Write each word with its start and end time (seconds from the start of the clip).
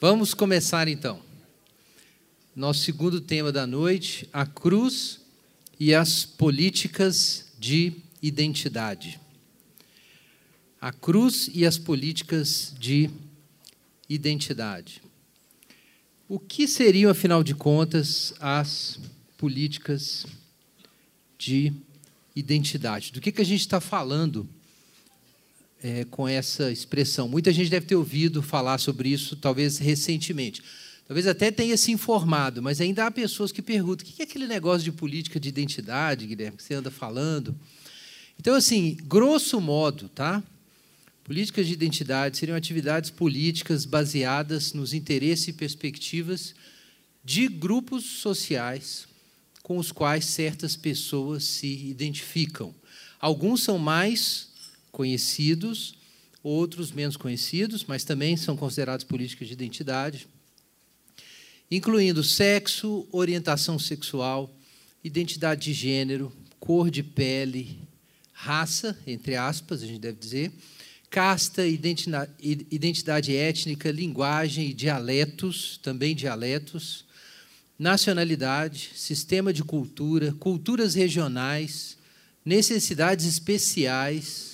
Vamos 0.00 0.34
começar 0.34 0.88
então. 0.88 1.22
Nosso 2.54 2.80
segundo 2.80 3.20
tema 3.20 3.52
da 3.52 3.66
noite: 3.66 4.28
a 4.32 4.44
cruz 4.44 5.20
e 5.78 5.94
as 5.94 6.24
políticas 6.24 7.52
de 7.58 7.92
identidade. 8.20 9.20
A 10.80 10.92
cruz 10.92 11.48
e 11.54 11.64
as 11.64 11.78
políticas 11.78 12.74
de 12.78 13.08
identidade. 14.08 15.00
O 16.28 16.38
que 16.40 16.66
seriam, 16.66 17.10
afinal 17.10 17.44
de 17.44 17.54
contas, 17.54 18.34
as 18.40 18.98
políticas 19.38 20.26
de 21.38 21.72
identidade? 22.34 23.12
Do 23.12 23.20
que, 23.20 23.30
que 23.32 23.40
a 23.40 23.46
gente 23.46 23.60
está 23.60 23.80
falando 23.80 24.48
é, 25.84 26.02
com 26.06 26.26
essa 26.26 26.72
expressão? 26.72 27.28
Muita 27.28 27.52
gente 27.52 27.68
deve 27.68 27.84
ter 27.84 27.94
ouvido 27.94 28.42
falar 28.42 28.78
sobre 28.78 29.10
isso, 29.10 29.36
talvez 29.36 29.76
recentemente. 29.76 30.62
Talvez 31.06 31.26
até 31.26 31.50
tenha 31.50 31.76
se 31.76 31.92
informado, 31.92 32.62
mas 32.62 32.80
ainda 32.80 33.04
há 33.04 33.10
pessoas 33.10 33.52
que 33.52 33.60
perguntam: 33.60 34.08
o 34.08 34.10
que 34.10 34.22
é 34.22 34.24
aquele 34.24 34.46
negócio 34.46 34.82
de 34.82 34.90
política 34.90 35.38
de 35.38 35.50
identidade, 35.50 36.26
Guilherme, 36.26 36.56
que 36.56 36.62
você 36.62 36.72
anda 36.72 36.90
falando? 36.90 37.54
Então, 38.40 38.54
assim, 38.54 38.96
grosso 39.02 39.60
modo, 39.60 40.08
tá? 40.08 40.42
Políticas 41.22 41.66
de 41.66 41.74
identidade 41.74 42.38
seriam 42.38 42.56
atividades 42.56 43.10
políticas 43.10 43.84
baseadas 43.84 44.72
nos 44.72 44.94
interesses 44.94 45.48
e 45.48 45.52
perspectivas 45.52 46.54
de 47.22 47.46
grupos 47.46 48.04
sociais 48.04 49.06
com 49.62 49.76
os 49.78 49.92
quais 49.92 50.24
certas 50.24 50.76
pessoas 50.76 51.44
se 51.44 51.66
identificam. 51.66 52.74
Alguns 53.20 53.62
são 53.62 53.78
mais 53.78 54.53
conhecidos, 54.94 55.96
outros 56.40 56.92
menos 56.92 57.16
conhecidos, 57.16 57.84
mas 57.84 58.04
também 58.04 58.36
são 58.36 58.56
considerados 58.56 59.04
políticas 59.04 59.48
de 59.48 59.54
identidade, 59.54 60.28
incluindo 61.68 62.22
sexo, 62.22 63.06
orientação 63.10 63.76
sexual, 63.76 64.54
identidade 65.02 65.62
de 65.64 65.72
gênero, 65.72 66.32
cor 66.60 66.92
de 66.92 67.02
pele, 67.02 67.80
raça, 68.32 68.96
entre 69.04 69.34
aspas, 69.34 69.82
a 69.82 69.86
gente 69.86 69.98
deve 69.98 70.18
dizer, 70.18 70.52
casta, 71.10 71.66
identidade 71.66 73.34
étnica, 73.36 73.90
linguagem 73.90 74.70
e 74.70 74.74
dialetos, 74.74 75.80
também 75.82 76.14
dialetos, 76.14 77.04
nacionalidade, 77.76 78.90
sistema 78.94 79.52
de 79.52 79.64
cultura, 79.64 80.32
culturas 80.38 80.94
regionais, 80.94 81.98
necessidades 82.44 83.26
especiais, 83.26 84.53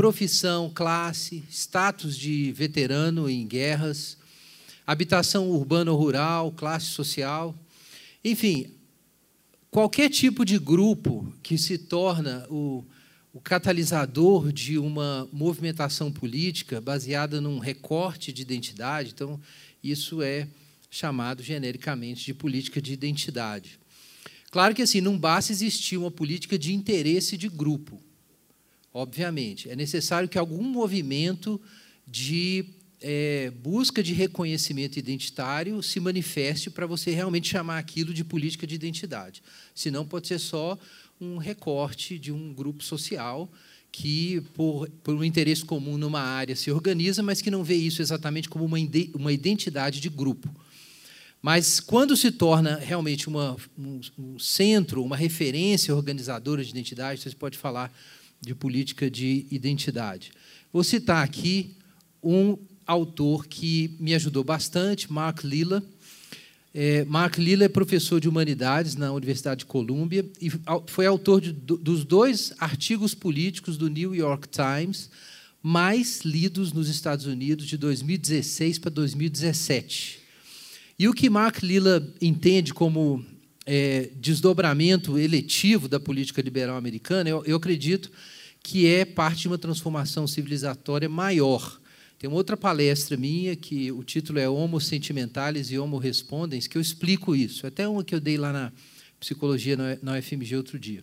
profissão, 0.00 0.70
classe, 0.74 1.44
status 1.50 2.16
de 2.16 2.52
veterano 2.52 3.28
em 3.28 3.46
guerras, 3.46 4.16
habitação 4.86 5.50
urbana 5.50 5.92
ou 5.92 5.98
rural, 5.98 6.52
classe 6.52 6.86
social, 6.86 7.54
enfim, 8.24 8.70
qualquer 9.70 10.08
tipo 10.08 10.42
de 10.42 10.58
grupo 10.58 11.30
que 11.42 11.58
se 11.58 11.76
torna 11.76 12.46
o 12.48 12.82
o 13.32 13.40
catalisador 13.40 14.52
de 14.52 14.76
uma 14.76 15.28
movimentação 15.32 16.10
política 16.10 16.80
baseada 16.80 17.40
num 17.40 17.60
recorte 17.60 18.32
de 18.32 18.42
identidade. 18.42 19.12
Então, 19.14 19.40
isso 19.84 20.20
é 20.20 20.48
chamado 20.90 21.40
genericamente 21.40 22.24
de 22.24 22.34
política 22.34 22.82
de 22.82 22.92
identidade. 22.92 23.78
Claro 24.50 24.74
que 24.74 24.82
assim, 24.82 25.00
não 25.00 25.16
basta 25.16 25.52
existir 25.52 25.96
uma 25.96 26.10
política 26.10 26.58
de 26.58 26.74
interesse 26.74 27.36
de 27.36 27.48
grupo. 27.48 28.02
Obviamente, 28.92 29.70
é 29.70 29.76
necessário 29.76 30.28
que 30.28 30.38
algum 30.38 30.62
movimento 30.62 31.60
de 32.06 32.64
é, 33.00 33.50
busca 33.62 34.02
de 34.02 34.12
reconhecimento 34.12 34.98
identitário 34.98 35.82
se 35.82 35.98
manifeste 36.00 36.68
para 36.70 36.86
você 36.86 37.12
realmente 37.12 37.48
chamar 37.48 37.78
aquilo 37.78 38.12
de 38.12 38.24
política 38.24 38.66
de 38.66 38.74
identidade. 38.74 39.42
Senão, 39.74 40.04
pode 40.04 40.28
ser 40.28 40.38
só 40.38 40.78
um 41.20 41.38
recorte 41.38 42.18
de 42.18 42.32
um 42.32 42.52
grupo 42.52 42.82
social 42.82 43.50
que, 43.92 44.40
por, 44.54 44.88
por 45.02 45.14
um 45.14 45.24
interesse 45.24 45.64
comum 45.64 45.96
numa 45.96 46.20
área, 46.20 46.54
se 46.54 46.70
organiza, 46.70 47.22
mas 47.22 47.40
que 47.40 47.50
não 47.50 47.64
vê 47.64 47.74
isso 47.74 48.02
exatamente 48.02 48.48
como 48.48 48.64
uma, 48.64 48.78
uma 49.14 49.32
identidade 49.32 50.00
de 50.00 50.08
grupo. 50.08 50.48
Mas 51.42 51.80
quando 51.80 52.16
se 52.16 52.30
torna 52.30 52.76
realmente 52.76 53.28
uma, 53.28 53.56
um, 53.78 54.00
um 54.18 54.38
centro, 54.38 55.02
uma 55.02 55.16
referência 55.16 55.94
organizadora 55.94 56.62
de 56.62 56.70
identidade, 56.70 57.20
você 57.20 57.30
pode 57.30 57.56
falar 57.56 57.92
de 58.40 58.54
política 58.54 59.10
de 59.10 59.46
identidade. 59.50 60.32
Vou 60.72 60.84
citar 60.84 61.24
aqui 61.24 61.76
um 62.22 62.56
autor 62.86 63.46
que 63.46 63.96
me 64.00 64.14
ajudou 64.14 64.42
bastante, 64.42 65.12
Mark 65.12 65.44
Lilla, 65.44 65.82
é, 66.72 67.04
Mark 67.04 67.36
Lilla 67.36 67.64
é 67.64 67.68
professor 67.68 68.20
de 68.20 68.28
humanidades 68.28 68.94
na 68.94 69.12
Universidade 69.12 69.60
de 69.60 69.66
Colômbia 69.66 70.24
e 70.40 70.50
foi 70.86 71.04
autor 71.04 71.40
de, 71.40 71.52
dos 71.52 72.04
dois 72.04 72.52
artigos 72.58 73.12
políticos 73.12 73.76
do 73.76 73.90
New 73.90 74.14
York 74.14 74.48
Times 74.48 75.10
mais 75.60 76.20
lidos 76.20 76.72
nos 76.72 76.88
Estados 76.88 77.26
Unidos 77.26 77.66
de 77.66 77.76
2016 77.76 78.78
para 78.78 78.90
2017. 78.90 80.20
E 80.96 81.08
o 81.08 81.12
que 81.12 81.28
Mark 81.28 81.60
Lilla 81.62 82.06
entende 82.20 82.72
como 82.72 83.24
é, 83.66 84.10
desdobramento 84.16 85.18
eletivo 85.18 85.88
da 85.88 86.00
política 86.00 86.42
liberal 86.42 86.76
americana, 86.76 87.28
eu, 87.28 87.42
eu 87.44 87.56
acredito 87.56 88.10
que 88.62 88.86
é 88.86 89.04
parte 89.04 89.42
de 89.42 89.48
uma 89.48 89.58
transformação 89.58 90.26
civilizatória 90.26 91.08
maior 91.08 91.80
tem 92.20 92.28
uma 92.28 92.36
outra 92.36 92.54
palestra 92.54 93.16
minha 93.16 93.56
que 93.56 93.90
o 93.90 94.04
título 94.04 94.38
é 94.38 94.46
Homo 94.46 94.78
Sentimentales 94.78 95.70
e 95.70 95.78
Homo 95.78 95.96
Respondens, 95.96 96.66
que 96.66 96.76
eu 96.76 96.82
explico 96.82 97.34
isso. 97.34 97.66
Até 97.66 97.88
uma 97.88 98.04
que 98.04 98.14
eu 98.14 98.20
dei 98.20 98.36
lá 98.36 98.52
na 98.52 98.70
Psicologia 99.18 99.74
na 100.02 100.18
UFMG 100.18 100.54
outro 100.54 100.78
dia. 100.78 101.00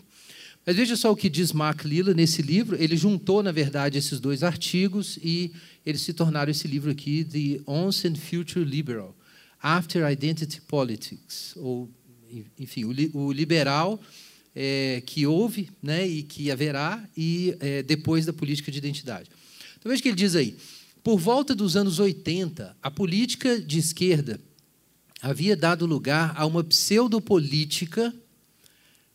Mas 0.63 0.75
veja 0.75 0.96
só 0.96 1.12
o 1.12 1.16
que 1.16 1.28
diz 1.28 1.51
Mark 1.51 1.85
Lilla 1.85 2.13
nesse 2.13 2.44
livro. 2.44 2.75
Ele 2.79 2.96
juntou, 2.96 3.41
na 3.41 3.51
verdade, 3.51 3.97
esses 3.97 4.19
dois 4.19 4.44
artigos 4.44 5.17
e 5.23 5.51
eles 5.84 6.01
se 6.01 6.13
tornaram 6.13 6.51
esse 6.51 6.67
livro 6.67 6.91
aqui, 6.91 7.23
The 7.23 7.63
Once 7.66 8.07
and 8.07 8.13
Future 8.16 8.63
Liberal, 8.63 9.17
After 9.59 10.07
Identity 10.12 10.62
Politics, 10.62 11.56
ou, 11.56 11.90
enfim, 12.58 12.86
o, 13.14 13.32
liberal 13.32 14.02
é, 14.56 15.02
que 15.06 15.26
houve 15.26 15.70
né, 15.82 16.08
e 16.08 16.24
que 16.24 16.50
haverá, 16.50 17.04
e 17.16 17.56
é, 17.60 17.84
depois 17.84 18.26
da 18.26 18.34
política 18.34 18.72
de 18.72 18.78
identidade. 18.78 19.30
Então 19.78 19.90
veja 19.90 20.00
o 20.00 20.04
que 20.04 20.10
ele 20.10 20.16
diz 20.16 20.36
aí. 20.36 20.58
Por 21.04 21.18
volta 21.18 21.56
dos 21.56 21.76
anos 21.76 22.00
80, 22.00 22.76
a 22.82 22.92
política 22.92 23.60
de 23.60 23.80
esquerda 23.80 24.40
havia 25.22 25.56
dado 25.56 25.86
lugar 25.86 26.34
a 26.36 26.46
uma 26.46 26.64
pseudopolítica 26.64 28.14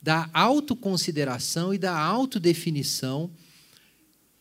da 0.00 0.28
autoconsideração 0.32 1.72
e 1.72 1.78
da 1.78 1.96
autodefinição 1.96 3.30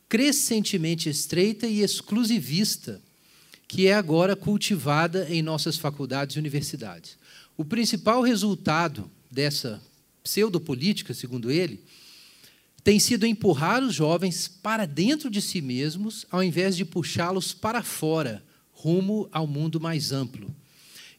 crescentemente 0.09 1.07
estreita 1.07 1.67
e 1.67 1.81
exclusivista, 1.81 3.01
que 3.67 3.87
é 3.87 3.93
agora 3.93 4.35
cultivada 4.35 5.25
em 5.29 5.41
nossas 5.41 5.77
faculdades 5.77 6.35
e 6.35 6.39
universidades. 6.39 7.17
O 7.57 7.65
principal 7.65 8.21
resultado 8.21 9.09
dessa 9.29 9.81
pseudopolítica, 10.23 11.13
segundo 11.13 11.51
ele, 11.51 11.83
tem 12.83 12.99
sido 12.99 13.25
empurrar 13.25 13.83
os 13.83 13.93
jovens 13.93 14.47
para 14.47 14.85
dentro 14.85 15.29
de 15.29 15.41
si 15.41 15.61
mesmos, 15.61 16.25
ao 16.31 16.43
invés 16.43 16.75
de 16.75 16.83
puxá-los 16.83 17.53
para 17.53 17.83
fora, 17.83 18.43
rumo 18.71 19.29
ao 19.31 19.45
mundo 19.45 19.79
mais 19.79 20.11
amplo. 20.11 20.53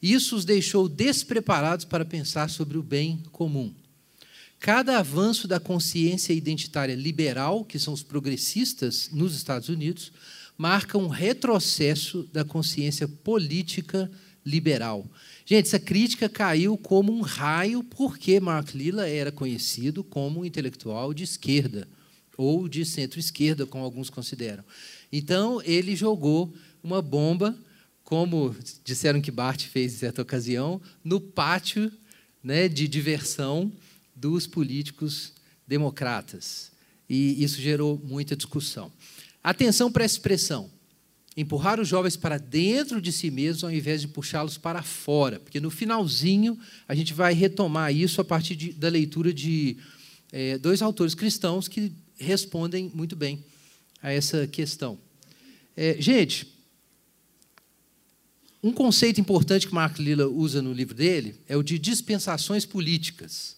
Isso 0.02 0.34
os 0.34 0.44
deixou 0.44 0.88
despreparados 0.88 1.84
para 1.84 2.04
pensar 2.04 2.50
sobre 2.50 2.76
o 2.76 2.82
bem 2.82 3.22
comum. 3.30 3.72
Cada 4.58 4.98
avanço 4.98 5.46
da 5.46 5.60
consciência 5.60 6.32
identitária 6.32 6.94
liberal, 6.94 7.64
que 7.64 7.78
são 7.78 7.94
os 7.94 8.02
progressistas 8.02 9.10
nos 9.12 9.34
Estados 9.34 9.68
Unidos, 9.68 10.12
marca 10.58 10.98
um 10.98 11.08
retrocesso 11.08 12.28
da 12.32 12.44
consciência 12.44 13.06
política 13.06 14.10
liberal. 14.44 15.06
Gente, 15.44 15.66
essa 15.66 15.78
crítica 15.78 16.28
caiu 16.28 16.78
como 16.78 17.12
um 17.12 17.20
raio 17.20 17.82
porque 17.82 18.38
Mark 18.38 18.74
Lilla 18.74 19.08
era 19.08 19.32
conhecido 19.32 20.04
como 20.04 20.40
um 20.40 20.44
intelectual 20.44 21.12
de 21.12 21.24
esquerda, 21.24 21.88
ou 22.36 22.68
de 22.68 22.84
centro-esquerda, 22.84 23.66
como 23.66 23.84
alguns 23.84 24.08
consideram. 24.08 24.64
Então, 25.12 25.60
ele 25.62 25.94
jogou 25.94 26.52
uma 26.82 27.02
bomba, 27.02 27.56
como 28.04 28.54
disseram 28.84 29.20
que 29.20 29.30
Bart 29.30 29.66
fez 29.66 29.94
em 29.94 29.98
certa 29.98 30.22
ocasião, 30.22 30.80
no 31.04 31.20
pátio 31.20 31.92
né, 32.42 32.68
de 32.68 32.88
diversão 32.88 33.70
dos 34.14 34.46
políticos 34.46 35.32
democratas. 35.66 36.70
E 37.08 37.42
isso 37.42 37.60
gerou 37.60 38.00
muita 38.02 38.36
discussão. 38.36 38.92
Atenção 39.42 39.90
para 39.90 40.04
essa 40.04 40.14
expressão 40.14 40.70
empurrar 41.36 41.80
os 41.80 41.88
jovens 41.88 42.16
para 42.16 42.38
dentro 42.38 43.00
de 43.00 43.10
si 43.10 43.30
mesmos 43.30 43.64
ao 43.64 43.72
invés 43.72 44.02
de 44.02 44.08
puxá-los 44.08 44.58
para 44.58 44.82
fora, 44.82 45.40
porque 45.40 45.60
no 45.60 45.70
finalzinho 45.70 46.58
a 46.86 46.94
gente 46.94 47.14
vai 47.14 47.32
retomar 47.32 47.94
isso 47.94 48.20
a 48.20 48.24
partir 48.24 48.54
de, 48.54 48.72
da 48.72 48.88
leitura 48.88 49.32
de 49.32 49.76
é, 50.30 50.58
dois 50.58 50.82
autores 50.82 51.14
cristãos 51.14 51.68
que 51.68 51.92
respondem 52.18 52.90
muito 52.94 53.16
bem 53.16 53.44
a 54.02 54.12
essa 54.12 54.46
questão. 54.46 54.98
É, 55.76 55.96
gente, 55.98 56.46
um 58.62 58.72
conceito 58.72 59.20
importante 59.20 59.66
que 59.66 59.74
Mark 59.74 59.98
Lilla 59.98 60.28
usa 60.28 60.60
no 60.60 60.72
livro 60.72 60.94
dele 60.94 61.34
é 61.48 61.56
o 61.56 61.62
de 61.62 61.78
dispensações 61.78 62.66
políticas. 62.66 63.56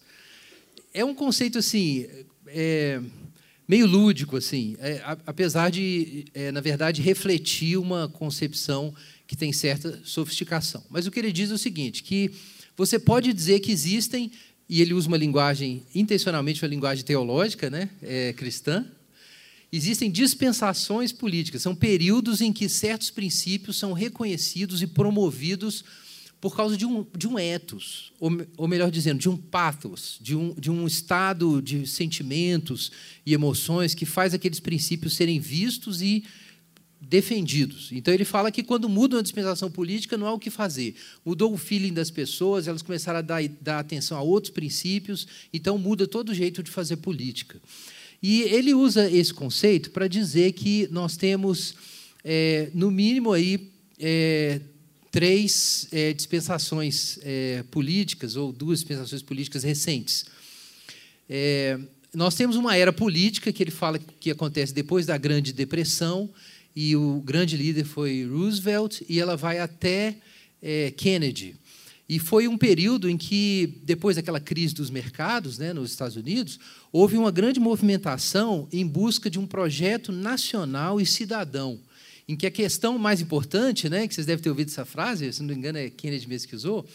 É 0.93 1.03
um 1.03 1.13
conceito 1.13 1.57
assim 1.57 2.07
é, 2.47 3.01
meio 3.67 3.87
lúdico 3.87 4.37
assim, 4.37 4.75
é, 4.79 5.01
apesar 5.25 5.71
de 5.71 6.25
é, 6.33 6.51
na 6.51 6.61
verdade 6.61 7.01
refletir 7.01 7.77
uma 7.77 8.07
concepção 8.07 8.93
que 9.27 9.35
tem 9.35 9.51
certa 9.51 9.99
sofisticação. 10.03 10.83
Mas 10.89 11.07
o 11.07 11.11
que 11.11 11.19
ele 11.19 11.31
diz 11.31 11.51
é 11.51 11.53
o 11.53 11.57
seguinte, 11.57 12.03
que 12.03 12.31
você 12.77 12.99
pode 12.99 13.33
dizer 13.33 13.59
que 13.59 13.71
existem 13.71 14.31
e 14.67 14.81
ele 14.81 14.93
usa 14.93 15.07
uma 15.07 15.17
linguagem 15.17 15.83
intencionalmente 15.93 16.63
uma 16.63 16.69
linguagem 16.69 17.03
teológica, 17.03 17.69
né, 17.69 17.89
é, 18.01 18.33
cristã, 18.33 18.85
Existem 19.75 20.09
dispensações 20.09 21.11
políticas, 21.11 21.61
são 21.61 21.75
períodos 21.75 22.39
em 22.39 22.53
que 22.53 22.69
certos 22.69 23.09
princípios 23.09 23.77
são 23.77 23.91
reconhecidos 23.91 24.81
e 24.81 24.87
promovidos 24.87 25.83
por 26.45 26.55
causa 26.55 26.77
de 26.77 26.85
um, 26.85 27.03
de 27.17 27.27
um 27.27 27.39
ethos, 27.39 28.13
ou, 28.19 28.29
ou 28.55 28.67
melhor 28.67 28.91
dizendo, 28.91 29.17
de 29.17 29.27
um 29.27 29.35
pathos, 29.35 30.19
de 30.21 30.35
um, 30.35 30.53
de 30.53 30.69
um 30.69 30.85
estado 30.85 31.59
de 31.59 31.87
sentimentos 31.87 32.91
e 33.25 33.33
emoções 33.33 33.95
que 33.95 34.05
faz 34.05 34.31
aqueles 34.31 34.59
princípios 34.59 35.15
serem 35.15 35.39
vistos 35.39 36.03
e 36.03 36.23
defendidos. 37.01 37.89
Então 37.91 38.13
ele 38.13 38.23
fala 38.23 38.51
que 38.51 38.61
quando 38.61 38.87
muda 38.87 39.15
uma 39.15 39.23
dispensação 39.23 39.71
política 39.71 40.17
não 40.17 40.27
há 40.27 40.33
o 40.33 40.37
que 40.37 40.51
fazer. 40.51 40.93
Mudou 41.25 41.51
o 41.51 41.57
feeling 41.57 41.93
das 41.93 42.11
pessoas, 42.11 42.67
elas 42.67 42.83
começaram 42.83 43.17
a 43.17 43.23
dar, 43.23 43.41
dar 43.59 43.79
atenção 43.79 44.15
a 44.15 44.21
outros 44.21 44.53
princípios, 44.53 45.27
então 45.51 45.79
muda 45.79 46.05
todo 46.05 46.29
o 46.29 46.35
jeito 46.35 46.61
de 46.61 46.69
fazer 46.69 46.97
política. 46.97 47.59
E 48.21 48.43
ele 48.43 48.71
usa 48.71 49.09
esse 49.09 49.33
conceito 49.33 49.89
para 49.89 50.07
dizer 50.07 50.51
que 50.51 50.87
nós 50.91 51.17
temos, 51.17 51.73
é, 52.23 52.69
no 52.71 52.91
mínimo, 52.91 53.33
aí, 53.33 53.71
é, 53.97 54.61
três 55.15 55.87
é, 55.93 56.11
dispensações 56.11 57.17
é, 57.23 57.63
políticas, 57.71 58.35
ou 58.35 58.51
duas 58.51 58.79
dispensações 58.79 59.21
políticas 59.21 59.63
recentes. 59.63 60.25
É, 61.29 61.79
nós 62.13 62.35
temos 62.35 62.57
uma 62.57 62.75
era 62.75 62.91
política 62.91 63.53
que 63.53 63.63
ele 63.63 63.71
fala 63.71 63.97
que 63.97 64.29
acontece 64.29 64.73
depois 64.73 65.05
da 65.05 65.17
Grande 65.17 65.53
Depressão, 65.53 66.29
e 66.75 66.97
o 66.97 67.21
grande 67.21 67.55
líder 67.55 67.85
foi 67.85 68.25
Roosevelt, 68.25 69.03
e 69.07 69.17
ela 69.17 69.37
vai 69.37 69.59
até 69.59 70.17
é, 70.61 70.91
Kennedy. 70.91 71.55
E 72.09 72.19
foi 72.19 72.49
um 72.49 72.57
período 72.57 73.09
em 73.09 73.15
que, 73.15 73.79
depois 73.85 74.17
daquela 74.17 74.41
crise 74.41 74.73
dos 74.73 74.89
mercados 74.89 75.57
né, 75.57 75.71
nos 75.71 75.91
Estados 75.91 76.17
Unidos, 76.17 76.59
houve 76.91 77.15
uma 77.15 77.31
grande 77.31 77.57
movimentação 77.57 78.67
em 78.69 78.85
busca 78.85 79.29
de 79.29 79.39
um 79.39 79.47
projeto 79.47 80.11
nacional 80.11 80.99
e 80.99 81.05
cidadão, 81.05 81.79
em 82.27 82.35
que 82.35 82.45
a 82.45 82.51
questão 82.51 82.97
mais 82.97 83.21
importante, 83.21 83.89
né, 83.89 84.07
que 84.07 84.13
vocês 84.13 84.25
devem 84.25 84.41
ter 84.41 84.49
ouvido 84.49 84.69
essa 84.69 84.85
frase, 84.85 85.31
se 85.31 85.41
não 85.41 85.49
me 85.49 85.55
engano 85.55 85.77
é 85.77 85.89
Kennedy 85.89 86.27
mesmo 86.27 86.47
que 86.49 86.55
usou, 86.55 86.87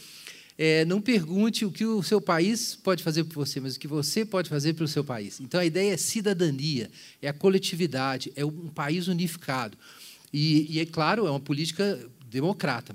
é, 0.58 0.84
não 0.84 1.00
pergunte 1.00 1.64
o 1.64 1.70
que 1.70 1.86
o 1.86 2.02
seu 2.02 2.20
país 2.20 2.74
pode 2.74 3.02
fazer 3.02 3.24
por 3.24 3.46
você, 3.46 3.60
mas 3.60 3.76
o 3.76 3.80
que 3.80 3.88
você 3.88 4.26
pode 4.26 4.48
fazer 4.50 4.74
pelo 4.74 4.88
seu 4.88 5.02
país. 5.02 5.40
Então, 5.40 5.58
a 5.58 5.64
ideia 5.64 5.94
é 5.94 5.96
cidadania, 5.96 6.90
é 7.22 7.28
a 7.28 7.32
coletividade, 7.32 8.30
é 8.36 8.44
um 8.44 8.68
país 8.68 9.08
unificado. 9.08 9.78
E, 10.30 10.66
e 10.68 10.78
é 10.78 10.84
claro, 10.84 11.26
é 11.26 11.30
uma 11.30 11.40
política 11.40 11.98
democrata, 12.30 12.92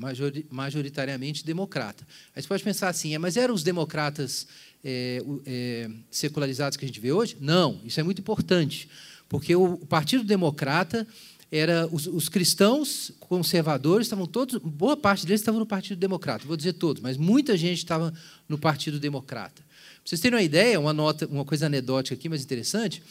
majoritariamente 0.52 1.44
democrata. 1.44 2.08
Aí 2.36 2.42
você 2.42 2.48
pode 2.48 2.64
pensar 2.64 2.90
assim, 2.90 3.16
é, 3.16 3.18
mas 3.18 3.36
eram 3.36 3.56
os 3.56 3.64
democratas 3.64 4.48
é, 4.84 5.24
é, 5.46 5.90
secularizados 6.12 6.78
que 6.78 6.86
a 6.86 6.88
gente 6.88 7.00
vê 7.00 7.12
hoje? 7.12 7.36
Não, 7.42 7.82
isso 7.84 8.00
é 8.00 8.04
muito 8.04 8.22
importante, 8.22 8.88
porque 9.28 9.56
o 9.56 9.78
Partido 9.78 10.24
Democrata 10.24 11.06
era 11.51 11.88
os, 11.92 12.07
os, 12.07 12.27
cristãos 12.27 13.12
conservadores 13.19 14.07
estavam 14.07 14.25
todos, 14.25 14.59
boa 14.62 14.97
parte 14.97 15.25
deles 15.25 15.42
estavam 15.42 15.59
no 15.59 15.65
Partido 15.65 15.97
Democrata, 15.97 16.45
vou 16.45 16.57
dizer 16.57 16.74
todos, 16.74 17.01
mas 17.01 17.18
muita 17.18 17.56
gente 17.56 17.77
estava 17.77 18.13
no 18.50 18.57
Partido 18.57 19.00
Democrata. 19.00 19.62
Para 19.62 20.09
vocês 20.09 20.21
terem 20.21 20.38
uma 20.38 20.44
ideia, 20.44 20.80
uma 20.80 20.94
nota, 20.94 21.27
uma 21.27 21.45
coisa 21.45 21.68
anedótica 21.68 22.15
aqui, 22.15 22.27
mas 22.27 22.44
interessante, 22.44 23.01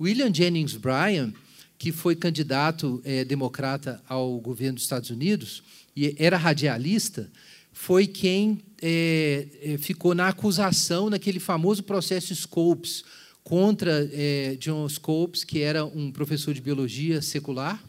William 0.00 0.32
Jennings 0.32 0.76
Bryan 0.76 1.32
que 1.78 1.92
foi 1.92 2.14
candidato 2.14 3.00
é, 3.04 3.24
democrata 3.24 4.02
ao 4.08 4.38
governo 4.38 4.74
dos 4.74 4.84
Estados 4.84 5.10
Unidos 5.10 5.62
e 5.96 6.14
era 6.18 6.36
radialista, 6.36 7.30
foi 7.72 8.06
quem 8.06 8.60
é, 8.80 9.76
ficou 9.78 10.14
na 10.14 10.28
acusação 10.28 11.10
naquele 11.10 11.40
famoso 11.40 11.82
processo 11.82 12.34
Scopes 12.34 13.04
contra 13.44 14.08
é, 14.10 14.56
John 14.58 14.88
Scopes, 14.88 15.44
que 15.44 15.60
era 15.60 15.84
um 15.84 16.10
professor 16.10 16.54
de 16.54 16.62
biologia 16.62 17.20
secular, 17.20 17.80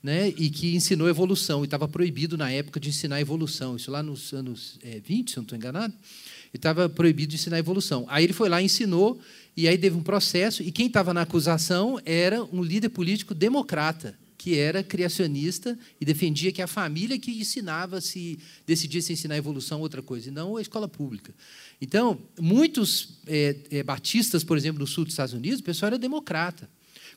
né, 0.00 0.28
e 0.36 0.50
que 0.50 0.76
ensinou 0.76 1.08
evolução, 1.08 1.62
e 1.62 1.64
estava 1.64 1.88
proibido 1.88 2.36
na 2.36 2.50
época 2.50 2.78
de 2.78 2.90
ensinar 2.90 3.20
evolução, 3.20 3.74
isso 3.74 3.90
lá 3.90 4.02
nos 4.02 4.32
anos 4.32 4.78
é, 4.82 5.00
20, 5.00 5.30
se 5.30 5.36
não 5.38 5.42
estou 5.42 5.56
enganado, 5.56 5.92
e 6.52 6.56
estava 6.56 6.88
proibido 6.88 7.30
de 7.30 7.36
ensinar 7.36 7.58
evolução. 7.58 8.04
Aí 8.08 8.22
ele 8.22 8.32
foi 8.32 8.48
lá 8.48 8.62
ensinou, 8.62 9.20
e 9.56 9.66
aí 9.66 9.76
teve 9.76 9.96
um 9.96 10.02
processo, 10.02 10.62
e 10.62 10.70
quem 10.70 10.86
estava 10.86 11.12
na 11.12 11.22
acusação 11.22 11.98
era 12.04 12.44
um 12.44 12.62
líder 12.62 12.90
político 12.90 13.34
democrata, 13.34 14.14
que 14.44 14.58
era 14.58 14.82
criacionista 14.82 15.78
e 15.98 16.04
defendia 16.04 16.52
que 16.52 16.60
a 16.60 16.66
família 16.66 17.18
que 17.18 17.30
ensinava 17.30 17.98
se 17.98 18.38
decidia 18.66 19.00
se 19.00 19.10
ensinar 19.10 19.38
evolução 19.38 19.78
ou 19.78 19.84
outra 19.84 20.02
coisa, 20.02 20.28
e 20.28 20.30
não 20.30 20.58
a 20.58 20.60
escola 20.60 20.86
pública. 20.86 21.34
Então, 21.80 22.20
muitos 22.38 23.20
é, 23.26 23.56
é, 23.70 23.82
batistas, 23.82 24.44
por 24.44 24.58
exemplo, 24.58 24.80
no 24.80 24.86
sul 24.86 25.04
dos 25.04 25.14
Estados 25.14 25.32
Unidos, 25.32 25.60
o 25.60 25.62
pessoal 25.62 25.86
era 25.86 25.98
democrata. 25.98 26.68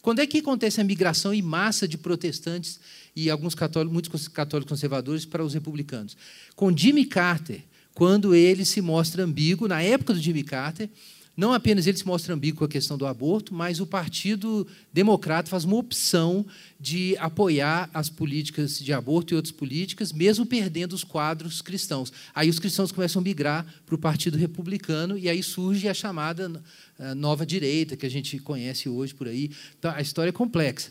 Quando 0.01 0.19
é 0.19 0.25
que 0.25 0.37
acontece 0.37 0.79
a 0.79 0.85
migração 0.85 1.33
em 1.33 1.41
massa 1.41 1.85
de 1.85 1.97
protestantes 1.97 2.79
e 3.13 3.29
alguns 3.29 3.53
católicos, 3.53 3.91
muitos 3.91 4.27
católicos 4.29 4.69
conservadores 4.69 5.25
para 5.25 5.43
os 5.43 5.53
republicanos? 5.53 6.15
Com 6.55 6.73
Jimmy 6.73 7.03
Carter, 7.03 7.61
quando 7.93 8.33
ele 8.33 8.63
se 8.63 8.79
mostra 8.79 9.25
ambíguo, 9.25 9.67
na 9.67 9.81
época 9.81 10.13
do 10.13 10.19
Jimmy 10.21 10.43
Carter, 10.43 10.89
não 11.37 11.53
apenas 11.53 11.85
ele 11.85 11.95
se 11.95 12.07
mostra 12.07 12.33
ambíguo 12.33 12.57
com 12.57 12.65
a 12.65 12.67
questão 12.67 12.97
do 12.97 13.05
aborto, 13.05 13.53
mas 13.53 13.79
o 13.79 13.85
Partido 13.85 14.65
Democrata 14.91 15.47
faz 15.47 15.65
uma 15.65 15.75
opção 15.75 16.43
de 16.79 17.15
apoiar 17.19 17.87
as 17.93 18.09
políticas 18.09 18.79
de 18.79 18.91
aborto 18.91 19.33
e 19.33 19.35
outras 19.35 19.51
políticas, 19.51 20.11
mesmo 20.11 20.47
perdendo 20.47 20.93
os 20.93 21.03
quadros 21.03 21.61
cristãos. 21.61 22.11
Aí 22.33 22.49
os 22.49 22.57
cristãos 22.57 22.91
começam 22.91 23.19
a 23.19 23.23
migrar 23.23 23.63
para 23.85 23.93
o 23.93 23.99
Partido 23.99 24.35
Republicano 24.35 25.15
e 25.15 25.29
aí 25.29 25.43
surge 25.43 25.87
a 25.87 25.93
chamada 25.93 26.51
eh, 26.97 27.13
nova 27.13 27.45
direita, 27.45 27.95
que 27.95 28.07
a 28.07 28.09
gente 28.09 28.39
conhece 28.39 28.89
hoje 28.89 29.13
por 29.13 29.27
aí. 29.27 29.51
Então, 29.77 29.93
a 29.95 30.01
história 30.01 30.29
é 30.29 30.33
complexa. 30.33 30.89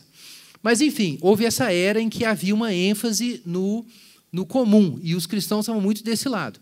Mas, 0.63 0.79
enfim, 0.79 1.17
houve 1.19 1.43
essa 1.43 1.73
era 1.73 1.99
em 1.99 2.09
que 2.09 2.23
havia 2.23 2.55
uma 2.55 2.73
ênfase 2.73 3.41
no, 3.45 3.85
no 4.31 4.45
comum, 4.45 4.97
e 5.03 5.13
os 5.13 5.25
cristãos 5.25 5.65
estavam 5.65 5.81
muito 5.81 6.03
desse 6.05 6.29
lado. 6.29 6.57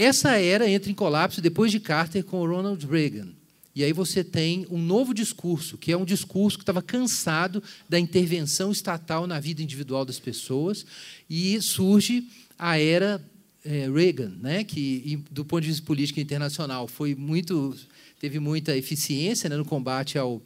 Essa 0.00 0.38
era 0.38 0.66
entra 0.66 0.90
em 0.90 0.94
colapso 0.94 1.42
depois 1.42 1.70
de 1.70 1.78
Carter 1.78 2.24
com 2.24 2.38
Ronald 2.46 2.86
Reagan. 2.86 3.28
E 3.76 3.84
aí 3.84 3.92
você 3.92 4.24
tem 4.24 4.66
um 4.70 4.78
novo 4.78 5.12
discurso, 5.12 5.76
que 5.76 5.92
é 5.92 5.96
um 5.96 6.06
discurso 6.06 6.56
que 6.56 6.62
estava 6.62 6.80
cansado 6.80 7.62
da 7.86 8.00
intervenção 8.00 8.72
estatal 8.72 9.26
na 9.26 9.38
vida 9.38 9.62
individual 9.62 10.06
das 10.06 10.18
pessoas, 10.18 10.86
e 11.28 11.60
surge 11.60 12.26
a 12.58 12.78
era 12.78 13.22
é, 13.62 13.90
Reagan, 13.90 14.32
né, 14.40 14.64
que 14.64 15.22
do 15.30 15.44
ponto 15.44 15.60
de 15.60 15.68
vista 15.68 15.84
político 15.84 16.18
internacional 16.18 16.88
foi 16.88 17.14
muito 17.14 17.76
teve 18.18 18.38
muita 18.38 18.74
eficiência 18.74 19.50
né, 19.50 19.56
no 19.58 19.66
combate 19.66 20.16
ao, 20.16 20.40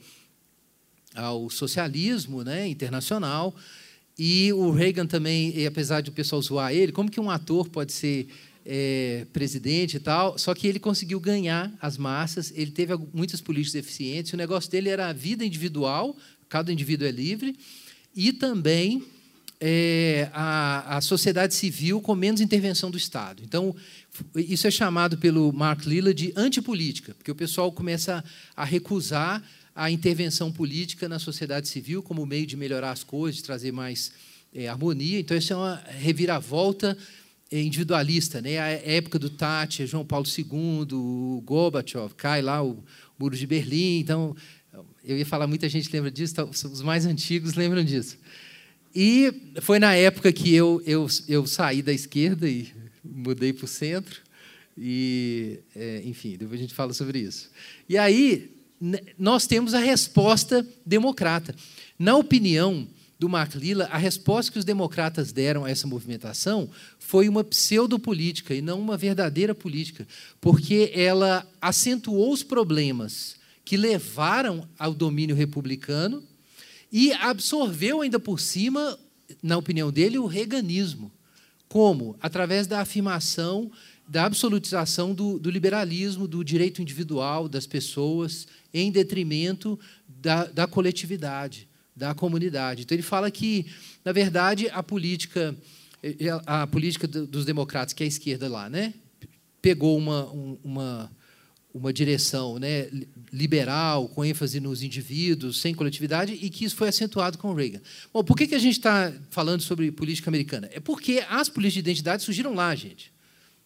ao 1.15 1.49
socialismo 1.49 2.43
né, 2.43 2.67
internacional. 2.67 3.55
E 4.19 4.53
o 4.53 4.73
Reagan 4.73 5.07
também, 5.07 5.65
apesar 5.65 6.01
de 6.01 6.11
o 6.11 6.13
pessoal 6.13 6.43
zoar 6.43 6.73
ele, 6.73 6.91
como 6.91 7.09
que 7.09 7.21
um 7.21 7.31
ator 7.31 7.69
pode 7.69 7.93
ser 7.93 8.29
é, 8.65 9.27
presidente 9.33 9.97
e 9.97 10.01
tal, 10.01 10.39
só 10.39 10.55
que 10.55 10.67
ele 10.67 10.79
conseguiu 10.79 11.21
ganhar 11.21 11.73
as 11.81 11.99
massas, 11.99 12.53
ele 12.57 12.71
teve 12.71 12.95
muitas 13.13 13.41
políticas 13.41 13.75
eficientes, 13.75 14.33
o 14.33 14.37
negócio 14.37 14.71
dele 14.71 14.89
era 14.89 15.09
a 15.09 15.13
vida 15.13 15.45
individual, 15.45 16.17
cada 16.49 16.73
indivíduo 16.73 17.07
é 17.07 17.11
livre, 17.11 17.57
e 18.17 18.33
também 18.33 19.05
é, 19.61 20.31
a, 20.33 20.97
a 20.97 21.01
sociedade 21.01 21.55
civil 21.55 22.01
com 22.01 22.15
menos 22.15 22.41
intervenção 22.41 22.91
do 22.91 22.97
Estado. 22.97 23.43
Então, 23.45 23.75
isso 24.35 24.67
é 24.67 24.71
chamado 24.71 25.19
pelo 25.19 25.53
Mark 25.53 25.85
Lilla 25.85 26.15
de 26.15 26.33
antipolítica, 26.37 27.15
porque 27.15 27.31
o 27.31 27.35
pessoal 27.35 27.71
começa 27.73 28.25
a 28.57 28.65
recusar 28.65 29.43
a 29.75 29.91
intervenção 29.91 30.53
política 30.53 31.09
na 31.09 31.19
sociedade 31.19 31.69
civil 31.69 32.03
como 32.03 32.25
meio 32.25 32.47
de 32.47 32.57
melhorar 32.57 32.93
as 32.93 33.03
coisas, 33.03 33.37
de 33.37 33.43
trazer 33.43 33.73
mais 33.73 34.13
é, 34.55 34.69
harmonia. 34.69 35.19
Então, 35.19 35.37
isso 35.37 35.53
é 35.53 35.57
uma 35.57 35.83
reviravolta 35.89 36.97
individualista, 37.63 38.41
né? 38.41 38.59
A 38.59 38.69
época 38.69 39.19
do 39.19 39.31
Tati, 39.31 39.87
João 39.87 40.05
Paulo 40.05 40.27
II, 40.27 41.43
Gorbachev, 41.45 42.15
cai 42.17 42.43
lá 42.43 42.63
o 42.63 42.83
Muro 43.19 43.37
de 43.37 43.47
Berlim. 43.47 43.99
Então, 44.01 44.37
eu 45.05 45.17
ia 45.17 45.27
falar, 45.27 45.47
muita 45.47 45.69
gente 45.69 45.91
lembra 45.93 46.11
disso, 46.11 46.33
então, 46.33 46.51
os 46.51 46.83
mais 46.83 47.07
antigos 47.07 47.55
lembram 47.55 47.85
disso. 47.85 48.19
E 48.95 49.53
foi 49.61 49.79
na 49.79 49.95
época 49.95 50.33
que 50.33 50.55
eu, 50.55 50.83
eu, 50.87 51.07
eu 51.29 51.47
saí 51.47 51.83
da 51.83 51.93
esquerda 51.93 52.49
e 52.49 52.73
mudei 53.05 53.53
para 53.53 53.65
o 53.65 53.69
centro. 53.69 54.21
E, 54.77 55.61
é, 55.75 56.03
enfim, 56.05 56.37
depois 56.37 56.59
a 56.59 56.63
gente 56.63 56.75
fala 56.75 56.93
sobre 56.93 57.19
isso. 57.19 57.51
E 57.89 57.97
aí, 57.97 58.51
nós 59.19 59.47
temos 59.47 59.75
a 59.75 59.79
resposta 59.79 60.67
democrata. 60.85 61.55
Na 61.99 62.17
opinião 62.17 62.87
do 63.25 63.29
Mark 63.31 63.55
Lilla, 63.55 63.89
a 63.91 63.97
resposta 63.97 64.53
que 64.53 64.59
os 64.59 64.67
democratas 64.67 65.33
deram 65.33 65.65
a 65.65 65.71
essa 65.71 65.87
movimentação 65.87 66.69
foi 66.99 67.27
uma 67.27 67.43
pseudopolítica 67.43 68.55
e 68.55 68.61
não 68.61 68.79
uma 68.79 68.99
verdadeira 68.99 69.55
política, 69.55 70.07
porque 70.43 70.93
ela 70.95 71.51
acentuou 71.59 72.31
os 72.31 72.43
problemas 72.43 73.37
que 73.65 73.79
levaram 73.79 74.69
ao 74.79 74.93
domínio 74.93 75.35
republicano 75.35 76.23
e 76.93 77.15
absorveu 77.15 78.03
ainda 78.03 78.21
por 78.21 78.39
cima, 78.39 78.99
na 79.43 79.57
opinião 79.57 79.91
dele, 79.91 80.19
o 80.19 80.27
reganismo. 80.27 81.11
Como? 81.67 82.19
Através 82.21 82.67
da 82.67 82.83
afirmação 82.83 83.73
da 84.07 84.27
absolutização 84.27 85.15
do, 85.15 85.39
do, 85.39 85.51
liberalismo, 85.51 86.29
do 86.29 86.45
direito 86.45 86.83
individual 86.83 87.49
das 87.49 87.67
pessoas, 87.67 88.47
em 88.71 88.93
detrimento 88.93 89.81
da, 90.07 90.45
da 90.45 90.67
coletividade, 90.67 91.67
da 91.97 92.15
comunidade. 92.15 92.83
Então, 92.83 92.95
ele 92.95 93.03
fala 93.03 93.31
que, 93.31 93.67
na 94.05 94.13
verdade, 94.13 94.69
a 94.71 94.83
política, 94.83 95.57
eh, 96.03 96.17
a 96.47 96.67
política 96.67 97.07
dos 97.07 97.45
democratas, 97.45 97.93
que 97.93 98.03
é 98.03 98.07
a 98.07 98.09
esquerda 98.09 98.49
lá, 98.49 98.69
né, 98.69 98.95
pegou 99.63 99.97
uma, 99.97 100.25
uma, 100.63 101.13
uma 101.73 101.93
direção 101.93 102.59
né, 102.59 102.89
liberal, 103.33 104.09
com 104.09 104.25
ênfase 104.25 104.61
nos 104.61 104.83
indivíduos, 104.83 105.61
sem 105.61 105.75
coletividade, 105.75 106.33
e 106.33 106.51
que 106.51 106.65
isso 106.65 106.77
foi 106.77 106.89
acentuado 106.89 107.39
com 107.39 107.55
Reagan. 107.55 107.81
Bom, 108.13 108.23
por 108.23 108.37
que, 108.37 108.47
que 108.47 108.55
a 108.55 108.59
gente 108.59 108.77
está 108.77 109.13
falando 109.31 109.63
sobre 109.63 109.91
política 109.91 110.29
americana? 110.29 110.69
É 110.73 110.81
porque 110.81 111.25
as 111.29 111.49
políticas 111.49 111.75
de 111.85 111.91
identidade 111.91 112.23
surgiram 112.23 112.55
lá, 112.55 112.75
gente. 112.75 113.13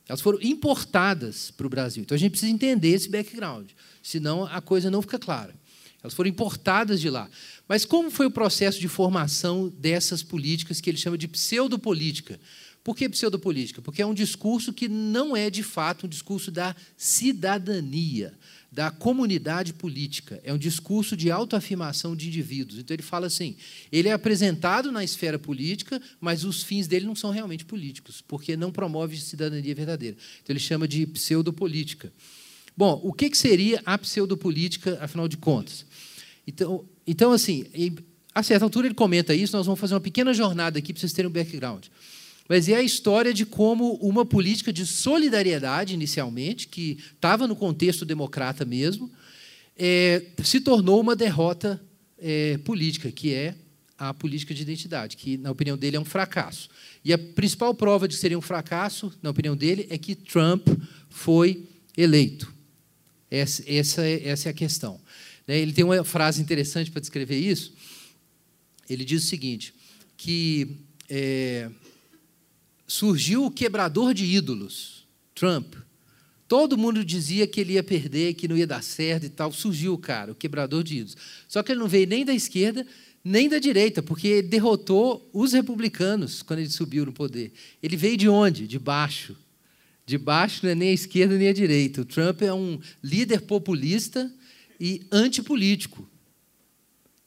Elas 0.08 0.22
foram 0.22 0.38
importadas 0.40 1.50
para 1.50 1.66
o 1.66 1.70
Brasil. 1.70 2.02
Então 2.02 2.14
a 2.14 2.18
gente 2.18 2.30
precisa 2.30 2.50
entender 2.50 2.88
esse 2.88 3.10
background, 3.10 3.68
senão 4.02 4.44
a 4.44 4.60
coisa 4.60 4.90
não 4.90 5.02
fica 5.02 5.18
clara. 5.18 5.54
Elas 6.02 6.14
foram 6.14 6.30
importadas 6.30 7.00
de 7.00 7.10
lá. 7.10 7.28
Mas 7.68 7.84
como 7.84 8.10
foi 8.10 8.26
o 8.26 8.30
processo 8.30 8.80
de 8.80 8.88
formação 8.88 9.68
dessas 9.68 10.22
políticas 10.22 10.80
que 10.80 10.88
ele 10.88 10.96
chama 10.96 11.18
de 11.18 11.28
pseudopolítica? 11.28 12.40
Por 12.82 12.96
que 12.96 13.08
pseudopolítica? 13.08 13.82
Porque 13.82 14.00
é 14.00 14.06
um 14.06 14.14
discurso 14.14 14.72
que 14.72 14.88
não 14.88 15.36
é, 15.36 15.50
de 15.50 15.62
fato, 15.62 16.06
um 16.06 16.08
discurso 16.08 16.50
da 16.50 16.74
cidadania 16.96 18.34
da 18.70 18.90
comunidade 18.90 19.72
política. 19.72 20.40
É 20.44 20.52
um 20.52 20.58
discurso 20.58 21.16
de 21.16 21.30
autoafirmação 21.30 22.14
de 22.14 22.28
indivíduos. 22.28 22.78
Então 22.78 22.94
ele 22.94 23.02
fala 23.02 23.26
assim: 23.26 23.56
ele 23.90 24.08
é 24.08 24.12
apresentado 24.12 24.92
na 24.92 25.02
esfera 25.02 25.38
política, 25.38 26.00
mas 26.20 26.44
os 26.44 26.62
fins 26.62 26.86
dele 26.86 27.06
não 27.06 27.14
são 27.14 27.30
realmente 27.30 27.64
políticos, 27.64 28.22
porque 28.26 28.56
não 28.56 28.70
promove 28.70 29.16
cidadania 29.16 29.74
verdadeira. 29.74 30.16
Então 30.42 30.52
ele 30.52 30.60
chama 30.60 30.86
de 30.86 31.06
pseudopolítica. 31.06 32.12
Bom, 32.76 33.00
o 33.02 33.12
que 33.12 33.34
seria 33.34 33.82
a 33.84 33.98
pseudopolítica, 33.98 34.98
afinal 35.00 35.26
de 35.26 35.36
contas? 35.36 35.84
Então, 36.46 36.88
então 37.10 37.32
assim, 37.32 37.64
a 38.34 38.42
certa 38.42 38.64
altura 38.64 38.86
ele 38.86 38.94
comenta 38.94 39.34
isso, 39.34 39.56
nós 39.56 39.66
vamos 39.66 39.80
fazer 39.80 39.94
uma 39.94 40.00
pequena 40.00 40.32
jornada 40.32 40.78
aqui 40.78 40.92
para 40.92 41.00
vocês 41.00 41.12
terem 41.12 41.28
um 41.28 41.32
background 41.32 41.86
mas 42.48 42.68
é 42.68 42.76
a 42.76 42.82
história 42.82 43.34
de 43.34 43.44
como 43.44 43.94
uma 43.96 44.24
política 44.24 44.72
de 44.72 44.86
solidariedade, 44.86 45.92
inicialmente, 45.92 46.66
que 46.66 46.98
estava 47.14 47.46
no 47.46 47.54
contexto 47.54 48.06
democrata 48.06 48.64
mesmo, 48.64 49.12
é, 49.76 50.22
se 50.42 50.58
tornou 50.58 50.98
uma 50.98 51.14
derrota 51.14 51.80
é, 52.18 52.56
política, 52.58 53.12
que 53.12 53.34
é 53.34 53.54
a 53.98 54.14
política 54.14 54.54
de 54.54 54.62
identidade, 54.62 55.16
que, 55.16 55.36
na 55.36 55.50
opinião 55.50 55.76
dele, 55.76 55.96
é 55.96 56.00
um 56.00 56.04
fracasso. 56.04 56.70
E 57.04 57.12
a 57.12 57.18
principal 57.18 57.74
prova 57.74 58.08
de 58.08 58.14
que 58.14 58.20
seria 58.20 58.38
um 58.38 58.42
fracasso, 58.42 59.12
na 59.22 59.28
opinião 59.28 59.54
dele, 59.54 59.86
é 59.90 59.98
que 59.98 60.14
Trump 60.14 60.68
foi 61.10 61.68
eleito. 61.96 62.52
Essa, 63.30 63.62
essa, 63.66 64.06
é, 64.06 64.26
essa 64.26 64.48
é 64.48 64.50
a 64.50 64.54
questão. 64.54 64.98
Né, 65.48 65.58
ele 65.58 65.72
tem 65.72 65.82
uma 65.82 66.04
frase 66.04 66.42
interessante 66.42 66.90
para 66.90 67.00
descrever 67.00 67.38
isso. 67.38 67.72
Ele 68.88 69.02
diz 69.02 69.24
o 69.24 69.26
seguinte: 69.26 69.74
que 70.14 70.76
é, 71.08 71.70
surgiu 72.86 73.46
o 73.46 73.50
quebrador 73.50 74.12
de 74.12 74.26
ídolos, 74.26 75.06
Trump. 75.34 75.74
Todo 76.46 76.78
mundo 76.78 77.04
dizia 77.04 77.46
que 77.46 77.60
ele 77.60 77.74
ia 77.74 77.82
perder, 77.82 78.34
que 78.34 78.48
não 78.48 78.56
ia 78.56 78.66
dar 78.66 78.82
certo 78.82 79.26
e 79.26 79.28
tal. 79.28 79.52
Surgiu 79.52 79.92
o 79.92 79.98
cara, 79.98 80.32
o 80.32 80.34
quebrador 80.34 80.82
de 80.82 80.96
ídolos. 80.96 81.16
Só 81.46 81.62
que 81.62 81.72
ele 81.72 81.80
não 81.80 81.88
veio 81.88 82.06
nem 82.06 82.24
da 82.24 82.34
esquerda, 82.34 82.86
nem 83.22 83.50
da 83.50 83.58
direita, 83.58 84.02
porque 84.02 84.28
ele 84.28 84.48
derrotou 84.48 85.28
os 85.32 85.52
republicanos 85.52 86.42
quando 86.42 86.60
ele 86.60 86.70
subiu 86.70 87.04
no 87.04 87.12
poder. 87.12 87.52
Ele 87.82 87.96
veio 87.96 88.16
de 88.16 88.28
onde? 88.28 88.66
De 88.66 88.78
baixo. 88.78 89.36
De 90.06 90.16
baixo 90.16 90.60
não 90.62 90.70
é 90.70 90.74
nem 90.74 90.88
a 90.88 90.94
esquerda 90.94 91.36
nem 91.36 91.48
a 91.48 91.52
direita. 91.52 92.00
O 92.00 92.04
Trump 92.06 92.40
é 92.40 92.52
um 92.52 92.80
líder 93.02 93.42
populista 93.42 94.32
e 94.80 95.06
antipolítico. 95.10 96.08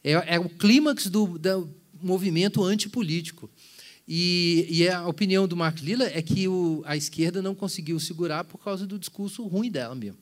É, 0.03 0.35
é 0.35 0.39
o 0.39 0.49
clímax 0.49 1.07
do, 1.07 1.37
do 1.37 1.69
movimento 2.01 2.63
antipolítico. 2.63 3.49
E, 4.07 4.67
e, 4.69 4.89
a 4.89 5.07
opinião 5.07 5.47
do 5.47 5.55
Mark 5.55 5.79
Lilla 5.79 6.05
é 6.05 6.21
que 6.21 6.47
o, 6.47 6.81
a 6.85 6.97
esquerda 6.97 7.41
não 7.41 7.53
conseguiu 7.53 7.99
segurar 7.99 8.43
por 8.43 8.57
causa 8.57 8.85
do 8.85 8.97
discurso 8.97 9.45
ruim 9.47 9.69
dela 9.69 9.95
mesmo. 9.95 10.17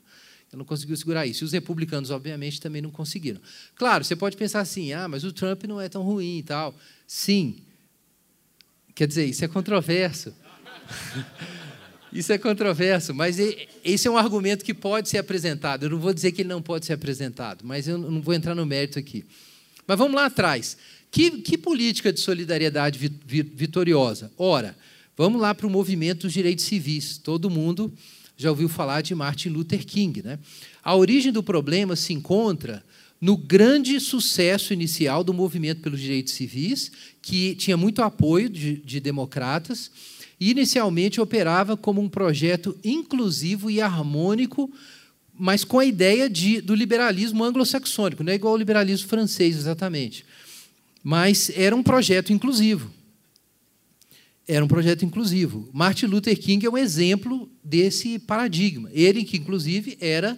Ela 0.51 0.59
não 0.59 0.65
conseguiu 0.65 0.98
segurar 0.98 1.25
isso. 1.25 1.43
E 1.43 1.45
os 1.45 1.53
republicanos, 1.53 2.12
obviamente, 2.12 2.59
também 2.59 2.81
não 2.81 2.91
conseguiram. 2.91 3.39
Claro, 3.75 4.03
você 4.03 4.15
pode 4.15 4.36
pensar 4.36 4.59
assim: 4.59 4.91
ah, 4.93 5.07
mas 5.07 5.24
o 5.24 5.31
Trump 5.31 5.63
não 5.63 5.79
é 5.79 5.88
tão 5.88 6.03
ruim 6.03 6.39
e 6.39 6.43
tal. 6.43 6.75
Sim. 7.07 7.57
Quer 8.93 9.07
dizer, 9.07 9.25
isso 9.25 9.45
é 9.45 9.48
controverso. 9.48 10.33
isso 12.12 12.34
é 12.34 12.38
controverso, 12.38 13.13
mas 13.13 13.38
esse 13.84 14.08
é 14.08 14.12
um 14.12 14.18
argumento 14.18 14.66
que 14.66 14.74
pode 14.74 15.10
ser 15.10 15.18
apresentado. 15.20 15.84
Eu 15.84 15.92
não 15.92 16.00
vou 16.00 16.13
dizer 16.13 16.32
que 16.32 16.42
ele 16.42 16.50
não 16.50 16.62
pode 16.62 16.86
ser 16.86 16.94
apresentado, 16.94 17.63
mas 17.63 17.88
eu 17.88 17.98
não 17.98 18.22
vou 18.22 18.34
entrar 18.34 18.56
no 18.56 18.66
mérito 18.66 18.98
aqui. 18.98 19.25
Mas 19.86 19.98
vamos 19.98 20.16
lá 20.16 20.25
atrás. 20.25 20.78
Que, 21.12 21.32
que 21.42 21.58
política 21.58 22.13
de 22.13 22.20
solidariedade 22.20 23.00
vitoriosa? 23.00 24.32
Ora, 24.38 24.78
vamos 25.18 25.42
lá 25.42 25.56
para 25.56 25.66
o 25.66 25.70
movimento 25.70 26.22
dos 26.22 26.34
direitos 26.34 26.66
civis. 26.66 27.18
Todo 27.18 27.50
mundo 27.50 27.92
já 28.38 28.50
ouviu 28.50 28.70
falar 28.70 29.01
de 29.01 29.13
Martin 29.13 29.50
Luther 29.50 29.86
King. 29.86 30.22
Né? 30.24 30.39
A 30.84 30.96
origem 30.96 31.32
do 31.32 31.44
problema 31.44 31.96
se 31.96 32.13
encontra 32.13 32.84
no 33.20 33.36
grande 33.36 34.00
sucesso 34.00 34.72
inicial 34.72 35.24
do 35.24 35.34
movimento 35.34 35.82
pelos 35.82 36.00
direitos 36.00 36.34
civis, 36.34 36.92
que 37.22 37.54
tinha 37.56 37.75
muito 37.75 38.01
apoio 38.01 38.48
de, 38.50 38.78
de 38.78 39.00
democratas, 39.00 39.92
e 40.39 40.51
inicialmente 40.51 41.19
operava 41.19 41.75
como 41.75 42.01
um 42.01 42.08
projeto 42.08 42.77
inclusivo 42.84 43.69
e 43.69 43.81
harmônico, 43.81 44.72
mas 45.38 45.63
com 45.63 45.79
a 45.79 45.86
ideia 45.86 46.29
de, 46.29 46.62
do 46.62 46.74
liberalismo 46.74 47.43
anglo-saxônico, 47.43 48.24
não 48.24 48.31
é 48.31 48.36
igual 48.36 48.53
ao 48.53 48.58
liberalismo 48.58 49.08
francês 49.08 49.58
exatamente. 49.58 50.25
Mas 51.03 51.51
era 51.55 51.75
um 51.75 51.84
projeto 51.84 52.34
inclusivo. 52.34 52.91
Era 54.48 54.65
um 54.65 54.67
projeto 54.67 55.05
inclusivo. 55.05 55.69
Martin 55.72 56.08
Luther 56.08 56.38
King 56.38 56.65
é 56.65 56.69
um 56.69 56.77
exemplo 56.77 57.50
desse 57.63 58.17
paradigma. 58.17 58.89
Ele, 58.91 59.24
que 59.24 59.38
inclusive 59.38 59.98
era 60.01 60.38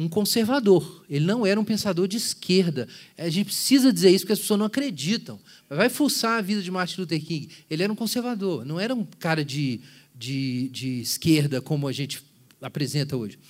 um 0.00 0.08
conservador, 0.08 1.04
ele 1.10 1.24
não 1.24 1.44
era 1.44 1.58
um 1.58 1.64
pensador 1.64 2.06
de 2.06 2.16
esquerda. 2.16 2.86
A 3.16 3.28
gente 3.28 3.46
precisa 3.46 3.92
dizer 3.92 4.10
isso 4.10 4.20
porque 4.20 4.34
as 4.34 4.38
pessoas 4.38 4.60
não 4.60 4.66
acreditam. 4.66 5.40
Vai 5.68 5.88
fuçar 5.88 6.38
a 6.38 6.40
vida 6.40 6.62
de 6.62 6.70
Martin 6.70 7.00
Luther 7.00 7.20
King. 7.20 7.48
Ele 7.68 7.82
era 7.82 7.92
um 7.92 7.96
conservador, 7.96 8.64
não 8.64 8.78
era 8.78 8.94
um 8.94 9.04
cara 9.18 9.44
de, 9.44 9.80
de, 10.16 10.68
de 10.68 11.00
esquerda 11.00 11.60
como 11.60 11.88
a 11.88 11.90
gente 11.90 12.22
apresenta 12.62 13.16
hoje. 13.16 13.40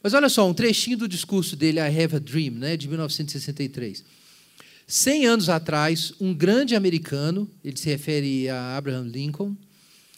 Mas 0.00 0.14
olha 0.14 0.28
só, 0.28 0.48
um 0.48 0.54
trechinho 0.54 0.96
do 0.96 1.08
discurso 1.08 1.56
dele, 1.56 1.80
I 1.80 2.04
Have 2.04 2.14
a 2.14 2.18
Dream, 2.20 2.52
né, 2.52 2.76
de 2.76 2.86
1963. 2.86 4.04
Cem 4.86 5.26
anos 5.26 5.48
atrás, 5.48 6.14
um 6.20 6.32
grande 6.32 6.76
americano, 6.76 7.50
ele 7.64 7.76
se 7.76 7.88
refere 7.88 8.48
a 8.48 8.76
Abraham 8.76 9.08
Lincoln, 9.08 9.56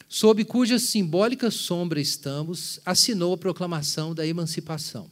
sob 0.07 0.45
cuja 0.45 0.79
simbólica 0.79 1.51
sombra 1.51 1.99
estamos, 1.99 2.79
assinou 2.85 3.33
a 3.33 3.39
proclamação 3.39 4.15
da 4.15 4.27
emancipação. 4.27 5.11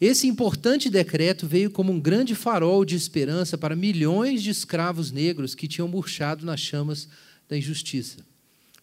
Esse 0.00 0.26
importante 0.26 0.90
decreto 0.90 1.46
veio 1.46 1.70
como 1.70 1.92
um 1.92 2.00
grande 2.00 2.34
farol 2.34 2.84
de 2.84 2.96
esperança 2.96 3.56
para 3.56 3.76
milhões 3.76 4.42
de 4.42 4.50
escravos 4.50 5.10
negros 5.10 5.54
que 5.54 5.68
tinham 5.68 5.88
murchado 5.88 6.44
nas 6.44 6.60
chamas 6.60 7.08
da 7.48 7.56
injustiça. 7.56 8.18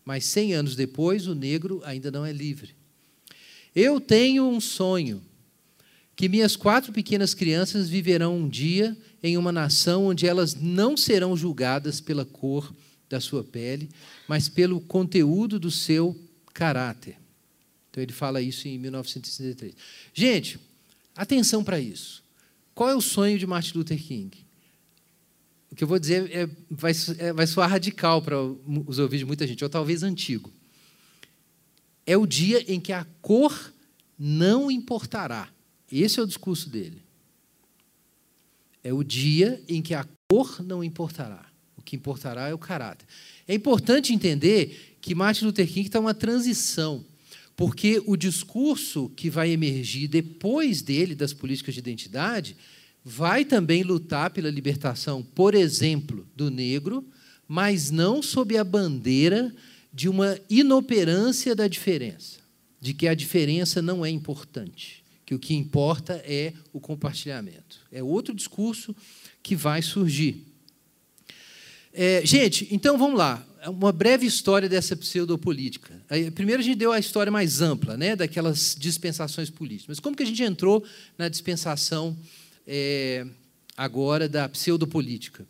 Mas 0.05 0.25
cem 0.25 0.53
anos 0.53 0.75
depois, 0.75 1.27
o 1.27 1.35
negro 1.35 1.81
ainda 1.85 2.09
não 2.09 2.25
é 2.25 2.31
livre. 2.31 2.75
Eu 3.75 3.99
tenho 3.99 4.47
um 4.47 4.59
sonho 4.59 5.21
que 6.15 6.29
minhas 6.29 6.55
quatro 6.55 6.91
pequenas 6.91 7.33
crianças 7.33 7.89
viverão 7.89 8.37
um 8.37 8.49
dia 8.49 8.95
em 9.23 9.37
uma 9.37 9.51
nação 9.51 10.05
onde 10.05 10.27
elas 10.27 10.55
não 10.55 10.97
serão 10.97 11.35
julgadas 11.35 12.01
pela 12.01 12.25
cor 12.25 12.73
da 13.09 13.19
sua 13.19 13.43
pele, 13.43 13.89
mas 14.27 14.47
pelo 14.47 14.79
conteúdo 14.81 15.59
do 15.59 15.71
seu 15.71 16.17
caráter. 16.53 17.17
Então 17.89 18.01
ele 18.01 18.13
fala 18.13 18.41
isso 18.41 18.67
em 18.67 18.77
1963. 18.77 19.73
Gente, 20.13 20.59
atenção 21.21 21.63
para 21.63 21.79
isso. 21.79 22.23
Qual 22.73 22.89
é 22.89 22.95
o 22.95 23.01
sonho 23.01 23.37
de 23.37 23.45
Martin 23.45 23.77
Luther 23.77 24.01
King? 24.01 24.45
O 25.71 25.75
que 25.75 25.83
eu 25.83 25.87
vou 25.87 25.99
dizer 25.99 26.29
é, 26.35 26.49
vai, 26.69 26.91
é, 27.17 27.31
vai 27.31 27.47
soar 27.47 27.69
radical 27.69 28.21
para 28.21 28.41
os 28.41 28.99
ouvidos 28.99 29.19
de 29.19 29.25
muita 29.25 29.47
gente, 29.47 29.63
ou 29.63 29.69
talvez 29.69 30.03
antigo. 30.03 30.51
É 32.05 32.17
o 32.17 32.25
dia 32.25 32.63
em 32.71 32.79
que 32.79 32.91
a 32.91 33.05
cor 33.21 33.73
não 34.17 34.69
importará. 34.69 35.49
Esse 35.91 36.19
é 36.19 36.23
o 36.23 36.27
discurso 36.27 36.69
dele. 36.69 37.01
É 38.83 38.91
o 38.91 39.03
dia 39.03 39.63
em 39.67 39.81
que 39.81 39.93
a 39.93 40.05
cor 40.29 40.61
não 40.63 40.83
importará. 40.83 41.45
O 41.77 41.81
que 41.81 41.95
importará 41.95 42.47
é 42.47 42.53
o 42.53 42.57
caráter. 42.57 43.07
É 43.47 43.53
importante 43.53 44.13
entender 44.13 44.97
que 45.01 45.15
Martin 45.15 45.45
Luther 45.45 45.67
King 45.67 45.87
está 45.87 45.99
uma 45.99 46.13
transição, 46.13 47.05
porque 47.61 48.01
o 48.07 48.17
discurso 48.17 49.07
que 49.15 49.29
vai 49.29 49.51
emergir 49.51 50.07
depois 50.07 50.81
dele 50.81 51.13
das 51.13 51.31
políticas 51.31 51.75
de 51.75 51.79
identidade 51.79 52.57
vai 53.05 53.45
também 53.45 53.83
lutar 53.83 54.31
pela 54.31 54.49
libertação, 54.49 55.21
por 55.21 55.53
exemplo, 55.53 56.27
do 56.35 56.49
negro, 56.49 57.05
mas 57.47 57.91
não 57.91 58.19
sob 58.23 58.57
a 58.57 58.63
bandeira 58.63 59.53
de 59.93 60.09
uma 60.09 60.39
inoperância 60.49 61.55
da 61.55 61.67
diferença, 61.67 62.39
de 62.79 62.95
que 62.95 63.07
a 63.07 63.13
diferença 63.13 63.79
não 63.79 64.03
é 64.03 64.09
importante, 64.09 65.03
que 65.23 65.35
o 65.35 65.39
que 65.39 65.53
importa 65.53 66.13
é 66.25 66.53
o 66.73 66.79
compartilhamento. 66.79 67.79
É 67.91 68.01
outro 68.01 68.33
discurso 68.33 68.95
que 69.43 69.55
vai 69.55 69.83
surgir. 69.83 70.47
É, 71.93 72.25
gente, 72.25 72.67
então 72.71 72.97
vamos 72.97 73.19
lá. 73.19 73.45
Uma 73.67 73.91
breve 73.91 74.25
história 74.25 74.67
dessa 74.67 74.95
pseudopolítica. 74.95 75.93
Primeiro 76.33 76.61
a 76.61 76.65
gente 76.65 76.77
deu 76.77 76.91
a 76.91 76.97
história 76.97 77.31
mais 77.31 77.61
ampla, 77.61 77.95
né, 77.95 78.15
daquelas 78.15 78.75
dispensações 78.77 79.51
políticas. 79.51 79.87
Mas 79.87 79.99
como 79.99 80.15
que 80.15 80.23
a 80.23 80.25
gente 80.25 80.41
entrou 80.41 80.83
na 81.15 81.29
dispensação 81.29 82.17
é, 82.65 83.23
agora 83.77 84.27
da 84.27 84.49
pseudopolítica? 84.49 85.45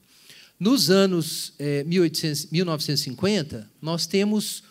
Nos 0.60 0.91
anos 0.91 1.53
é, 1.58 1.86
1800, 1.86 2.48
1950, 2.51 3.70
nós 3.82 4.06
temos 4.06 4.62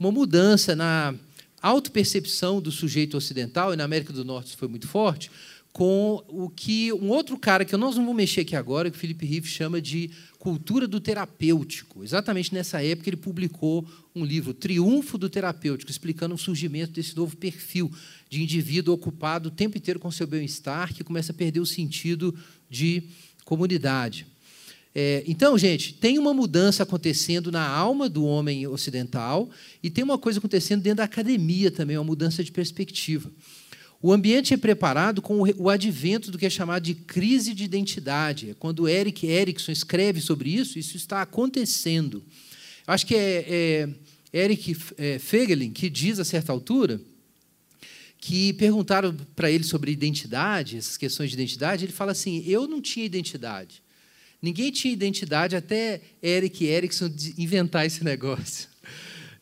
uma 0.00 0.10
mudança 0.10 0.74
na 0.74 1.14
autopercepção 1.60 2.62
do 2.62 2.72
sujeito 2.72 3.16
ocidental, 3.16 3.74
e 3.74 3.76
na 3.76 3.84
América 3.84 4.12
do 4.12 4.24
Norte 4.24 4.48
isso 4.48 4.56
foi 4.56 4.68
muito 4.68 4.88
forte, 4.88 5.30
com 5.70 6.24
o 6.28 6.48
que 6.48 6.90
um 6.94 7.10
outro 7.10 7.36
cara, 7.38 7.62
que 7.62 7.76
nós 7.76 7.96
não 7.96 8.02
vamos 8.02 8.16
mexer 8.16 8.40
aqui 8.40 8.56
agora, 8.56 8.90
que 8.90 8.96
o 8.96 9.00
Felipe 9.00 9.26
Riff 9.26 9.46
chama 9.46 9.78
de 9.78 10.10
cultura 10.46 10.86
do 10.86 11.00
terapêutico. 11.00 12.04
Exatamente 12.04 12.54
nessa 12.54 12.80
época 12.80 13.10
ele 13.10 13.16
publicou 13.16 13.84
um 14.14 14.24
livro, 14.24 14.54
Triunfo 14.54 15.18
do 15.18 15.28
Terapêutico, 15.28 15.90
explicando 15.90 16.36
o 16.36 16.38
surgimento 16.38 16.92
desse 16.92 17.16
novo 17.16 17.36
perfil 17.36 17.90
de 18.30 18.44
indivíduo 18.44 18.94
ocupado 18.94 19.48
o 19.48 19.50
tempo 19.50 19.76
inteiro 19.76 19.98
com 19.98 20.08
seu 20.08 20.24
bem-estar, 20.24 20.94
que 20.94 21.02
começa 21.02 21.32
a 21.32 21.34
perder 21.34 21.58
o 21.58 21.66
sentido 21.66 22.32
de 22.70 23.02
comunidade. 23.44 24.24
É, 24.94 25.24
então, 25.26 25.58
gente, 25.58 25.92
tem 25.94 26.16
uma 26.16 26.32
mudança 26.32 26.84
acontecendo 26.84 27.50
na 27.50 27.66
alma 27.66 28.08
do 28.08 28.24
homem 28.24 28.68
ocidental 28.68 29.50
e 29.82 29.90
tem 29.90 30.04
uma 30.04 30.16
coisa 30.16 30.38
acontecendo 30.38 30.80
dentro 30.80 30.98
da 30.98 31.04
academia 31.04 31.72
também, 31.72 31.98
uma 31.98 32.04
mudança 32.04 32.44
de 32.44 32.52
perspectiva. 32.52 33.32
O 34.02 34.12
ambiente 34.12 34.52
é 34.52 34.56
preparado 34.56 35.22
com 35.22 35.42
o 35.56 35.70
advento 35.70 36.30
do 36.30 36.38
que 36.38 36.46
é 36.46 36.50
chamado 36.50 36.82
de 36.82 36.94
crise 36.94 37.54
de 37.54 37.64
identidade. 37.64 38.50
É 38.50 38.54
quando 38.54 38.88
Eric 38.88 39.26
Erickson 39.26 39.72
escreve 39.72 40.20
sobre 40.20 40.50
isso, 40.50 40.78
isso 40.78 40.96
está 40.96 41.22
acontecendo. 41.22 42.22
Acho 42.86 43.06
que 43.06 43.14
é, 43.14 43.88
é 44.32 44.42
Eric 44.44 44.76
é, 44.98 45.18
Fegelin 45.18 45.70
que 45.72 45.88
diz, 45.88 46.20
a 46.20 46.24
certa 46.24 46.52
altura, 46.52 47.00
que 48.18 48.52
perguntaram 48.54 49.16
para 49.34 49.50
ele 49.50 49.64
sobre 49.64 49.90
identidade, 49.90 50.76
essas 50.76 50.96
questões 50.96 51.30
de 51.30 51.36
identidade, 51.36 51.84
ele 51.84 51.92
fala 51.92 52.12
assim: 52.12 52.42
eu 52.46 52.66
não 52.66 52.80
tinha 52.80 53.06
identidade. 53.06 53.82
Ninguém 54.40 54.70
tinha 54.70 54.92
identidade 54.92 55.56
até 55.56 56.00
Eric 56.22 56.64
Erickson 56.64 57.10
inventar 57.38 57.86
esse 57.86 58.04
negócio. 58.04 58.68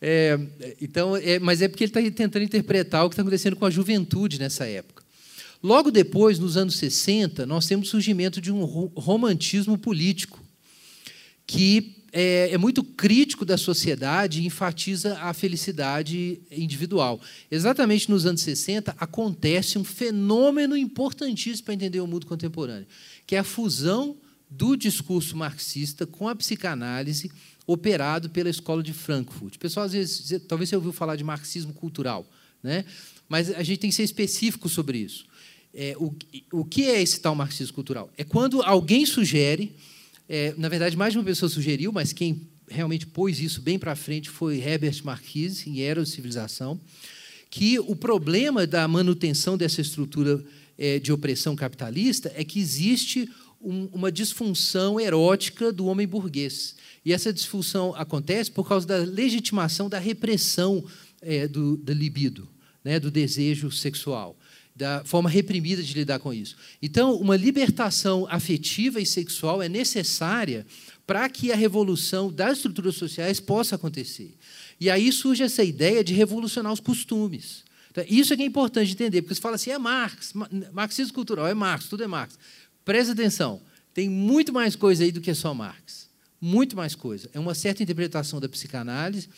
É, 0.07 0.39
então, 0.83 1.17
é, 1.17 1.39
mas 1.39 1.63
é 1.63 1.69
porque 1.69 1.83
ele 1.83 1.89
está 1.89 2.03
tentando 2.03 2.43
interpretar 2.43 3.07
o 3.07 3.09
que 3.09 3.15
está 3.15 3.23
acontecendo 3.23 3.57
com 3.57 3.65
a 3.65 3.71
juventude 3.71 4.39
nessa 4.39 4.67
época. 4.67 5.03
Logo 5.63 5.91
depois, 5.91 6.39
nos 6.39 6.59
anos 6.59 6.77
60, 6.77 7.47
nós 7.47 7.65
temos 7.65 7.89
o 7.89 7.91
surgimento 7.93 8.39
de 8.39 8.53
um 8.53 8.63
romantismo 8.65 9.79
político, 9.79 10.45
que 11.47 11.97
é, 12.13 12.51
é, 12.53 12.59
muito 12.59 12.85
crítico 12.85 13.47
da 13.47 13.57
sociedade 13.57 14.43
e 14.43 14.47
enfatiza 14.47 15.19
a 15.21 15.33
felicidade 15.33 16.39
individual. 16.51 17.19
Exatamente 17.51 18.11
nos 18.11 18.27
anos 18.27 18.43
60 18.43 18.95
acontece 18.99 19.79
um 19.79 19.85
fenômeno 19.85 20.77
importantíssimo 20.77 21.65
para 21.65 21.75
entender 21.75 22.01
o 22.01 22.07
mundo 22.07 22.27
contemporâneo, 22.27 22.87
que 23.27 23.37
é 23.37 23.39
a 23.39 23.45
fusão 23.45 24.15
do 24.51 24.77
discurso 24.77 25.35
marxista 25.35 26.07
com 26.07 26.29
a 26.29 26.37
psicanálise 26.37 27.31
operado 27.67 28.29
pela 28.31 28.51
Escola 28.51 28.83
de 28.83 28.93
Frankfurt. 28.93 29.57
O 29.57 29.59
pessoal, 29.59 29.87
às 29.87 29.93
vezes, 29.93 30.41
talvez 30.47 30.69
você 30.69 30.77
ouviu 30.77 30.93
falar 30.93 31.17
de 31.17 31.25
marxismo 31.25 31.73
cultural, 31.73 32.29
né? 32.63 32.85
mas 33.29 33.51
a 33.51 33.63
gente 33.63 33.79
tem 33.79 33.91
que 33.91 33.97
ser 33.97 34.03
específico 34.03 34.69
sobre 34.69 34.99
isso. 34.99 35.25
É, 35.73 35.97
o, 35.99 36.15
o 36.53 36.65
que 36.65 36.85
é 36.85 37.03
esse 37.03 37.21
tal 37.21 37.35
marxismo 37.35 37.75
cultural? 37.75 38.11
É 38.17 38.23
quando 38.23 38.63
alguém 38.63 39.05
sugere, 39.07 39.75
é, 40.29 40.55
na 40.57 40.69
verdade, 40.69 40.97
mais 40.97 41.13
de 41.13 41.19
uma 41.19 41.25
pessoa 41.25 41.49
sugeriu, 41.49 41.93
mas 41.93 42.13
quem 42.13 42.49
realmente 42.69 43.07
pôs 43.07 43.41
isso 43.41 43.61
bem 43.61 43.79
para 43.79 43.97
frente 43.97 44.31
foi 44.31 44.59
Herbert 44.59 45.03
Marcuse, 45.05 45.69
em 45.69 45.81
Era 45.81 46.05
Civilização, 46.07 46.81
que 47.51 47.79
o 47.79 47.95
problema 47.95 48.67
da 48.67 48.87
manutenção 48.89 49.57
dessa 49.57 49.81
estrutura 49.81 50.45
é, 50.77 50.99
de 50.99 51.13
opressão 51.13 51.55
capitalista 51.55 52.33
é 52.35 52.45
que 52.45 52.59
existe 52.59 53.29
um, 53.61 53.89
uma 53.93 54.11
disfunção 54.11 55.01
erótica 55.01 55.73
do 55.73 55.87
homem 55.87 56.07
burguês. 56.07 56.77
E 57.05 57.13
essa 57.13 57.33
disfunção 57.33 57.95
acontece 57.97 58.51
por 58.51 58.67
causa 58.67 58.87
da 58.87 58.99
legitimação 58.99 59.89
da 59.89 59.99
repressão 59.99 60.85
é, 61.21 61.47
do, 61.47 61.77
da 61.77 61.93
libido, 61.93 62.49
né, 62.83 62.99
do 62.99 63.11
desejo 63.11 63.71
sexual, 63.71 64.37
da 64.75 65.05
forma 65.05 65.29
reprimida 65.29 65.83
de 65.83 65.95
lidar 65.95 66.19
com 66.19 66.33
isso. 66.33 66.57
Então, 66.83 67.15
uma 67.17 67.37
libertação 67.37 68.27
afetiva 68.31 69.01
e 69.01 69.07
sexual 69.07 69.63
é 69.63 69.69
necessária 69.69 70.67
para 71.07 71.29
que 71.29 71.53
a 71.53 71.57
revolução 71.57 72.33
das 72.33 72.59
estruturas 72.59 72.97
sociais 72.97 73.39
possa 73.39 73.77
acontecer. 73.77 74.35
E 74.81 74.91
aí 74.91 75.13
surge 75.13 75.43
essa 75.43 75.63
ideia 75.63 76.03
de 76.03 76.15
revolucionar 76.15 76.73
os 76.73 76.81
costumes. 76.81 77.65
Então, 77.91 78.05
isso 78.09 78.33
é 78.33 78.37
que 78.37 78.43
é 78.43 78.47
importante 78.47 78.91
entender, 78.91 79.23
porque 79.23 79.35
você 79.35 79.41
fala 79.41 79.55
assim, 79.55 79.71
é 79.71 79.79
Marx, 79.79 80.33
marxismo 80.73 81.15
cultural, 81.15 81.47
é 81.47 81.55
Marx, 81.55 81.87
tudo 81.87 82.03
é 82.03 82.07
Marx. 82.07 82.37
Presta 82.85 83.13
atenção, 83.13 83.63
tem 83.93 84.09
muito 84.09 84.53
mais 84.53 84.75
coisa 84.75 85.05
aí 85.05 85.13
do 85.13 85.21
que 85.21 85.33
só 85.35 85.55
Marx. 85.55 86.04
Muito 86.45 86.77
mais 86.77 86.95
coisa. 86.95 87.31
É 87.33 87.41
uma 87.41 87.55
certa 87.55 87.83
interpretação 87.83 88.39
da 88.39 88.47
psicanálise, 88.47 89.31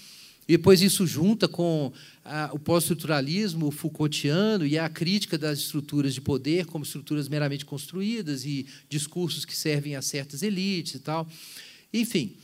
e 0.48 0.56
depois 0.56 0.82
isso 0.82 1.06
junta 1.06 1.46
com 1.46 1.92
a, 2.24 2.50
o 2.52 2.58
pós-estruturalismo 2.58 3.70
Foucaultiano 3.70 4.66
e 4.66 4.76
a 4.76 4.88
crítica 4.88 5.38
das 5.38 5.60
estruturas 5.60 6.14
de 6.14 6.20
poder 6.20 6.66
como 6.66 6.84
estruturas 6.84 7.28
meramente 7.28 7.64
construídas 7.64 8.44
e 8.44 8.66
discursos 8.88 9.44
que 9.44 9.56
servem 9.56 9.94
a 9.94 10.02
certas 10.02 10.42
elites 10.42 10.96
e 10.96 10.98
tal. 10.98 11.28
Enfim, 11.94 12.34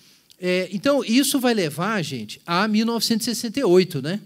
é, 0.40 0.68
então 0.70 1.04
isso 1.04 1.40
vai 1.40 1.54
levar, 1.54 2.00
gente, 2.02 2.40
a 2.46 2.68
1968, 2.68 4.00
né? 4.00 4.20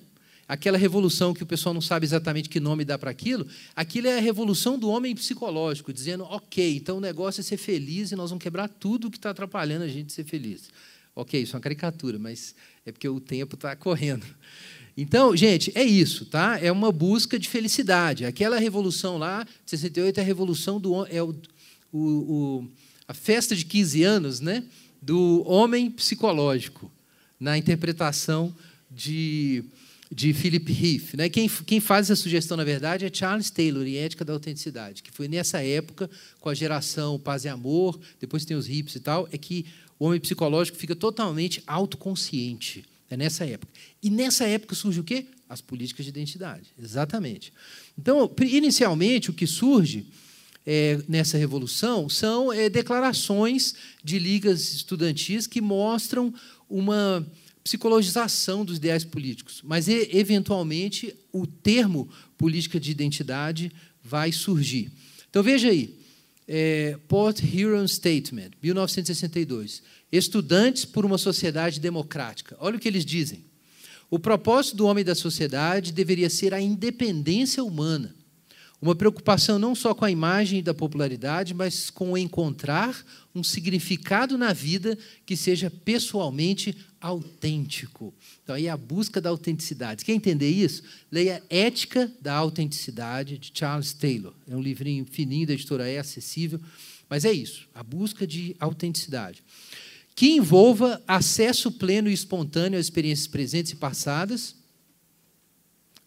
Aquela 0.49 0.79
revolução 0.79 1.35
que 1.35 1.43
o 1.43 1.47
pessoal 1.47 1.75
não 1.75 1.81
sabe 1.81 2.07
exatamente 2.07 2.49
que 2.49 2.61
nome 2.61 2.85
dá 2.85 2.99
para 2.99 3.11
aquilo, 3.11 3.47
aquilo 3.75 4.07
é 4.07 4.19
a 4.19 4.21
revolução 4.21 4.79
do 4.79 4.89
homem 4.89 5.15
psicológico, 5.15 5.93
dizendo, 5.93 6.25
ok, 6.25 6.77
então 6.77 6.99
o 6.99 7.01
negócio 7.01 7.41
é 7.41 7.45
ser 7.45 7.57
feliz 7.57 8.13
e 8.13 8.17
nós 8.17 8.31
vamos 8.31 8.43
quebrar 8.43 8.69
tudo 8.69 9.11
que 9.11 9.17
está 9.17 9.31
atrapalhando 9.31 9.85
a 9.85 9.89
gente 9.89 10.13
ser 10.13 10.25
feliz. 10.25 10.71
Ok, 11.15 11.41
isso 11.41 11.55
é 11.55 11.57
uma 11.57 11.63
caricatura, 11.63 12.19
mas 12.19 12.55
é 12.85 12.93
porque 12.93 13.09
o 13.09 13.19
tempo 13.19 13.55
está 13.55 13.75
correndo. 13.75 14.27
Então, 14.97 15.37
gente, 15.37 15.73
é 15.75 15.83
isso, 15.83 16.25
tá? 16.27 16.59
É 16.59 16.71
uma 16.71 16.91
busca 16.91 17.39
de 17.39 17.49
felicidade. 17.49 18.25
Aquela 18.25 18.59
revolução 18.59 19.19
lá, 19.19 19.45
de 19.45 19.71
68, 19.71 20.19
é 20.19 20.23
a 20.23 20.25
revolução 20.25 20.81
do 20.81 21.07
é 21.07 21.23
o, 21.23 21.35
o, 21.93 21.99
o, 22.01 22.69
a 23.07 23.13
festa 23.13 23.55
de 23.55 23.65
15 23.65 24.03
anos, 24.03 24.41
né? 24.41 24.65
Do 25.03 25.43
homem 25.47 25.91
psicológico, 25.91 26.91
na 27.39 27.59
interpretação 27.59 28.55
de 28.91 29.65
de 30.11 30.33
Philip 30.33 30.73
Heath. 30.73 31.15
Né? 31.15 31.29
Quem, 31.29 31.49
quem 31.49 31.81
faz 31.81 32.11
essa 32.11 32.23
sugestão, 32.23 32.57
na 32.57 32.65
verdade, 32.65 33.05
é 33.05 33.11
Charles 33.13 33.51
Taylor, 33.51 33.87
em 33.87 33.97
Ética 33.97 34.25
da 34.25 34.33
Autenticidade, 34.33 35.03
que 35.03 35.11
foi 35.11 35.29
nessa 35.29 35.63
época, 35.63 36.09
com 36.41 36.49
a 36.49 36.55
geração 36.55 37.19
Paz 37.19 37.45
e 37.45 37.49
Amor, 37.49 37.99
depois 38.21 38.45
tem 38.45 38.57
os 38.57 38.69
hips 38.69 38.95
e 38.95 39.01
tal, 39.01 39.29
é 39.33 39.39
que 39.39 39.67
o 39.99 40.07
homem 40.07 40.21
psicológico 40.21 40.77
fica 40.77 40.95
totalmente 40.95 41.63
autoconsciente. 41.67 42.85
É 43.09 43.17
nessa 43.17 43.45
época. 43.45 43.73
E 44.03 44.11
nessa 44.11 44.45
época 44.45 44.75
surge 44.75 45.01
o 45.01 45.05
quê? 45.05 45.27
As 45.49 45.61
políticas 45.61 46.05
de 46.05 46.11
identidade. 46.11 46.73
Exatamente. 46.81 47.53
Então, 47.97 48.31
inicialmente, 48.41 49.31
o 49.31 49.33
que 49.33 49.47
surge 49.47 50.07
é, 50.67 51.01
nessa 51.09 51.39
revolução 51.39 52.09
são 52.09 52.53
é, 52.53 52.69
declarações 52.69 53.75
de 54.03 54.19
ligas 54.19 54.75
estudantis 54.75 55.47
que 55.47 55.61
mostram 55.61 56.35
uma 56.69 57.25
psicologização 57.67 58.65
dos 58.65 58.77
ideais 58.77 59.05
políticos, 59.05 59.61
mas 59.65 59.89
eventualmente 59.89 61.13
o 61.33 61.49
termo 61.49 62.09
política 62.39 62.79
de 62.79 62.93
identidade 62.93 63.73
vai 64.01 64.31
surgir. 64.31 64.89
Então 65.29 65.43
veja 65.43 65.69
aí, 65.69 65.99
é, 66.47 66.97
Port 67.09 67.41
Huron 67.43 67.89
Statement, 67.89 68.51
1962. 68.63 69.83
Estudantes 70.13 70.85
por 70.85 71.05
uma 71.05 71.19
sociedade 71.19 71.81
democrática. 71.81 72.57
Olha 72.61 72.77
o 72.77 72.79
que 72.79 72.87
eles 72.87 73.05
dizem. 73.05 73.45
O 74.09 74.21
propósito 74.21 74.77
do 74.77 74.87
homem 74.87 75.05
da 75.05 75.17
sociedade 75.17 75.93
deveria 75.93 76.31
ser 76.31 76.55
a 76.55 76.61
independência 76.61 77.65
humana. 77.65 78.15
Uma 78.81 78.95
preocupação 78.95 79.59
não 79.59 79.75
só 79.75 79.95
com 79.95 80.05
a 80.05 80.11
imagem 80.11 80.63
da 80.63 80.75
popularidade, 80.75 81.55
mas 81.55 81.89
com 81.89 82.17
encontrar 82.17 83.05
um 83.35 83.43
significado 83.43 84.37
na 84.37 84.53
vida 84.53 84.99
que 85.25 85.37
seja 85.37 85.71
pessoalmente 85.71 86.77
autêntico. 87.01 88.13
Então, 88.43 88.55
aí 88.55 88.67
é 88.67 88.71
a 88.71 88.77
busca 88.77 89.21
da 89.21 89.31
autenticidade. 89.31 90.05
Quer 90.05 90.13
entender 90.13 90.51
isso? 90.51 90.83
Leia 91.11 91.43
Ética 91.49 92.13
da 92.21 92.35
Autenticidade, 92.35 93.39
de 93.39 93.51
Charles 93.55 93.93
Taylor. 93.95 94.35
É 94.49 94.55
um 94.55 94.63
livrinho 94.63 95.07
fininho 95.11 95.47
da 95.47 95.55
editora 95.55 95.89
É, 95.89 95.99
acessível. 95.99 96.61
Mas 97.09 97.25
é 97.25 97.33
isso, 97.33 97.69
a 97.75 97.83
busca 97.83 98.27
de 98.27 98.57
autenticidade. 98.59 99.43
Que 100.15 100.33
envolva 100.33 101.03
acesso 101.07 101.71
pleno 101.71 102.09
e 102.09 102.13
espontâneo 102.13 102.79
às 102.79 102.87
experiências 102.87 103.29
presentes 103.29 103.73
e 103.73 103.77
passadas, 103.77 104.57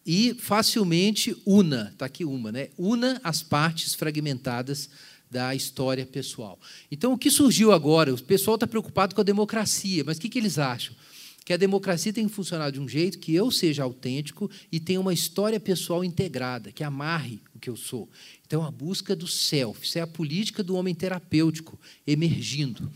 e 0.04 0.34
facilmente 0.34 1.36
una, 1.44 1.90
está 1.92 2.06
aqui 2.06 2.24
uma, 2.24 2.50
né? 2.50 2.70
una 2.78 3.20
as 3.22 3.42
partes 3.42 3.94
fragmentadas 3.94 4.88
da 5.30 5.54
história 5.54 6.04
pessoal. 6.04 6.58
Então, 6.90 7.12
o 7.12 7.18
que 7.18 7.30
surgiu 7.30 7.70
agora? 7.70 8.12
O 8.12 8.22
pessoal 8.22 8.56
está 8.56 8.66
preocupado 8.66 9.14
com 9.14 9.20
a 9.20 9.24
democracia, 9.24 10.02
mas 10.04 10.16
o 10.16 10.20
que, 10.20 10.28
que 10.28 10.38
eles 10.38 10.58
acham? 10.58 10.94
Que 11.44 11.52
a 11.52 11.56
democracia 11.56 12.12
tem 12.12 12.28
que 12.28 12.34
funcionar 12.34 12.70
de 12.70 12.80
um 12.80 12.88
jeito 12.88 13.18
que 13.18 13.34
eu 13.34 13.50
seja 13.50 13.84
autêntico 13.84 14.50
e 14.72 14.80
tenha 14.80 15.00
uma 15.00 15.14
história 15.14 15.60
pessoal 15.60 16.04
integrada, 16.04 16.72
que 16.72 16.82
amarre 16.82 17.40
o 17.54 17.58
que 17.58 17.70
eu 17.70 17.76
sou. 17.76 18.08
Então, 18.44 18.64
a 18.64 18.70
busca 18.70 19.14
do 19.14 19.28
self, 19.28 19.84
isso 19.84 19.98
é 19.98 20.00
a 20.00 20.06
política 20.06 20.62
do 20.62 20.74
homem 20.74 20.94
terapêutico 20.94 21.78
emergindo. 22.06 22.90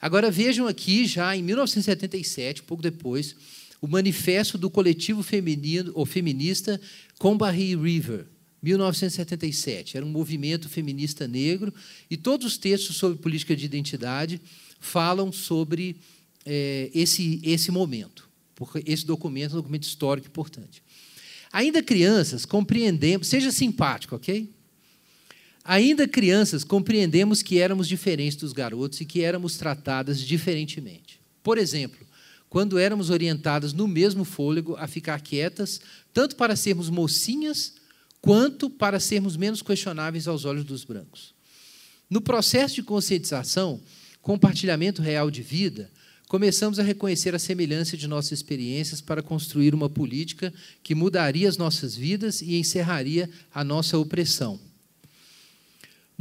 Agora, 0.00 0.30
vejam 0.30 0.66
aqui, 0.66 1.06
já 1.06 1.36
em 1.36 1.42
1977, 1.42 2.62
pouco 2.62 2.82
depois, 2.82 3.36
o 3.82 3.88
manifesto 3.88 4.56
do 4.56 4.70
coletivo 4.70 5.24
feminino 5.24 5.90
ou 5.96 6.06
feminista 6.06 6.80
Combahee 7.18 7.74
River, 7.74 8.26
1977. 8.62 9.96
Era 9.96 10.06
um 10.06 10.08
movimento 10.08 10.68
feminista 10.68 11.26
negro 11.26 11.74
e 12.08 12.16
todos 12.16 12.46
os 12.46 12.56
textos 12.56 12.96
sobre 12.96 13.18
política 13.18 13.56
de 13.56 13.64
identidade 13.64 14.40
falam 14.78 15.32
sobre 15.32 15.96
é, 16.46 16.90
esse, 16.94 17.40
esse 17.42 17.72
momento, 17.72 18.30
porque 18.54 18.84
esse 18.86 19.04
documento 19.04 19.50
é 19.50 19.54
um 19.54 19.62
documento 19.62 19.82
histórico 19.82 20.28
importante. 20.28 20.80
Ainda 21.52 21.82
crianças, 21.82 22.46
compreendemos, 22.46 23.26
seja 23.26 23.50
simpático, 23.50 24.14
ok? 24.14 24.48
Ainda 25.64 26.06
crianças, 26.06 26.62
compreendemos 26.62 27.42
que 27.42 27.58
éramos 27.58 27.88
diferentes 27.88 28.36
dos 28.36 28.52
garotos 28.52 29.00
e 29.00 29.04
que 29.04 29.22
éramos 29.22 29.56
tratadas 29.56 30.20
diferentemente. 30.20 31.20
Por 31.42 31.58
exemplo, 31.58 32.06
quando 32.52 32.78
éramos 32.78 33.08
orientadas 33.08 33.72
no 33.72 33.88
mesmo 33.88 34.26
fôlego 34.26 34.76
a 34.76 34.86
ficar 34.86 35.18
quietas, 35.22 35.80
tanto 36.12 36.36
para 36.36 36.54
sermos 36.54 36.90
mocinhas, 36.90 37.72
quanto 38.20 38.68
para 38.68 39.00
sermos 39.00 39.38
menos 39.38 39.62
questionáveis 39.62 40.28
aos 40.28 40.44
olhos 40.44 40.62
dos 40.62 40.84
brancos. 40.84 41.32
No 42.10 42.20
processo 42.20 42.74
de 42.74 42.82
conscientização, 42.82 43.80
compartilhamento 44.20 45.00
real 45.00 45.30
de 45.30 45.40
vida, 45.40 45.90
começamos 46.28 46.78
a 46.78 46.82
reconhecer 46.82 47.34
a 47.34 47.38
semelhança 47.38 47.96
de 47.96 48.06
nossas 48.06 48.32
experiências 48.32 49.00
para 49.00 49.22
construir 49.22 49.74
uma 49.74 49.88
política 49.88 50.52
que 50.82 50.94
mudaria 50.94 51.48
as 51.48 51.56
nossas 51.56 51.96
vidas 51.96 52.42
e 52.42 52.56
encerraria 52.56 53.30
a 53.54 53.64
nossa 53.64 53.96
opressão. 53.96 54.60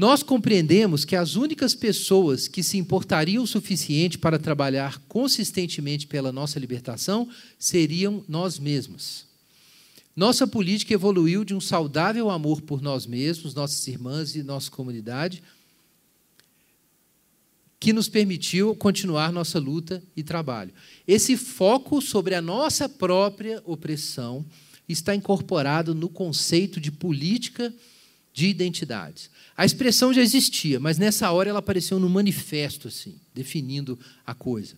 Nós 0.01 0.23
compreendemos 0.23 1.05
que 1.05 1.15
as 1.15 1.35
únicas 1.35 1.75
pessoas 1.75 2.47
que 2.47 2.63
se 2.63 2.75
importariam 2.75 3.43
o 3.43 3.47
suficiente 3.47 4.17
para 4.17 4.39
trabalhar 4.39 4.97
consistentemente 5.07 6.07
pela 6.07 6.31
nossa 6.31 6.59
libertação 6.59 7.29
seriam 7.59 8.25
nós 8.27 8.57
mesmos. 8.57 9.27
Nossa 10.15 10.47
política 10.47 10.91
evoluiu 10.91 11.45
de 11.45 11.53
um 11.53 11.61
saudável 11.61 12.31
amor 12.31 12.63
por 12.63 12.81
nós 12.81 13.05
mesmos, 13.05 13.53
nossas 13.53 13.87
irmãs 13.87 14.35
e 14.35 14.41
nossa 14.41 14.71
comunidade, 14.71 15.43
que 17.79 17.93
nos 17.93 18.09
permitiu 18.09 18.75
continuar 18.75 19.31
nossa 19.31 19.59
luta 19.59 20.01
e 20.17 20.23
trabalho. 20.23 20.73
Esse 21.07 21.37
foco 21.37 22.01
sobre 22.01 22.33
a 22.33 22.41
nossa 22.41 22.89
própria 22.89 23.61
opressão 23.67 24.43
está 24.89 25.13
incorporado 25.13 25.93
no 25.93 26.09
conceito 26.09 26.81
de 26.81 26.91
política 26.91 27.71
de 28.33 28.47
identidades. 28.47 29.29
A 29.61 29.65
expressão 29.65 30.11
já 30.11 30.23
existia, 30.23 30.79
mas 30.79 30.97
nessa 30.97 31.31
hora 31.31 31.51
ela 31.51 31.59
apareceu 31.59 31.99
no 31.99 32.09
manifesto, 32.09 32.87
assim, 32.87 33.21
definindo 33.31 33.99
a 34.25 34.33
coisa. 34.33 34.73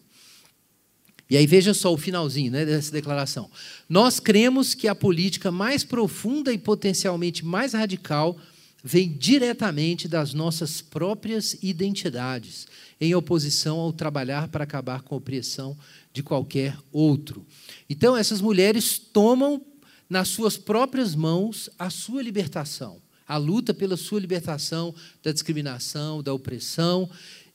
E 1.29 1.37
aí 1.37 1.47
veja 1.47 1.73
só 1.73 1.93
o 1.93 1.97
finalzinho 1.97 2.51
né, 2.51 2.65
dessa 2.65 2.91
declaração. 2.91 3.49
Nós 3.87 4.19
cremos 4.19 4.73
que 4.73 4.89
a 4.89 4.93
política 4.93 5.49
mais 5.49 5.85
profunda 5.85 6.51
e 6.51 6.57
potencialmente 6.57 7.45
mais 7.45 7.71
radical 7.71 8.37
vem 8.83 9.13
diretamente 9.13 10.05
das 10.05 10.33
nossas 10.33 10.81
próprias 10.81 11.55
identidades, 11.63 12.67
em 12.99 13.15
oposição 13.15 13.79
ao 13.79 13.93
trabalhar 13.93 14.49
para 14.49 14.65
acabar 14.65 15.01
com 15.01 15.15
a 15.15 15.17
opressão 15.17 15.77
de 16.11 16.21
qualquer 16.21 16.77
outro. 16.91 17.45
Então, 17.89 18.17
essas 18.17 18.41
mulheres 18.41 18.99
tomam 18.99 19.65
nas 20.09 20.27
suas 20.27 20.57
próprias 20.57 21.15
mãos 21.15 21.69
a 21.79 21.89
sua 21.89 22.21
libertação 22.21 23.01
a 23.27 23.38
luta 23.38 23.73
pela 23.73 23.97
sua 23.97 24.19
libertação 24.19 24.93
da 25.21 25.31
discriminação, 25.31 26.21
da 26.21 26.33
opressão, 26.33 27.09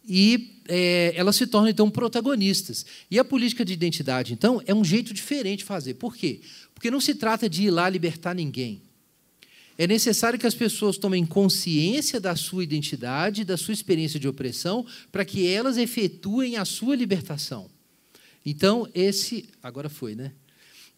e 0.09 0.63
é, 0.67 1.13
elas 1.15 1.37
se 1.37 1.47
tornam, 1.47 1.69
então, 1.69 1.91
protagonistas. 1.91 2.87
E 3.11 3.19
a 3.19 3.25
política 3.25 3.63
de 3.63 3.75
identidade, 3.75 4.33
então, 4.33 4.63
é 4.67 4.75
um 4.75 4.83
jeito 4.83 5.13
diferente 5.13 5.59
de 5.59 5.65
fazer. 5.65 5.95
Por 5.95 6.17
quê? 6.17 6.41
Porque 6.75 6.91
não 6.91 7.01
se 7.01 7.15
trata 7.15 7.49
de 7.49 7.65
ir 7.65 7.71
lá 7.71 7.89
libertar 7.91 8.35
ninguém. 8.35 8.81
É 9.77 9.87
necessário 9.87 10.39
que 10.39 10.47
as 10.47 10.55
pessoas 10.55 10.97
tomem 10.97 11.27
consciência 11.27 12.19
da 12.19 12.35
sua 12.35 12.65
identidade, 12.65 13.45
da 13.45 13.57
sua 13.57 13.75
experiência 13.75 14.19
de 14.19 14.27
opressão, 14.27 14.85
para 15.13 15.25
que 15.25 15.47
elas 15.47 15.77
efetuem 15.77 16.57
a 16.57 16.65
sua 16.65 16.97
libertação. 16.97 17.71
Então, 18.45 18.89
esse. 18.95 19.51
Agora 19.63 19.89
foi, 19.89 20.15
né? 20.15 20.33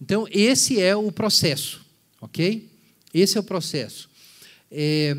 Então, 0.01 0.27
esse 0.31 0.81
é 0.81 0.95
o 0.95 1.11
processo, 1.11 1.85
ok? 2.21 2.71
Esse 3.13 3.37
é 3.37 3.41
o 3.41 3.45
processo 3.45 4.10
é, 4.71 5.17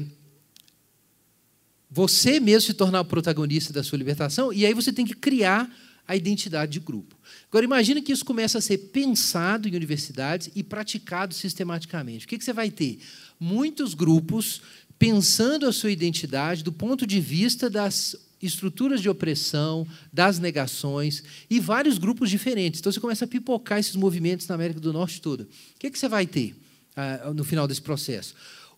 você 1.90 2.40
mesmo 2.40 2.68
se 2.68 2.74
tornar 2.74 3.02
o 3.02 3.06
protagonista 3.06 3.74
da 3.74 3.84
sua 3.84 3.98
libertação, 3.98 4.54
e 4.54 4.66
aí 4.66 4.74
você 4.74 4.94
tem 4.94 5.06
que 5.06 5.14
criar 5.14 5.70
a 6.08 6.16
identidade 6.16 6.74
de 6.74 6.80
grupo. 6.80 7.16
Agora, 7.50 7.66
imagine 7.66 8.02
que 8.02 8.12
isso 8.12 8.26
começa 8.26 8.58
a 8.58 8.62
ser 8.62 8.78
pensado 8.78 9.68
em 9.68 9.76
universidades 9.76 10.50
e 10.56 10.64
praticado 10.64 11.34
sistematicamente. 11.34 12.26
O 12.26 12.28
que, 12.28 12.38
que 12.38 12.44
você 12.44 12.54
vai 12.54 12.72
ter? 12.72 13.00
Muitos 13.40 13.94
grupos 13.94 14.62
pensando 14.98 15.68
a 15.68 15.74
sua 15.74 15.92
identidade 15.92 16.64
do 16.64 16.72
ponto 16.72 17.06
de 17.06 17.20
vista 17.20 17.70
das 17.70 18.16
estruturas 18.42 19.02
de 19.02 19.10
opressão, 19.10 19.88
das 20.12 20.40
negações, 20.40 21.24
e 21.50 21.60
vários 21.60 21.98
grupos 21.98 22.30
diferentes. 22.30 22.80
Então, 22.80 22.92
você 22.92 23.00
começa 23.00 23.26
a 23.26 23.28
pipocar 23.28 23.80
esses 23.80 23.96
movimentos 23.96 24.48
na 24.48 24.56
América 24.56 24.80
do 24.80 24.92
Norte 24.92 25.22
toda. 25.22 25.44
O 25.44 25.80
que, 25.80 25.92
que 25.92 26.00
você 26.00 26.08
vai 26.08 26.26
ter 26.26 26.56
ah, 26.96 27.32
no 27.36 27.44
final 27.44 27.68
desse 27.68 27.82
processo? 27.82 28.34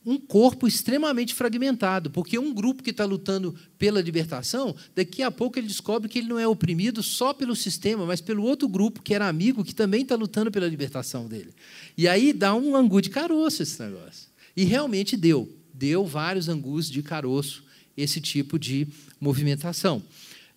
Um 0.06 0.18
corpo 0.18 0.68
extremamente 0.68 1.34
fragmentado, 1.34 2.10
porque 2.10 2.38
um 2.38 2.54
grupo 2.54 2.84
que 2.84 2.90
está 2.90 3.06
lutando 3.06 3.56
pela 3.78 4.02
libertação, 4.02 4.76
daqui 4.94 5.22
a 5.22 5.32
pouco 5.32 5.58
ele 5.58 5.68
descobre 5.68 6.10
que 6.10 6.20
ele 6.20 6.28
não 6.28 6.38
é 6.38 6.48
oprimido 6.48 7.02
só 7.02 7.34
pelo 7.34 7.56
sistema, 7.56 8.06
mas 8.06 8.20
pelo 8.20 8.44
outro 8.44 8.68
grupo 8.68 9.02
que 9.02 9.14
era 9.14 9.28
amigo, 9.28 9.64
que 9.64 9.74
também 9.74 10.02
está 10.02 10.16
lutando 10.16 10.52
pela 10.52 10.68
libertação 10.68 11.28
dele. 11.28 11.54
E 11.98 12.08
aí 12.08 12.34
dá 12.34 12.54
um 12.54 12.76
angu 12.76 13.02
de 13.02 13.10
caroço 13.10 13.64
esse 13.64 13.82
negócio. 13.82 14.28
E 14.56 14.64
realmente 14.64 15.16
deu. 15.16 15.52
Deu 15.74 16.06
vários 16.06 16.50
angus 16.50 16.90
de 16.90 17.02
caroço 17.02 17.64
esse 17.96 18.20
tipo 18.20 18.60
de 18.60 18.88
movimentação. 19.20 20.04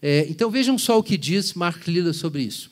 É, 0.03 0.27
então 0.29 0.51
vejam 0.51 0.77
só 0.77 0.99
o 0.99 1.03
que 1.03 1.17
diz 1.17 1.55
Mark 1.55 1.87
Lilla 1.87 2.13
sobre 2.13 2.43
isso. 2.43 2.71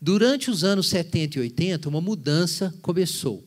Durante 0.00 0.50
os 0.50 0.64
anos 0.64 0.88
70 0.88 1.38
e 1.38 1.40
80, 1.42 1.88
uma 1.88 2.00
mudança 2.00 2.74
começou. 2.80 3.44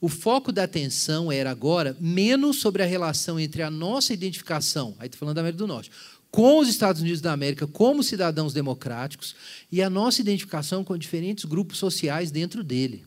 O 0.00 0.08
foco 0.08 0.52
da 0.52 0.64
atenção 0.64 1.30
era 1.30 1.50
agora 1.50 1.96
menos 2.00 2.60
sobre 2.60 2.82
a 2.82 2.86
relação 2.86 3.38
entre 3.38 3.62
a 3.62 3.70
nossa 3.70 4.12
identificação, 4.12 4.94
aí 4.98 5.06
estou 5.06 5.18
falando 5.18 5.36
da 5.36 5.40
América 5.40 5.58
do 5.58 5.66
Norte, 5.66 5.90
com 6.30 6.58
os 6.58 6.68
Estados 6.68 7.00
Unidos 7.00 7.20
da 7.20 7.32
América 7.32 7.66
como 7.66 8.02
cidadãos 8.02 8.52
democráticos 8.52 9.36
e 9.70 9.80
a 9.80 9.88
nossa 9.88 10.20
identificação 10.20 10.82
com 10.82 10.98
diferentes 10.98 11.44
grupos 11.44 11.78
sociais 11.78 12.30
dentro 12.30 12.64
dele. 12.64 13.04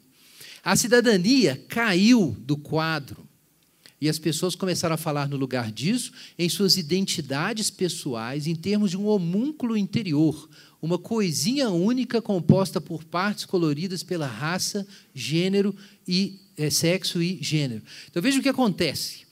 A 0.63 0.75
cidadania 0.75 1.61
caiu 1.67 2.35
do 2.39 2.55
quadro 2.55 3.27
e 3.99 4.07
as 4.07 4.17
pessoas 4.17 4.55
começaram 4.55 4.93
a 4.95 4.97
falar 4.97 5.27
no 5.27 5.35
lugar 5.35 5.71
disso 5.71 6.11
em 6.37 6.47
suas 6.47 6.77
identidades 6.77 7.69
pessoais, 7.69 8.47
em 8.47 8.55
termos 8.55 8.91
de 8.91 8.97
um 8.97 9.07
homúnculo 9.07 9.75
interior, 9.75 10.49
uma 10.81 10.97
coisinha 10.97 11.69
única 11.69 12.21
composta 12.21 12.79
por 12.79 13.03
partes 13.03 13.43
coloridas 13.43 14.03
pela 14.03 14.27
raça, 14.27 14.87
gênero 15.13 15.75
e 16.07 16.39
é, 16.57 16.69
sexo 16.69 17.21
e 17.21 17.37
gênero. 17.41 17.83
Então 18.09 18.21
veja 18.21 18.39
o 18.39 18.41
que 18.41 18.49
acontece. 18.49 19.27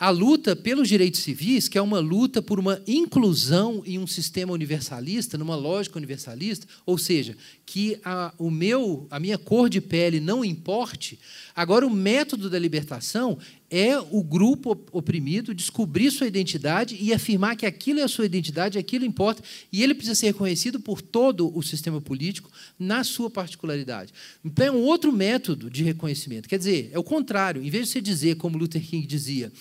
A 0.00 0.10
luta 0.10 0.54
pelos 0.54 0.88
direitos 0.88 1.20
civis, 1.20 1.66
que 1.66 1.76
é 1.76 1.82
uma 1.82 1.98
luta 1.98 2.40
por 2.40 2.60
uma 2.60 2.80
inclusão 2.86 3.82
em 3.84 3.98
um 3.98 4.06
sistema 4.06 4.52
universalista, 4.52 5.36
numa 5.36 5.56
lógica 5.56 5.98
universalista, 5.98 6.68
ou 6.86 6.96
seja, 6.96 7.36
que 7.66 7.98
a, 8.04 8.32
o 8.38 8.48
meu, 8.48 9.08
a 9.10 9.18
minha 9.18 9.36
cor 9.36 9.68
de 9.68 9.80
pele 9.80 10.20
não 10.20 10.44
importe, 10.44 11.18
agora 11.52 11.84
o 11.84 11.90
método 11.90 12.48
da 12.48 12.60
libertação 12.60 13.36
é 13.70 13.98
o 13.98 14.22
grupo 14.22 14.78
oprimido 14.92 15.54
descobrir 15.54 16.10
sua 16.10 16.26
identidade 16.26 16.96
e 16.98 17.12
afirmar 17.12 17.56
que 17.56 17.66
aquilo 17.66 18.00
é 18.00 18.02
a 18.02 18.08
sua 18.08 18.24
identidade, 18.24 18.78
aquilo 18.78 19.04
importa, 19.04 19.42
e 19.70 19.82
ele 19.82 19.94
precisa 19.94 20.14
ser 20.14 20.28
reconhecido 20.28 20.80
por 20.80 21.02
todo 21.02 21.54
o 21.56 21.62
sistema 21.62 22.00
político 22.00 22.50
na 22.78 23.04
sua 23.04 23.28
particularidade. 23.28 24.12
Então, 24.44 24.66
é 24.66 24.70
um 24.70 24.82
outro 24.82 25.12
método 25.12 25.70
de 25.70 25.84
reconhecimento. 25.84 26.48
Quer 26.48 26.58
dizer, 26.58 26.90
é 26.92 26.98
o 26.98 27.04
contrário. 27.04 27.62
Em 27.62 27.68
vez 27.68 27.86
de 27.86 27.92
você 27.92 28.00
dizer, 28.00 28.36
como 28.36 28.56
Luther 28.56 28.82
King 28.82 29.06
dizia, 29.06 29.52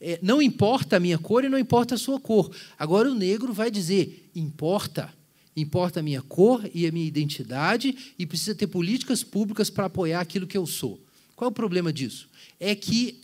é, 0.00 0.18
não 0.20 0.42
importa 0.42 0.96
a 0.96 1.00
minha 1.00 1.18
cor 1.18 1.44
e 1.44 1.48
não 1.48 1.58
importa 1.58 1.94
a 1.94 1.98
sua 1.98 2.18
cor. 2.18 2.50
Agora 2.76 3.10
o 3.10 3.14
negro 3.14 3.52
vai 3.52 3.70
dizer, 3.70 4.30
importa. 4.34 5.12
Importa 5.56 6.00
a 6.00 6.02
minha 6.02 6.20
cor 6.20 6.68
e 6.74 6.84
a 6.84 6.90
minha 6.90 7.06
identidade 7.06 7.96
e 8.18 8.26
precisa 8.26 8.56
ter 8.56 8.66
políticas 8.66 9.22
públicas 9.22 9.70
para 9.70 9.86
apoiar 9.86 10.20
aquilo 10.20 10.48
que 10.48 10.58
eu 10.58 10.66
sou. 10.66 11.00
Qual 11.36 11.48
é 11.48 11.50
o 11.50 11.54
problema 11.54 11.92
disso? 11.92 12.28
É 12.58 12.74
que 12.74 13.23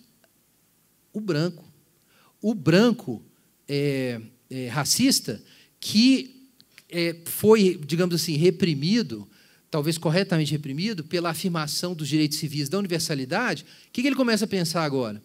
o 1.13 1.21
branco. 1.21 1.71
O 2.41 2.55
branco 2.55 3.23
é, 3.69 4.21
é, 4.49 4.69
racista 4.69 5.43
que 5.79 6.49
é, 6.89 7.17
foi, 7.25 7.81
digamos 7.87 8.15
assim, 8.15 8.37
reprimido, 8.37 9.29
talvez 9.71 9.97
corretamente 9.97 10.53
reprimido, 10.53 11.05
pela 11.05 11.31
afirmação 11.31 11.95
dos 11.95 12.09
direitos 12.09 12.39
civis 12.39 12.69
da 12.69 12.79
universalidade, 12.79 13.63
o 13.63 13.93
que, 13.93 14.03
que 14.03 14.09
ele 14.09 14.17
começa 14.17 14.45
a 14.45 14.49
pensar 14.49 14.85
agora? 14.85 15.23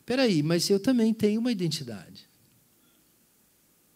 Espera 0.00 0.22
aí, 0.22 0.42
mas 0.42 0.70
eu 0.70 0.78
também 0.78 1.12
tenho 1.12 1.40
uma 1.40 1.50
identidade. 1.50 2.28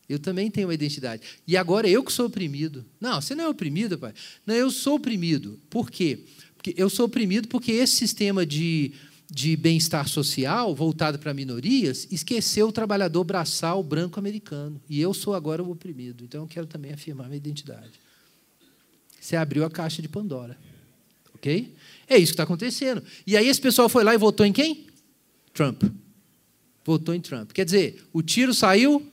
Eu 0.09 0.19
também 0.19 0.51
tenho 0.51 0.67
uma 0.67 0.75
identidade. 0.75 1.23
E 1.47 1.57
agora 1.57 1.89
eu 1.89 2.03
que 2.03 2.13
sou 2.13 2.27
oprimido. 2.27 2.85
Não, 3.01 3.21
você 3.21 3.33
não 3.33 3.45
é 3.45 3.49
oprimido, 3.49 3.97
pai. 3.97 4.13
Não, 4.45 4.57
eu 4.57 4.69
sou 4.73 4.97
oprimido. 4.97 5.61
Por 5.71 5.89
quê? 5.89 6.25
Porque 6.57 6.75
eu 6.77 6.91
sou 6.91 7.07
oprimido 7.07 7.47
porque 7.47 7.71
esse 7.71 7.95
sistema 7.95 8.45
de 8.45 8.93
de 9.31 9.57
bem-estar 9.57 10.09
social 10.09 10.75
voltado 10.75 11.19
para 11.19 11.33
minorias 11.33 12.09
esqueceu 12.11 12.69
o 12.69 12.73
trabalhador 12.73 13.23
braçal 13.23 13.83
branco 13.83 14.19
americano. 14.19 14.81
E 14.89 15.01
eu 15.01 15.15
sou 15.15 15.35
agora 15.35 15.63
o 15.63 15.71
oprimido. 15.71 16.25
Então 16.25 16.43
eu 16.43 16.49
quero 16.49 16.67
também 16.67 16.93
afirmar 16.93 17.29
minha 17.29 17.37
identidade. 17.37 17.93
Você 19.21 19.37
abriu 19.37 19.65
a 19.65 19.71
caixa 19.71 20.03
de 20.03 20.09
Pandora. 20.09 20.59
Ok? 21.35 21.73
É 22.09 22.17
isso 22.17 22.27
que 22.27 22.35
está 22.35 22.43
acontecendo. 22.43 23.03
E 23.25 23.37
aí 23.37 23.47
esse 23.47 23.61
pessoal 23.61 23.89
foi 23.89 24.03
lá 24.03 24.13
e 24.15 24.19
votou 24.19 24.45
em 24.45 24.53
quem? 24.53 24.87
Trump. 25.55 25.85
Votou 26.85 27.15
em 27.15 27.21
Trump. 27.21 27.53
Quer 27.53 27.65
dizer, 27.65 28.05
o 28.13 28.23
tiro 28.23 28.53
saiu 28.53 29.07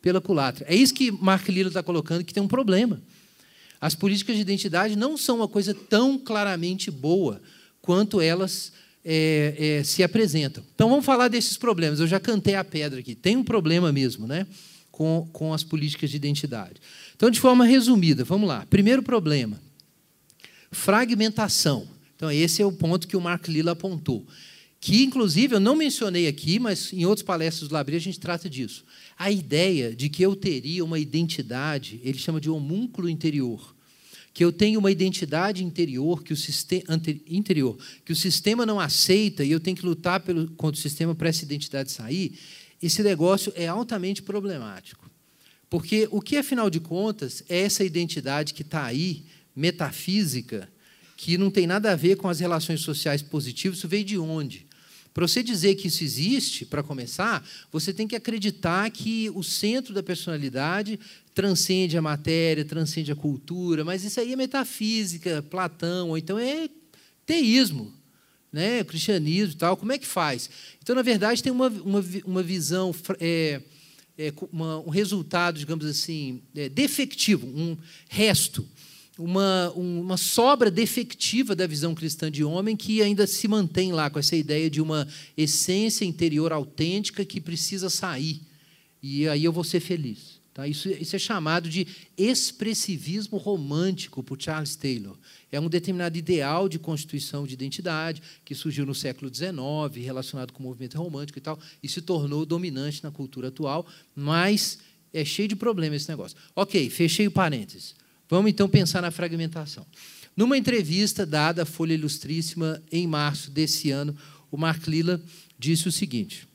pela 0.00 0.20
culatra. 0.20 0.64
É 0.68 0.74
isso 0.74 0.94
que 0.94 1.10
Mark 1.10 1.46
Lilla 1.48 1.68
está 1.68 1.82
colocando, 1.82 2.24
que 2.24 2.32
tem 2.32 2.42
um 2.42 2.48
problema. 2.48 3.02
As 3.80 3.94
políticas 3.94 4.36
de 4.36 4.42
identidade 4.42 4.96
não 4.96 5.16
são 5.16 5.36
uma 5.36 5.48
coisa 5.48 5.74
tão 5.74 6.18
claramente 6.18 6.90
boa 6.90 7.42
quanto 7.82 8.20
elas 8.20 8.72
é, 9.08 9.54
é, 9.56 9.84
se 9.84 10.02
apresentam. 10.02 10.64
Então 10.74 10.90
vamos 10.90 11.04
falar 11.04 11.28
desses 11.28 11.56
problemas. 11.56 12.00
Eu 12.00 12.08
já 12.08 12.18
cantei 12.18 12.56
a 12.56 12.64
pedra 12.64 12.98
aqui. 12.98 13.14
Tem 13.14 13.36
um 13.36 13.44
problema 13.44 13.92
mesmo, 13.92 14.26
né? 14.26 14.44
Com, 14.90 15.28
com 15.32 15.54
as 15.54 15.62
políticas 15.62 16.10
de 16.10 16.16
identidade. 16.16 16.80
Então, 17.14 17.30
de 17.30 17.38
forma 17.38 17.64
resumida, 17.64 18.24
vamos 18.24 18.48
lá. 18.48 18.66
Primeiro 18.68 19.02
problema: 19.02 19.60
fragmentação. 20.72 21.86
Então, 22.16 22.32
esse 22.32 22.60
é 22.60 22.66
o 22.66 22.72
ponto 22.72 23.06
que 23.06 23.16
o 23.16 23.20
Mark 23.20 23.46
Lilla 23.46 23.72
apontou. 23.72 24.26
Que, 24.80 25.04
inclusive, 25.04 25.54
eu 25.54 25.60
não 25.60 25.76
mencionei 25.76 26.26
aqui, 26.26 26.58
mas 26.58 26.92
em 26.92 27.04
outras 27.04 27.24
palestras 27.24 27.68
do 27.68 27.74
Labri 27.74 27.96
a 27.96 28.00
gente 28.00 28.18
trata 28.18 28.50
disso. 28.50 28.84
A 29.18 29.30
ideia 29.30 29.94
de 29.94 30.08
que 30.08 30.22
eu 30.22 30.34
teria 30.34 30.84
uma 30.84 30.98
identidade, 30.98 32.00
ele 32.02 32.18
chama 32.18 32.40
de 32.40 32.50
homúnculo 32.50 33.08
interior 33.08 33.75
que 34.36 34.44
eu 34.44 34.52
tenho 34.52 34.78
uma 34.78 34.90
identidade 34.90 35.64
interior 35.64 36.22
que 36.22 36.34
o 36.34 36.36
sistema 36.36 37.00
interior 37.26 37.74
que 38.04 38.12
o 38.12 38.14
sistema 38.14 38.66
não 38.66 38.78
aceita 38.78 39.42
e 39.42 39.50
eu 39.50 39.58
tenho 39.58 39.74
que 39.74 39.86
lutar 39.86 40.20
pelo, 40.20 40.50
contra 40.50 40.78
o 40.78 40.82
sistema 40.82 41.14
para 41.14 41.30
essa 41.30 41.42
identidade 41.42 41.90
sair, 41.90 42.38
esse 42.82 43.02
negócio 43.02 43.50
é 43.56 43.66
altamente 43.66 44.20
problemático. 44.20 45.10
Porque 45.70 46.06
o 46.10 46.20
que, 46.20 46.36
afinal 46.36 46.68
de 46.68 46.80
contas, 46.80 47.42
é 47.48 47.60
essa 47.60 47.82
identidade 47.82 48.52
que 48.52 48.60
está 48.60 48.84
aí, 48.84 49.24
metafísica, 49.56 50.68
que 51.16 51.38
não 51.38 51.50
tem 51.50 51.66
nada 51.66 51.92
a 51.92 51.96
ver 51.96 52.16
com 52.16 52.28
as 52.28 52.38
relações 52.38 52.82
sociais 52.82 53.22
positivas, 53.22 53.78
isso 53.78 53.88
veio 53.88 54.04
de 54.04 54.18
onde? 54.18 54.65
Para 55.16 55.26
você 55.26 55.42
dizer 55.42 55.76
que 55.76 55.88
isso 55.88 56.04
existe, 56.04 56.66
para 56.66 56.82
começar, 56.82 57.42
você 57.72 57.90
tem 57.90 58.06
que 58.06 58.14
acreditar 58.14 58.90
que 58.90 59.30
o 59.34 59.42
centro 59.42 59.94
da 59.94 60.02
personalidade 60.02 61.00
transcende 61.34 61.96
a 61.96 62.02
matéria, 62.02 62.66
transcende 62.66 63.10
a 63.10 63.16
cultura, 63.16 63.82
mas 63.82 64.04
isso 64.04 64.20
aí 64.20 64.34
é 64.34 64.36
metafísica, 64.36 65.42
Platão, 65.48 66.10
ou 66.10 66.18
então 66.18 66.38
é 66.38 66.68
teísmo, 67.24 67.94
né? 68.52 68.84
cristianismo 68.84 69.54
e 69.54 69.56
tal. 69.56 69.74
Como 69.78 69.90
é 69.90 69.96
que 69.96 70.06
faz? 70.06 70.50
Então, 70.82 70.94
na 70.94 71.00
verdade, 71.00 71.42
tem 71.42 71.50
uma, 71.50 71.68
uma, 71.68 72.04
uma 72.26 72.42
visão, 72.42 72.94
é, 73.18 73.62
é, 74.18 74.30
uma, 74.52 74.80
um 74.80 74.90
resultado, 74.90 75.58
digamos 75.58 75.86
assim, 75.86 76.42
é, 76.54 76.68
defectivo, 76.68 77.46
um 77.46 77.74
resto, 78.06 78.68
uma, 79.18 79.70
uma 79.72 80.16
sobra 80.16 80.70
defectiva 80.70 81.56
da 81.56 81.66
visão 81.66 81.94
cristã 81.94 82.30
de 82.30 82.44
homem 82.44 82.76
que 82.76 83.00
ainda 83.00 83.26
se 83.26 83.48
mantém 83.48 83.92
lá 83.92 84.10
com 84.10 84.18
essa 84.18 84.36
ideia 84.36 84.68
de 84.68 84.80
uma 84.80 85.08
essência 85.36 86.04
interior 86.04 86.52
autêntica 86.52 87.24
que 87.24 87.40
precisa 87.40 87.88
sair. 87.88 88.42
E 89.02 89.26
aí 89.28 89.44
eu 89.44 89.52
vou 89.52 89.64
ser 89.64 89.80
feliz. 89.80 90.36
Tá? 90.52 90.66
Isso, 90.66 90.88
isso 90.88 91.14
é 91.14 91.18
chamado 91.18 91.68
de 91.68 91.86
expressivismo 92.16 93.36
romântico 93.36 94.22
por 94.22 94.40
Charles 94.40 94.74
Taylor. 94.74 95.16
É 95.52 95.60
um 95.60 95.68
determinado 95.68 96.16
ideal 96.16 96.68
de 96.68 96.78
constituição 96.78 97.46
de 97.46 97.54
identidade 97.54 98.22
que 98.44 98.54
surgiu 98.54 98.86
no 98.86 98.94
século 98.94 99.32
XIX, 99.32 100.04
relacionado 100.04 100.52
com 100.52 100.62
o 100.62 100.66
movimento 100.66 100.96
romântico 100.96 101.38
e 101.38 101.42
tal, 101.42 101.58
e 101.82 101.88
se 101.88 102.00
tornou 102.00 102.46
dominante 102.46 103.02
na 103.04 103.10
cultura 103.10 103.48
atual, 103.48 103.86
mas 104.14 104.78
é 105.12 105.24
cheio 105.24 105.48
de 105.48 105.56
problemas 105.56 106.02
esse 106.02 106.10
negócio. 106.10 106.36
Ok, 106.54 106.88
fechei 106.90 107.26
o 107.26 107.30
parênteses. 107.30 107.94
Vamos 108.28 108.50
então 108.50 108.68
pensar 108.68 109.00
na 109.00 109.10
fragmentação. 109.10 109.86
Numa 110.36 110.58
entrevista 110.58 111.24
dada 111.24 111.62
à 111.62 111.66
Folha 111.66 111.94
Ilustríssima 111.94 112.82
em 112.90 113.06
março 113.06 113.50
desse 113.50 113.90
ano, 113.90 114.16
o 114.50 114.56
Mark 114.56 114.86
Lilla 114.86 115.20
disse 115.58 115.88
o 115.88 115.92
seguinte, 115.92 116.46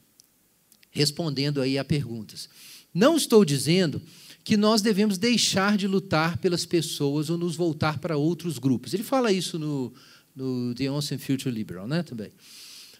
respondendo 0.91 1.61
aí 1.61 1.77
a 1.77 1.83
perguntas. 1.83 2.49
Não 2.93 3.15
estou 3.15 3.43
dizendo 3.43 4.01
que 4.43 4.57
nós 4.57 4.81
devemos 4.81 5.17
deixar 5.17 5.77
de 5.77 5.87
lutar 5.87 6.37
pelas 6.37 6.65
pessoas 6.65 7.29
ou 7.29 7.37
nos 7.37 7.55
voltar 7.55 7.99
para 7.99 8.17
outros 8.17 8.57
grupos. 8.57 8.93
Ele 8.93 9.03
fala 9.03 9.31
isso 9.31 9.57
no, 9.57 9.93
no 10.35 10.73
The 10.75 10.91
Onsen 10.91 11.17
Future 11.17 11.53
Liberal 11.53 11.87
né, 11.87 12.03
também. 12.03 12.31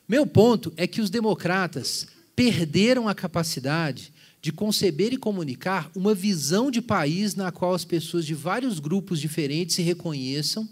Meu 0.08 0.26
ponto 0.26 0.72
é 0.78 0.88
que 0.88 1.02
os 1.02 1.10
democratas 1.10 2.08
perderam 2.36 3.08
a 3.08 3.16
capacidade 3.16 4.11
de 4.41 4.51
conceber 4.51 5.13
e 5.13 5.17
comunicar 5.17 5.91
uma 5.95 6.15
visão 6.15 6.71
de 6.71 6.82
país 6.82 7.36
na 7.36 7.51
qual 7.51 7.73
as 7.73 7.86
pessoas 7.86 8.25
de 8.25 8.34
vários 8.34 8.80
grupos 8.80 9.19
diferentes 9.21 9.75
se 9.75 9.84
reconheçam 9.84 10.67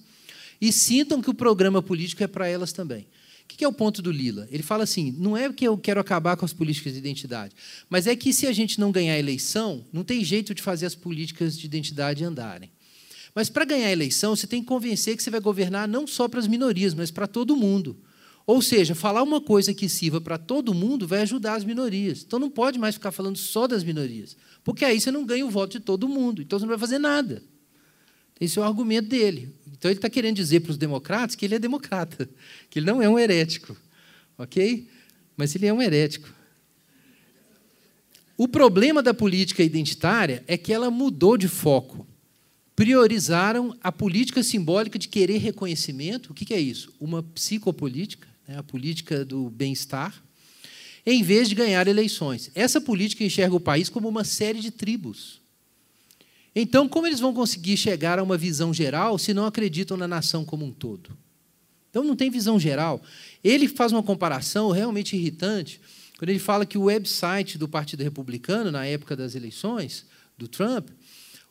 e 0.60 0.74
sintam 0.74 1.22
que 1.22 1.30
o 1.30 1.34
programa 1.34 1.82
político 1.82 2.24
é 2.24 2.28
para 2.28 2.48
elas 2.48 2.74
também. 2.74 3.08
O 3.44 3.48
que 3.60 3.64
é 3.64 3.68
o 3.68 3.74
ponto 3.74 4.02
do 4.02 4.12
Lila? 4.12 4.48
Ele 4.52 4.64
fala 4.64 4.84
assim: 4.84 5.16
não 5.18 5.36
é 5.36 5.52
que 5.52 5.68
eu 5.68 5.78
quero 5.78 6.00
acabar 6.00 6.36
com 6.36 6.46
as 6.46 6.54
políticas 6.54 6.94
de 6.94 7.00
identidade, 7.00 7.56
mas 7.90 8.08
é 8.08 8.16
que 8.16 8.34
se 8.34 8.48
a 8.48 8.54
gente 8.54 8.80
não 8.80 8.92
ganhar 8.92 9.18
eleição, 9.18 9.86
não 9.94 10.04
tem 10.04 10.24
jeito 10.24 10.54
de 10.54 10.62
fazer 10.62 10.86
as 10.86 10.96
políticas 10.96 11.58
de 11.58 11.66
identidade 11.66 12.24
andarem. 12.24 12.72
Mas 13.34 13.50
para 13.50 13.66
ganhar 13.66 13.92
eleição, 13.92 14.36
você 14.36 14.48
tem 14.48 14.62
que 14.62 14.68
convencer 14.68 15.16
que 15.16 15.24
você 15.24 15.30
vai 15.30 15.40
governar 15.40 15.88
não 15.88 16.08
só 16.08 16.28
para 16.28 16.40
as 16.40 16.48
minorias, 16.48 16.94
mas 16.94 17.12
para 17.12 17.28
todo 17.28 17.56
mundo. 17.56 17.98
Ou 18.50 18.64
seja, 18.64 18.96
falar 18.96 19.22
uma 19.22 19.40
coisa 19.40 19.76
que 19.76 19.88
sirva 19.88 20.20
para 20.20 20.36
todo 20.36 20.74
mundo 20.74 21.08
vai 21.08 21.22
ajudar 21.22 21.54
as 21.54 21.64
minorias. 21.64 22.24
Então 22.26 22.40
não 22.40 22.50
pode 22.50 22.80
mais 22.80 22.96
ficar 22.96 23.12
falando 23.12 23.38
só 23.38 23.68
das 23.68 23.84
minorias, 23.84 24.36
porque 24.64 24.84
aí 24.84 25.00
você 25.00 25.12
não 25.12 25.24
ganha 25.24 25.46
o 25.46 25.52
voto 25.52 25.78
de 25.78 25.80
todo 25.80 26.10
mundo, 26.10 26.42
então 26.42 26.58
você 26.58 26.66
não 26.66 26.72
vai 26.72 26.80
fazer 26.80 26.98
nada. 26.98 27.44
Esse 28.42 28.58
é 28.58 28.62
o 28.64 28.66
argumento 28.66 29.08
dele. 29.08 29.54
Então 29.72 29.92
ele 29.92 30.00
está 30.00 30.10
querendo 30.10 30.36
dizer 30.36 30.62
para 30.62 30.72
os 30.72 30.80
democratas 30.80 31.36
que 31.36 31.46
ele 31.46 31.54
é 31.54 31.60
democrata, 31.60 32.28
que 32.72 32.80
ele 32.80 32.88
não 32.88 33.04
é 33.04 33.08
um 33.08 33.20
herético, 33.20 33.78
ok? 34.36 34.90
Mas 35.38 35.54
ele 35.54 35.68
é 35.68 35.72
um 35.72 35.80
herético. 35.80 36.34
O 38.36 38.48
problema 38.48 39.04
da 39.04 39.14
política 39.14 39.62
identitária 39.62 40.44
é 40.48 40.58
que 40.58 40.74
ela 40.74 40.90
mudou 40.90 41.38
de 41.38 41.48
foco. 41.48 42.08
Priorizaram 42.76 43.78
a 43.84 43.92
política 43.92 44.42
simbólica 44.42 44.98
de 44.98 45.08
querer 45.08 45.38
reconhecimento. 45.38 46.32
O 46.32 46.34
que 46.34 46.52
é 46.52 46.60
isso? 46.60 46.92
Uma 47.00 47.22
psicopolítica, 47.22 48.29
né? 48.50 48.58
a 48.58 48.64
política 48.64 49.24
do 49.24 49.50
bem-estar, 49.50 50.22
em 51.06 51.24
vez 51.24 51.48
de 51.48 51.56
ganhar 51.56 51.88
eleições. 51.88 52.52
Essa 52.54 52.82
política 52.82 53.24
enxerga 53.24 53.56
o 53.56 53.60
país 53.60 53.90
como 53.90 54.10
uma 54.10 54.24
série 54.24 54.60
de 54.60 54.72
tribos 54.72 55.40
então, 56.62 56.90
como 56.90 57.08
eles 57.08 57.22
vão 57.22 57.34
conseguir 57.34 57.78
chegar 57.78 58.20
a 58.20 58.24
uma 58.24 58.38
visão 58.38 58.74
geral 58.74 59.18
se 59.18 59.34
não 59.34 59.46
acreditam 59.46 59.96
na 59.96 60.08
nação 60.08 60.44
como 60.44 60.66
um 60.66 60.72
todo? 60.72 61.18
Então, 61.90 62.04
não 62.04 62.18
tem 62.18 62.30
visão 62.30 62.60
geral. 62.60 63.02
Ele 63.42 63.68
faz 63.68 63.94
uma 63.94 64.04
comparação 64.04 64.70
realmente 64.72 65.16
irritante 65.16 65.80
quando 66.18 66.32
ele 66.32 66.40
fala 66.40 66.66
que 66.66 66.78
o 66.78 66.84
website 66.84 67.58
do 67.58 67.66
Partido 67.66 68.04
Republicano, 68.04 68.72
na 68.72 68.86
época 68.86 69.16
das 69.16 69.36
eleições 69.36 70.06
do 70.38 70.50
Trump, 70.50 70.90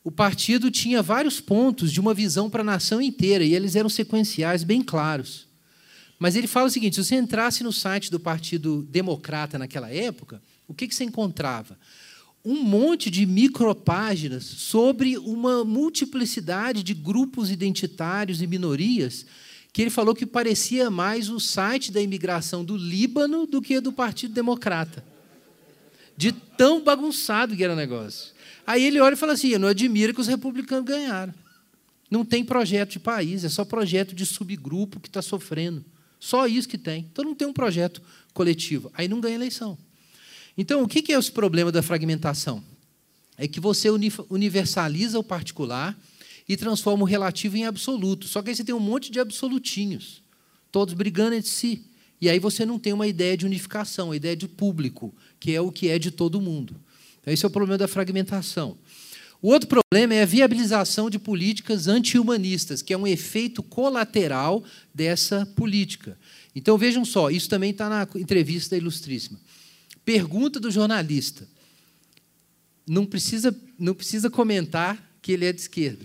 o 0.05 0.11
partido 0.11 0.71
tinha 0.71 1.03
vários 1.03 1.41
pontos 1.41 1.91
de 1.91 2.01
uma 2.01 2.13
visão 2.13 2.51
para 2.51 2.61
a 2.61 2.65
nação 2.65 3.01
inteira 3.01 3.43
e 3.43 3.55
eles 3.55 3.77
eram 3.77 3.89
sequenciais, 3.89 4.63
bem 4.63 4.83
claros. 4.83 5.48
Mas 6.19 6.35
ele 6.35 6.47
fala 6.47 6.67
o 6.67 6.71
seguinte: 6.71 6.97
se 6.97 7.05
você 7.05 7.15
entrasse 7.15 7.63
no 7.63 7.73
site 7.73 8.11
do 8.11 8.19
Partido 8.19 8.83
Democrata 8.83 9.59
naquela 9.59 9.91
época, 9.91 10.43
o 10.67 10.75
que, 10.75 10.89
que 10.89 10.95
você 10.95 11.05
encontrava? 11.05 11.79
Um 12.45 12.63
monte 12.63 13.11
de 13.11 13.27
micropáginas 13.27 14.45
sobre 14.45 15.19
uma 15.19 15.65
multiplicidade 15.65 16.83
de 16.83 16.95
grupos 16.95 17.51
identitários 17.51 18.41
e 18.43 18.47
minorias 18.47 19.27
que 19.73 19.83
ele 19.83 19.91
falou 19.91 20.15
que 20.15 20.27
parecia 20.27 20.91
mais 20.91 21.29
o 21.29 21.39
site 21.39 21.93
da 21.93 22.01
imigração 22.01 22.65
do 22.65 22.77
Líbano 22.77 23.47
do 23.47 23.61
que 23.61 23.81
do 23.81 23.93
Partido 23.93 24.35
Democrata. 24.35 25.05
De 26.17 26.33
tão 26.33 26.83
bagunçado 26.83 27.57
que 27.57 27.63
era 27.63 27.75
o 27.75 27.77
negócio. 27.77 28.33
Aí 28.67 28.85
ele 28.85 28.99
olha 28.99 29.15
e 29.15 29.17
fala 29.17 29.35
assim: 29.35 29.49
eu 29.49 29.59
não 29.61 29.69
admiro 29.69 30.13
que 30.13 30.21
os 30.21 30.27
republicanos 30.27 30.85
ganharam. 30.85 31.33
Não 32.11 32.25
tem 32.25 32.45
projeto 32.45 32.93
de 32.93 32.99
país, 32.99 33.45
é 33.45 33.49
só 33.49 33.65
projeto 33.65 34.15
de 34.15 34.25
subgrupo 34.25 34.99
que 34.99 35.09
está 35.09 35.23
sofrendo. 35.23 35.85
Só 36.19 36.47
isso 36.47 36.69
que 36.69 36.79
tem. 36.79 37.09
Então 37.13 37.25
não 37.25 37.35
tem 37.35 37.47
um 37.47 37.53
projeto 37.53 38.03
coletivo. 38.33 38.91
Aí 38.95 39.09
não 39.09 39.21
ganha 39.21 39.35
eleição. 39.35 39.79
Então, 40.57 40.83
o 40.83 40.89
que 40.89 41.13
é 41.13 41.17
esse 41.17 41.31
problema 41.31 41.71
da 41.71 41.83
fragmentação? 41.83 42.63
É 43.37 43.47
que 43.47 43.61
você 43.61 43.89
universaliza 44.29 45.17
o 45.17 45.23
particular 45.23 45.97
e 46.49 46.57
transforma 46.57 47.05
o 47.05 47.07
relativo 47.07 47.57
em 47.57 47.65
absoluto. 47.65 48.27
Só 48.27 48.43
que 48.43 48.51
aí 48.51 48.57
você 48.57 48.65
tem 48.65 48.75
um 48.75 48.81
monte 48.81 49.13
de 49.13 49.21
absolutinhos, 49.21 50.21
todos 50.73 50.95
brigando 50.95 51.37
entre 51.37 51.49
si. 51.49 51.85
E 52.21 52.29
aí 52.29 52.41
você 52.41 52.67
não 52.67 52.81
tem 52.81 52.93
uma 52.93 53.07
ideia 53.07 53.37
de 53.37 53.47
unificação, 53.47 54.09
uma 54.09 54.17
ideia 54.17 54.35
de 54.35 54.49
público, 54.49 55.15
que 55.39 55.55
é 55.55 55.61
o 55.61 55.71
que 55.71 55.89
é 55.89 55.97
de 55.97 56.11
todo 56.11 56.41
mundo. 56.41 56.75
Então, 57.21 57.33
esse 57.33 57.45
é 57.45 57.49
o 57.49 57.51
problema 57.51 57.79
da 57.79 57.87
fragmentação. 57.87 58.77
O 59.41 59.49
outro 59.51 59.69
problema 59.69 60.15
é 60.15 60.23
a 60.23 60.27
viabilização 60.27 61.09
de 61.09 61.19
políticas 61.19 61.87
anti-humanistas, 61.87 62.83
que 62.83 62.93
é 62.93 62.99
um 62.99 63.07
efeito 63.07 63.63
colateral 63.63 64.65
dessa 64.93 65.47
política. 65.55 66.19
Então 66.55 66.77
vejam 66.77 67.05
só, 67.05 67.31
isso 67.31 67.49
também 67.49 67.71
está 67.71 67.89
na 67.89 68.09
entrevista 68.17 68.71
da 68.71 68.79
Ilustríssima. 68.79 69.39
Pergunta 70.05 70.59
do 70.59 70.71
jornalista. 70.71 71.47
Não 72.87 73.07
precisa, 73.07 73.55
não 73.79 73.95
precisa 73.95 74.29
comentar 74.29 74.99
que 75.23 75.31
ele 75.31 75.45
é 75.45 75.53
de 75.53 75.61
esquerda. 75.61 76.05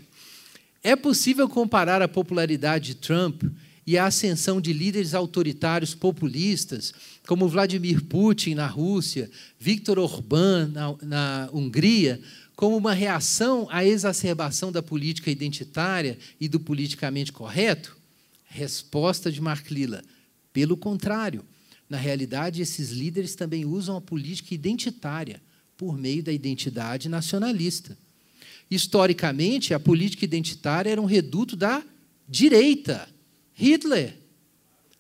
É 0.84 0.96
possível 0.96 1.48
comparar 1.50 2.02
a 2.02 2.08
popularidade 2.08 2.88
de 2.88 2.96
Trump 2.96 3.44
e 3.88 3.98
a 3.98 4.06
ascensão 4.06 4.62
de 4.62 4.72
líderes 4.72 5.14
autoritários 5.14 5.96
populistas, 5.96 6.94
como 7.26 7.48
Vladimir 7.48 8.04
Putin 8.04 8.56
na 8.56 8.68
Rússia, 8.68 9.30
Viktor 9.60 9.98
Orbán 9.98 10.68
na, 10.68 10.96
na 11.02 11.50
Hungria, 11.54 12.22
como 12.56 12.78
uma 12.78 12.94
reação 12.94 13.68
à 13.70 13.84
exacerbação 13.84 14.72
da 14.72 14.82
política 14.82 15.32
identitária 15.32 16.18
e 16.40 16.48
do 16.48 16.60
politicamente 16.60 17.32
correto? 17.32 17.98
Resposta 18.46 19.32
de 19.32 19.42
Mark 19.42 19.70
Lilla: 19.72 20.04
pelo 20.52 20.78
contrário. 20.78 21.44
Na 21.90 21.98
realidade, 21.98 22.62
esses 22.62 22.92
líderes 22.92 23.36
também 23.36 23.66
usam 23.66 23.96
a 23.98 24.02
política 24.02 24.54
identitária 24.54 25.42
por 25.78 25.98
meio 25.98 26.24
da 26.24 26.32
identidade 26.32 27.10
nacionalista. 27.10 27.98
Historicamente, 28.70 29.74
a 29.74 29.80
política 29.80 30.26
identitária 30.26 30.90
era 30.90 31.02
um 31.02 31.06
reduto 31.06 31.56
da 31.56 31.84
direita. 32.28 33.08
Hitler, 33.54 34.18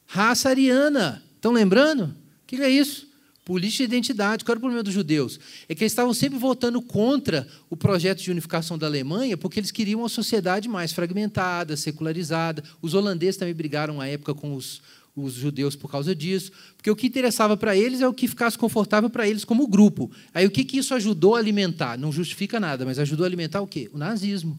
raça 0.05 0.49
ariana. 0.49 1.23
Estão 1.35 1.51
lembrando? 1.51 2.05
O 2.05 2.15
que 2.45 2.57
é 2.57 2.69
isso? 2.69 3.07
Política 3.45 3.85
de 3.85 3.95
identidade. 3.95 4.45
Qual 4.45 4.53
era 4.53 4.57
o 4.57 4.61
problema 4.61 4.83
dos 4.83 4.93
judeus? 4.93 5.39
É 5.67 5.75
que 5.75 5.83
eles 5.83 5.91
estavam 5.91 6.13
sempre 6.13 6.39
votando 6.39 6.81
contra 6.81 7.45
o 7.69 7.75
projeto 7.75 8.21
de 8.21 8.31
unificação 8.31 8.77
da 8.77 8.87
Alemanha, 8.87 9.35
porque 9.35 9.59
eles 9.59 9.71
queriam 9.71 9.99
uma 9.99 10.09
sociedade 10.09 10.69
mais 10.69 10.93
fragmentada, 10.93 11.75
secularizada. 11.75 12.63
Os 12.81 12.93
holandeses 12.93 13.37
também 13.37 13.53
brigaram 13.53 13.99
à 13.99 14.07
época 14.07 14.33
com 14.33 14.55
os, 14.55 14.81
os 15.15 15.33
judeus 15.33 15.75
por 15.75 15.91
causa 15.91 16.15
disso, 16.15 16.51
porque 16.77 16.89
o 16.89 16.95
que 16.95 17.07
interessava 17.07 17.57
para 17.57 17.75
eles 17.75 18.01
é 18.01 18.07
o 18.07 18.13
que 18.13 18.27
ficasse 18.27 18.57
confortável 18.57 19.09
para 19.09 19.27
eles 19.27 19.43
como 19.43 19.67
grupo. 19.67 20.09
Aí 20.33 20.45
o 20.45 20.51
que, 20.51 20.63
que 20.63 20.77
isso 20.77 20.93
ajudou 20.93 21.35
a 21.35 21.39
alimentar? 21.39 21.97
Não 21.97 22.11
justifica 22.11 22.59
nada, 22.59 22.85
mas 22.85 22.97
ajudou 22.97 23.25
a 23.25 23.27
alimentar 23.27 23.61
o 23.61 23.67
quê? 23.67 23.89
O 23.93 23.97
nazismo. 23.97 24.57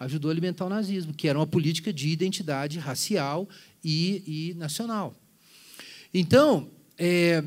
Ajudou 0.00 0.30
a 0.30 0.32
alimentar 0.32 0.64
o 0.64 0.68
nazismo, 0.68 1.12
que 1.12 1.28
era 1.28 1.38
uma 1.38 1.46
política 1.46 1.92
de 1.92 2.08
identidade 2.08 2.78
racial 2.78 3.48
e, 3.84 4.22
e 4.26 4.54
nacional. 4.54 5.14
Então, 6.12 6.68
é, 6.98 7.44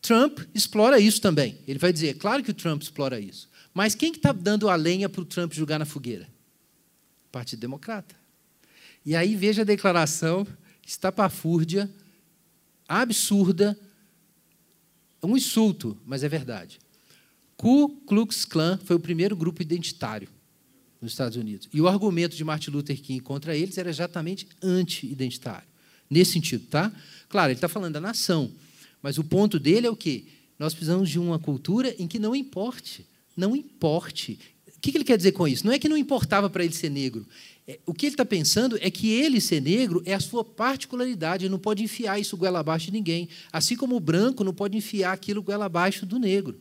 Trump 0.00 0.40
explora 0.54 0.98
isso 0.98 1.20
também. 1.20 1.58
Ele 1.66 1.78
vai 1.78 1.92
dizer, 1.92 2.08
é 2.08 2.14
claro 2.14 2.42
que 2.42 2.50
o 2.50 2.54
Trump 2.54 2.82
explora 2.82 3.20
isso. 3.20 3.48
Mas 3.72 3.94
quem 3.94 4.10
está 4.12 4.32
que 4.32 4.38
tá 4.38 4.42
dando 4.42 4.68
a 4.68 4.74
lenha 4.74 5.08
para 5.08 5.20
o 5.20 5.24
Trump 5.24 5.52
jogar 5.52 5.78
na 5.78 5.84
fogueira? 5.84 6.28
Partido 7.30 7.60
Democrata. 7.60 8.14
E 9.04 9.14
aí 9.14 9.36
veja 9.36 9.62
a 9.62 9.64
declaração 9.64 10.46
estapafúrdia, 10.84 11.88
absurda, 12.88 13.78
um 15.22 15.36
insulto, 15.36 15.96
mas 16.04 16.24
é 16.24 16.28
verdade. 16.28 16.80
Ku 17.56 17.90
Klux 18.06 18.44
Klan 18.44 18.78
foi 18.84 18.96
o 18.96 19.00
primeiro 19.00 19.36
grupo 19.36 19.62
identitário 19.62 20.28
nos 21.00 21.12
Estados 21.12 21.36
Unidos. 21.36 21.68
E 21.72 21.80
o 21.80 21.86
argumento 21.86 22.34
de 22.34 22.42
Martin 22.42 22.70
Luther 22.70 23.00
King 23.00 23.20
contra 23.20 23.56
eles 23.56 23.78
era 23.78 23.88
exatamente 23.88 24.48
anti-identitário. 24.62 25.68
Nesse 26.08 26.32
sentido, 26.32 26.66
tá? 26.66 26.92
Claro, 27.28 27.50
ele 27.50 27.58
está 27.58 27.68
falando 27.68 27.94
da 27.94 28.00
nação, 28.00 28.50
mas 29.02 29.18
o 29.18 29.24
ponto 29.24 29.58
dele 29.58 29.86
é 29.86 29.90
o 29.90 29.96
quê? 29.96 30.24
Nós 30.58 30.74
precisamos 30.74 31.08
de 31.08 31.18
uma 31.18 31.38
cultura 31.38 31.94
em 31.98 32.06
que 32.06 32.18
não 32.18 32.34
importe, 32.36 33.06
não 33.36 33.56
importe. 33.56 34.38
O 34.76 34.80
que 34.80 34.96
ele 34.96 35.04
quer 35.04 35.16
dizer 35.16 35.32
com 35.32 35.48
isso? 35.48 35.64
Não 35.66 35.72
é 35.72 35.78
que 35.78 35.88
não 35.88 35.96
importava 35.96 36.48
para 36.50 36.64
ele 36.64 36.74
ser 36.74 36.90
negro, 36.90 37.26
é, 37.70 37.78
o 37.86 37.94
que 37.94 38.06
ele 38.06 38.14
está 38.14 38.24
pensando 38.24 38.76
é 38.80 38.90
que 38.90 39.10
ele 39.12 39.40
ser 39.40 39.62
negro 39.62 40.02
é 40.04 40.12
a 40.12 40.18
sua 40.18 40.44
particularidade, 40.44 41.44
ele 41.44 41.52
não 41.52 41.58
pode 41.58 41.84
enfiar 41.84 42.18
isso 42.18 42.36
goela 42.36 42.58
abaixo 42.58 42.86
de 42.86 42.92
ninguém. 42.92 43.28
Assim 43.52 43.76
como 43.76 43.94
o 43.94 44.00
branco 44.00 44.42
não 44.42 44.52
pode 44.52 44.76
enfiar 44.76 45.12
aquilo 45.12 45.40
goela 45.40 45.66
abaixo 45.66 46.04
do 46.04 46.18
negro. 46.18 46.60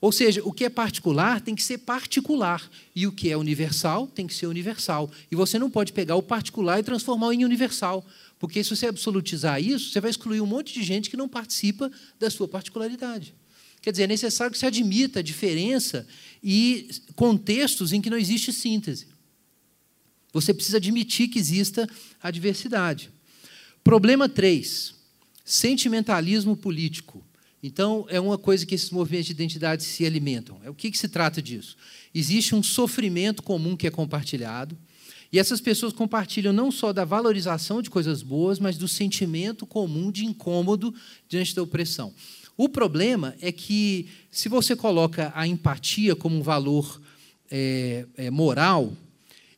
Ou 0.00 0.12
seja, 0.12 0.40
o 0.44 0.52
que 0.52 0.64
é 0.64 0.68
particular 0.68 1.40
tem 1.40 1.56
que 1.56 1.62
ser 1.62 1.78
particular, 1.78 2.70
e 2.94 3.04
o 3.04 3.12
que 3.12 3.30
é 3.30 3.36
universal 3.36 4.06
tem 4.06 4.26
que 4.26 4.34
ser 4.34 4.46
universal. 4.46 5.10
E 5.30 5.34
você 5.34 5.58
não 5.58 5.68
pode 5.68 5.92
pegar 5.92 6.14
o 6.14 6.22
particular 6.22 6.78
e 6.78 6.84
transformar 6.84 7.34
em 7.34 7.44
universal, 7.44 8.04
porque 8.42 8.64
se 8.64 8.70
você 8.70 8.88
absolutizar 8.88 9.62
isso, 9.62 9.92
você 9.92 10.00
vai 10.00 10.10
excluir 10.10 10.40
um 10.40 10.46
monte 10.46 10.74
de 10.74 10.82
gente 10.82 11.08
que 11.08 11.16
não 11.16 11.28
participa 11.28 11.88
da 12.18 12.28
sua 12.28 12.48
particularidade. 12.48 13.36
Quer 13.80 13.92
dizer, 13.92 14.02
é 14.02 14.06
necessário 14.08 14.52
que 14.52 14.58
se 14.58 14.66
admita 14.66 15.20
a 15.20 15.22
diferença 15.22 16.04
e 16.42 16.88
contextos 17.14 17.92
em 17.92 18.00
que 18.00 18.10
não 18.10 18.18
existe 18.18 18.52
síntese. 18.52 19.06
Você 20.32 20.52
precisa 20.52 20.78
admitir 20.78 21.28
que 21.28 21.38
exista 21.38 21.88
a 22.20 22.32
diversidade. 22.32 23.12
Problema 23.84 24.28
3, 24.28 24.92
sentimentalismo 25.44 26.56
político. 26.56 27.24
Então, 27.62 28.06
é 28.08 28.18
uma 28.18 28.36
coisa 28.36 28.66
que 28.66 28.74
esses 28.74 28.90
movimentos 28.90 29.26
de 29.26 29.34
identidade 29.34 29.84
se 29.84 30.04
alimentam. 30.04 30.60
É 30.64 30.68
o 30.68 30.74
que, 30.74 30.90
que 30.90 30.98
se 30.98 31.08
trata 31.08 31.40
disso? 31.40 31.76
Existe 32.12 32.56
um 32.56 32.62
sofrimento 32.62 33.40
comum 33.40 33.76
que 33.76 33.86
é 33.86 33.90
compartilhado, 33.90 34.76
e 35.32 35.38
essas 35.38 35.60
pessoas 35.60 35.94
compartilham 35.94 36.52
não 36.52 36.70
só 36.70 36.92
da 36.92 37.04
valorização 37.06 37.80
de 37.80 37.88
coisas 37.88 38.22
boas, 38.22 38.58
mas 38.58 38.76
do 38.76 38.86
sentimento 38.86 39.64
comum 39.64 40.12
de 40.12 40.26
incômodo 40.26 40.94
diante 41.26 41.54
da 41.54 41.62
opressão. 41.62 42.12
O 42.56 42.68
problema 42.68 43.34
é 43.40 43.50
que, 43.50 44.08
se 44.30 44.48
você 44.48 44.76
coloca 44.76 45.32
a 45.34 45.46
empatia 45.46 46.14
como 46.14 46.36
um 46.36 46.42
valor 46.42 47.00
é, 47.50 48.06
é, 48.16 48.30
moral, 48.30 48.92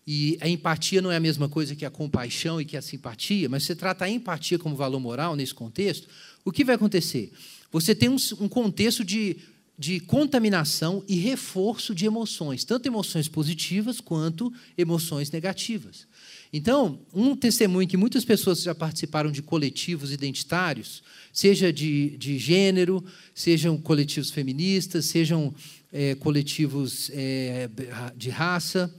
e 0.06 0.38
a 0.40 0.48
empatia 0.48 1.02
não 1.02 1.10
é 1.10 1.16
a 1.16 1.20
mesma 1.20 1.48
coisa 1.48 1.74
que 1.74 1.84
a 1.84 1.90
compaixão 1.90 2.60
e 2.60 2.64
que 2.64 2.76
a 2.76 2.82
simpatia, 2.82 3.48
mas 3.48 3.64
você 3.64 3.74
trata 3.74 4.04
a 4.04 4.10
empatia 4.10 4.58
como 4.58 4.76
valor 4.76 5.00
moral 5.00 5.34
nesse 5.34 5.54
contexto, 5.54 6.06
o 6.44 6.52
que 6.52 6.64
vai 6.64 6.76
acontecer? 6.76 7.32
Você 7.72 7.94
tem 7.94 8.08
um, 8.08 8.16
um 8.38 8.48
contexto 8.48 9.02
de, 9.02 9.38
de 9.76 9.98
contaminação 10.00 11.02
e 11.08 11.16
reforço 11.16 11.94
de 11.94 12.06
emoções, 12.06 12.64
tanto 12.64 12.86
emoções 12.86 13.26
positivas 13.26 14.00
quanto 14.00 14.52
emoções 14.78 15.30
negativas. 15.30 16.06
Então, 16.52 17.00
um 17.12 17.34
testemunho 17.34 17.88
que 17.88 17.96
muitas 17.96 18.24
pessoas 18.24 18.62
já 18.62 18.74
participaram 18.74 19.32
de 19.32 19.42
coletivos 19.42 20.12
identitários, 20.12 21.02
seja 21.32 21.72
de, 21.72 22.16
de 22.16 22.38
gênero, 22.38 23.04
sejam 23.34 23.76
coletivos 23.76 24.30
feministas, 24.30 25.06
sejam 25.06 25.52
é, 25.92 26.14
coletivos 26.14 27.10
é, 27.12 27.68
de 28.16 28.30
raça, 28.30 28.94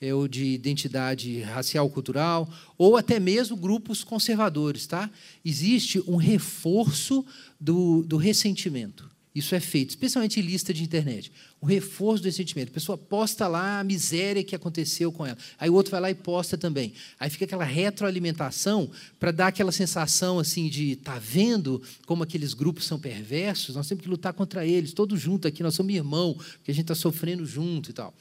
é, 0.00 0.12
ou 0.12 0.26
de 0.26 0.46
identidade 0.46 1.40
racial, 1.42 1.88
cultural, 1.88 2.52
ou 2.76 2.96
até 2.96 3.20
mesmo 3.20 3.56
grupos 3.56 4.02
conservadores. 4.02 4.88
Tá? 4.88 5.08
Existe 5.44 6.02
um 6.08 6.16
reforço 6.16 7.24
do, 7.60 8.02
do 8.02 8.16
ressentimento. 8.16 9.15
Isso 9.36 9.54
é 9.54 9.60
feito, 9.60 9.90
especialmente 9.90 10.40
em 10.40 10.42
lista 10.42 10.72
de 10.72 10.82
internet. 10.82 11.30
O 11.60 11.66
reforço 11.66 12.22
do 12.22 12.24
ressentimento. 12.24 12.70
A 12.70 12.72
pessoa 12.72 12.96
posta 12.96 13.46
lá 13.46 13.80
a 13.80 13.84
miséria 13.84 14.42
que 14.42 14.56
aconteceu 14.56 15.12
com 15.12 15.26
ela. 15.26 15.36
Aí 15.58 15.68
o 15.68 15.74
outro 15.74 15.90
vai 15.90 16.00
lá 16.00 16.10
e 16.10 16.14
posta 16.14 16.56
também. 16.56 16.94
Aí 17.20 17.28
fica 17.28 17.44
aquela 17.44 17.62
retroalimentação 17.62 18.90
para 19.20 19.32
dar 19.32 19.48
aquela 19.48 19.70
sensação 19.70 20.38
assim 20.38 20.70
de 20.70 20.96
tá 20.96 21.18
vendo 21.18 21.82
como 22.06 22.22
aqueles 22.22 22.54
grupos 22.54 22.86
são 22.86 22.98
perversos? 22.98 23.76
Nós 23.76 23.86
temos 23.86 24.02
que 24.02 24.08
lutar 24.08 24.32
contra 24.32 24.66
eles, 24.66 24.94
todos 24.94 25.20
juntos 25.20 25.46
aqui, 25.46 25.62
nós 25.62 25.74
somos 25.74 25.94
irmão, 25.94 26.32
porque 26.32 26.70
a 26.70 26.74
gente 26.74 26.84
está 26.84 26.94
sofrendo 26.94 27.44
junto 27.44 27.90
e 27.90 27.92
tal. 27.92 28.14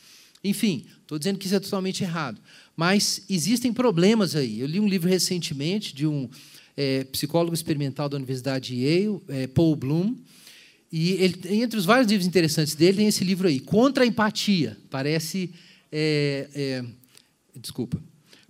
Enfim, 0.44 0.86
estou 1.02 1.18
dizendo 1.18 1.40
que 1.40 1.46
isso 1.46 1.56
é 1.56 1.62
totalmente 1.62 2.04
errado. 2.04 2.42
Mas 2.76 3.24
existem 3.30 3.72
problemas 3.72 4.36
aí. 4.36 4.60
Eu 4.60 4.68
li 4.68 4.82
um 4.82 4.88
livro 4.88 5.08
recentemente 5.08 5.96
de 5.96 6.06
um 6.06 6.30
é, 6.76 7.06
psicólogo 7.06 7.54
experimental 7.54 8.10
da 8.10 8.18
Universidade 8.18 8.76
de 8.76 8.84
Yale, 8.84 9.22
é, 9.30 9.48
Paul 9.48 9.78
Bloom, 9.78 10.14
e 10.92 11.12
ele, 11.14 11.64
entre 11.64 11.78
os 11.78 11.86
vários 11.86 12.10
livros 12.10 12.28
interessantes 12.28 12.76
dele, 12.76 12.98
tem 12.98 13.08
esse 13.08 13.24
livro 13.24 13.48
aí, 13.48 13.60
Contra 13.60 14.04
a 14.04 14.08
Empatia. 14.08 14.78
Parece. 14.90 15.52
É, 15.92 16.48
é, 16.54 16.86
desculpa. 17.60 18.02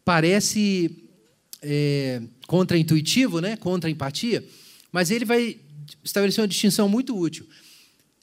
Parece 0.04 1.06
é, 1.62 2.22
contra-intuitivo, 2.48 3.42
né? 3.42 3.56
contra 3.58 3.90
a 3.90 3.92
empatia, 3.92 4.46
mas 4.92 5.10
ele 5.10 5.26
vai 5.26 5.58
estabelecer 6.04 6.42
uma 6.42 6.48
distinção 6.48 6.88
muito 6.88 7.18
útil. 7.18 7.48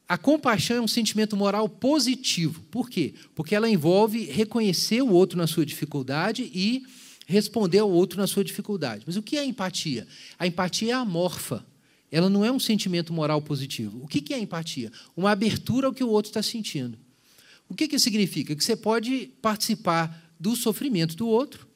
A 0.08 0.16
compaixão 0.16 0.76
é 0.76 0.80
um 0.80 0.88
sentimento 0.88 1.36
moral 1.36 1.68
positivo. 1.68 2.62
Por 2.70 2.88
quê? 2.88 3.14
Porque 3.34 3.54
ela 3.54 3.68
envolve 3.68 4.24
reconhecer 4.26 5.02
o 5.02 5.10
outro 5.10 5.38
na 5.38 5.46
sua 5.46 5.66
dificuldade 5.66 6.50
e 6.54 6.84
responder 7.26 7.78
ao 7.78 7.90
outro 7.90 8.18
na 8.18 8.26
sua 8.26 8.44
dificuldade. 8.44 9.04
Mas 9.06 9.16
o 9.16 9.22
que 9.22 9.38
é 9.38 9.44
empatia? 9.44 10.06
A 10.38 10.46
empatia 10.46 10.92
é 10.92 10.94
amorfa. 10.94 11.64
Ela 12.12 12.28
não 12.28 12.44
é 12.44 12.52
um 12.52 12.60
sentimento 12.60 13.12
moral 13.12 13.40
positivo. 13.40 14.04
O 14.04 14.06
que 14.06 14.34
é 14.34 14.38
empatia? 14.38 14.92
Uma 15.16 15.30
abertura 15.30 15.86
ao 15.86 15.94
que 15.94 16.04
o 16.04 16.08
outro 16.08 16.28
está 16.28 16.42
sentindo. 16.42 16.98
O 17.68 17.74
que, 17.74 17.88
que 17.88 17.98
significa? 17.98 18.54
Que 18.54 18.62
você 18.62 18.76
pode 18.76 19.30
participar 19.40 20.30
do 20.38 20.54
sofrimento 20.54 21.16
do 21.16 21.26
outro, 21.26 21.66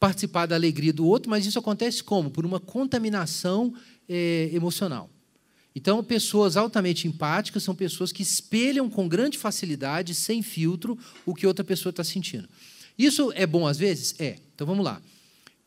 participar 0.00 0.46
da 0.46 0.54
alegria 0.54 0.92
do 0.92 1.06
outro, 1.06 1.28
mas 1.28 1.44
isso 1.44 1.58
acontece 1.58 2.02
como? 2.02 2.30
Por 2.30 2.46
uma 2.46 2.58
contaminação 2.58 3.74
é, 4.08 4.48
emocional. 4.52 5.10
Então, 5.76 6.02
pessoas 6.02 6.56
altamente 6.56 7.06
empáticas 7.06 7.62
são 7.62 7.74
pessoas 7.74 8.10
que 8.10 8.22
espelham 8.22 8.88
com 8.88 9.06
grande 9.06 9.36
facilidade, 9.36 10.14
sem 10.14 10.40
filtro, 10.40 10.96
o 11.26 11.34
que 11.34 11.46
outra 11.46 11.64
pessoa 11.64 11.90
está 11.90 12.02
sentindo. 12.02 12.48
Isso 12.98 13.32
é 13.34 13.46
bom 13.46 13.66
às 13.66 13.76
vezes? 13.76 14.14
É. 14.18 14.38
Então 14.54 14.66
vamos 14.66 14.84
lá. 14.84 15.02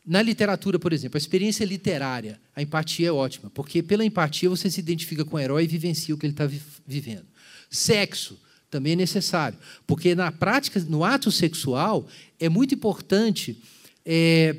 Na 0.08 0.22
literatura, 0.22 0.78
por 0.78 0.94
exemplo, 0.94 1.18
a 1.18 1.20
experiência 1.20 1.66
literária, 1.66 2.40
a 2.56 2.62
empatia 2.62 3.08
é 3.08 3.12
ótima, 3.12 3.50
porque 3.50 3.82
pela 3.82 4.02
empatia 4.02 4.48
você 4.48 4.70
se 4.70 4.80
identifica 4.80 5.22
com 5.22 5.36
o 5.36 5.38
herói 5.38 5.64
e 5.64 5.66
vivencia 5.66 6.14
o 6.14 6.18
que 6.18 6.24
ele 6.24 6.32
está 6.32 6.48
vivendo. 6.86 7.26
Sexo 7.70 8.40
também 8.70 8.94
é 8.94 8.96
necessário, 8.96 9.58
porque 9.86 10.14
na 10.14 10.32
prática, 10.32 10.80
no 10.80 11.04
ato 11.04 11.30
sexual, 11.30 12.08
é 12.40 12.48
muito 12.48 12.74
importante 12.74 13.62
é, 14.02 14.56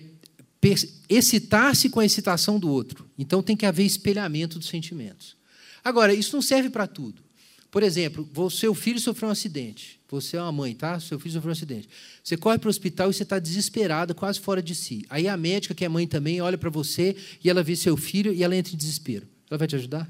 excitar-se 1.09 1.89
com 1.89 1.99
a 1.99 2.05
excitação 2.05 2.59
do 2.59 2.69
outro. 2.69 3.09
Então 3.17 3.41
tem 3.41 3.57
que 3.57 3.65
haver 3.65 3.85
espelhamento 3.85 4.59
dos 4.59 4.67
sentimentos. 4.67 5.35
Agora, 5.83 6.13
isso 6.13 6.35
não 6.35 6.43
serve 6.43 6.69
para 6.69 6.85
tudo. 6.85 7.23
Por 7.71 7.81
exemplo, 7.81 8.51
seu 8.51 8.75
filho 8.75 8.99
sofreu 8.99 9.29
um 9.29 9.31
acidente. 9.31 9.98
Você 10.09 10.37
é 10.37 10.41
uma 10.41 10.51
mãe, 10.51 10.73
tá? 10.73 10.99
Seu 10.99 11.19
filho 11.19 11.33
sofreu 11.33 11.49
um 11.49 11.51
acidente. 11.51 11.87
Você 12.23 12.35
corre 12.35 12.57
para 12.57 12.67
o 12.67 12.69
hospital 12.69 13.09
e 13.09 13.13
você 13.13 13.23
está 13.23 13.37
desesperada, 13.37 14.13
quase 14.13 14.39
fora 14.39 14.61
de 14.61 14.73
si. 14.73 15.05
Aí 15.09 15.27
a 15.27 15.37
médica, 15.37 15.75
que 15.75 15.85
é 15.85 15.89
mãe 15.89 16.07
também, 16.07 16.41
olha 16.41 16.57
para 16.57 16.69
você 16.69 17.15
e 17.43 17.49
ela 17.49 17.61
vê 17.61 17.75
seu 17.75 17.95
filho 17.95 18.33
e 18.33 18.43
ela 18.43 18.55
entra 18.55 18.73
em 18.73 18.77
desespero. 18.77 19.27
Ela 19.49 19.57
vai 19.57 19.67
te 19.67 19.75
ajudar? 19.75 20.09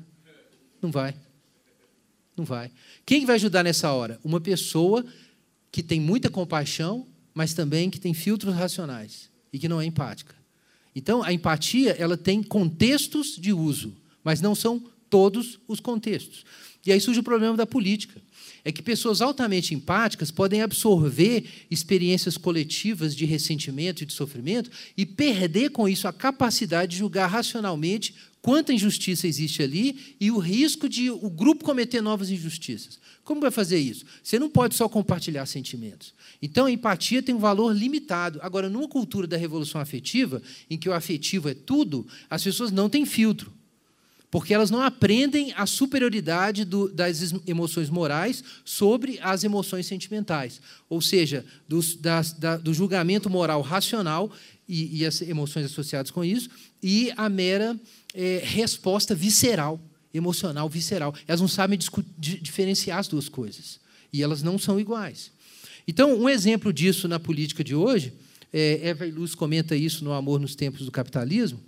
Não 0.82 0.89
vai. 0.89 1.14
Não 2.36 2.45
vai. 2.45 2.72
Quem 3.06 3.26
vai 3.26 3.36
ajudar 3.36 3.64
nessa 3.64 3.91
hora? 3.91 4.20
Uma 4.24 4.39
pessoa 4.39 5.06
que 5.72 5.84
tem 5.84 6.00
muita 6.00 6.30
compaixão, 6.30 7.06
mas 7.34 7.54
também 7.54 7.89
que 7.89 8.00
tem 8.00 8.14
filtros 8.14 8.56
racionais 8.56 9.30
e 9.52 9.60
que 9.60 9.68
não 9.68 9.82
é 9.82 9.86
empática. 9.86 10.34
Então, 10.95 11.22
a 11.22 11.34
empatia 11.34 11.91
ela 12.00 12.18
tem 12.18 12.41
contextos 12.41 13.36
de 13.36 13.52
uso, 13.52 13.95
mas 14.24 14.41
não 14.41 14.56
são 14.56 14.82
todos 15.10 15.60
os 15.68 15.80
contextos. 15.80 16.45
E 16.86 16.91
aí 16.91 17.02
surge 17.02 17.20
o 17.20 17.24
problema 17.24 17.58
da 17.58 17.66
política. 17.66 18.22
É 18.70 18.72
que 18.72 18.84
pessoas 18.84 19.20
altamente 19.20 19.74
empáticas 19.74 20.30
podem 20.30 20.61
absorver 20.61 21.43
experiências 21.72 22.38
coletivas 22.38 23.15
de 23.15 23.26
ressentimento 23.26 24.03
e 24.03 24.05
de 24.05 24.13
sofrimento 24.13 24.70
e 24.95 25.07
perder 25.07 25.72
com 25.72 25.89
isso 25.89 26.07
a 26.07 26.13
capacidade 26.13 26.91
de 26.91 26.97
julgar 26.99 27.26
racionalmente 27.26 28.13
quanta 28.43 28.72
injustiça 28.72 29.26
existe 29.26 29.63
ali 29.63 30.15
e 30.20 30.30
o 30.30 30.38
risco 30.38 30.88
de 30.88 31.09
o 31.09 31.32
grupo 31.32 31.65
cometer 31.65 31.99
novas 31.99 32.30
injustiças. 32.30 32.99
Como 33.24 33.41
vai 33.41 33.49
fazer 33.49 33.80
isso? 33.80 34.05
Você 34.22 34.38
não 34.38 34.51
pode 34.51 34.76
só 34.76 34.88
compartilhar 34.88 35.47
sentimentos. 35.47 36.13
Então, 36.39 36.67
a 36.67 36.72
empatia 36.72 37.24
tem 37.24 37.34
um 37.34 37.39
valor 37.39 37.76
limitado. 37.76 38.38
Agora, 38.43 38.70
numa 38.70 38.88
cultura 38.88 39.26
da 39.26 39.36
revolução 39.36 39.82
afetiva, 39.82 40.43
em 40.70 40.78
que 40.78 40.88
o 40.88 40.93
afetivo 40.93 41.49
é 41.49 41.55
tudo, 41.55 42.05
as 42.30 42.43
pessoas 42.43 42.72
não 42.72 42.88
têm 42.88 43.03
filtro 43.03 43.51
porque 44.32 44.53
elas 44.53 44.69
não 44.69 44.82
aprendem 44.82 45.53
a 45.55 45.65
superioridade 45.65 46.63
do, 46.63 46.88
das 46.89 47.34
emoções 47.47 47.89
morais 47.89 48.43
sobre 48.63 49.19
as 49.21 49.43
emoções 49.43 49.88
sentimentais, 49.88 50.61
ou 50.88 51.01
seja, 51.01 51.45
das, 51.99 52.34
da, 52.34 52.57
do 52.57 52.73
julgamento 52.73 53.30
moral 53.30 53.61
racional 53.61 54.32
e, 54.67 54.99
e, 54.99 55.05
as 55.05 55.21
emoções 55.21 55.65
associadas 55.65 56.11
com 56.11 56.23
isso, 56.23 56.49
e 56.82 57.11
a 57.17 57.27
mera 57.27 57.80
é, 58.13 58.41
resposta 58.43 59.15
visceral, 59.15 59.80
emocional 60.13 60.69
visceral. 60.69 61.13
Elas 61.27 61.41
não 61.41 61.47
sabem 61.47 61.80
diferenciar 62.17 62.99
as 62.99 63.07
duas 63.07 63.27
coisas, 63.27 63.80
e 64.13 64.21
elas 64.21 64.43
não 64.43 64.59
são 64.59 64.80
iguais. 64.80 65.32
Então, 65.88 66.15
um 66.15 66.30
exemplo 66.30 66.71
disso 66.71 67.07
na 67.07 67.19
política 67.19 67.63
de 67.63 67.73
hoje, 67.73 68.13
é, 68.53 68.80
Eva 68.89 69.07
Ilus 69.07 69.34
comenta 69.34 69.75
isso 69.75 70.03
no 70.03 70.13
Amor 70.13 70.39
nos 70.39 70.55
Tempos 70.55 70.86
do 70.86 70.91
Capitalismo, 70.91 71.59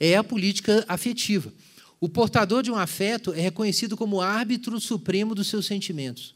é 0.00 0.16
a 0.16 0.24
política 0.24 0.84
afetiva. 0.88 1.52
O 2.00 2.08
portador 2.08 2.62
de 2.62 2.70
um 2.70 2.76
afeto 2.76 3.32
é 3.34 3.40
reconhecido 3.40 3.94
como 3.96 4.22
árbitro 4.22 4.80
supremo 4.80 5.34
dos 5.34 5.48
seus 5.48 5.66
sentimentos. 5.66 6.32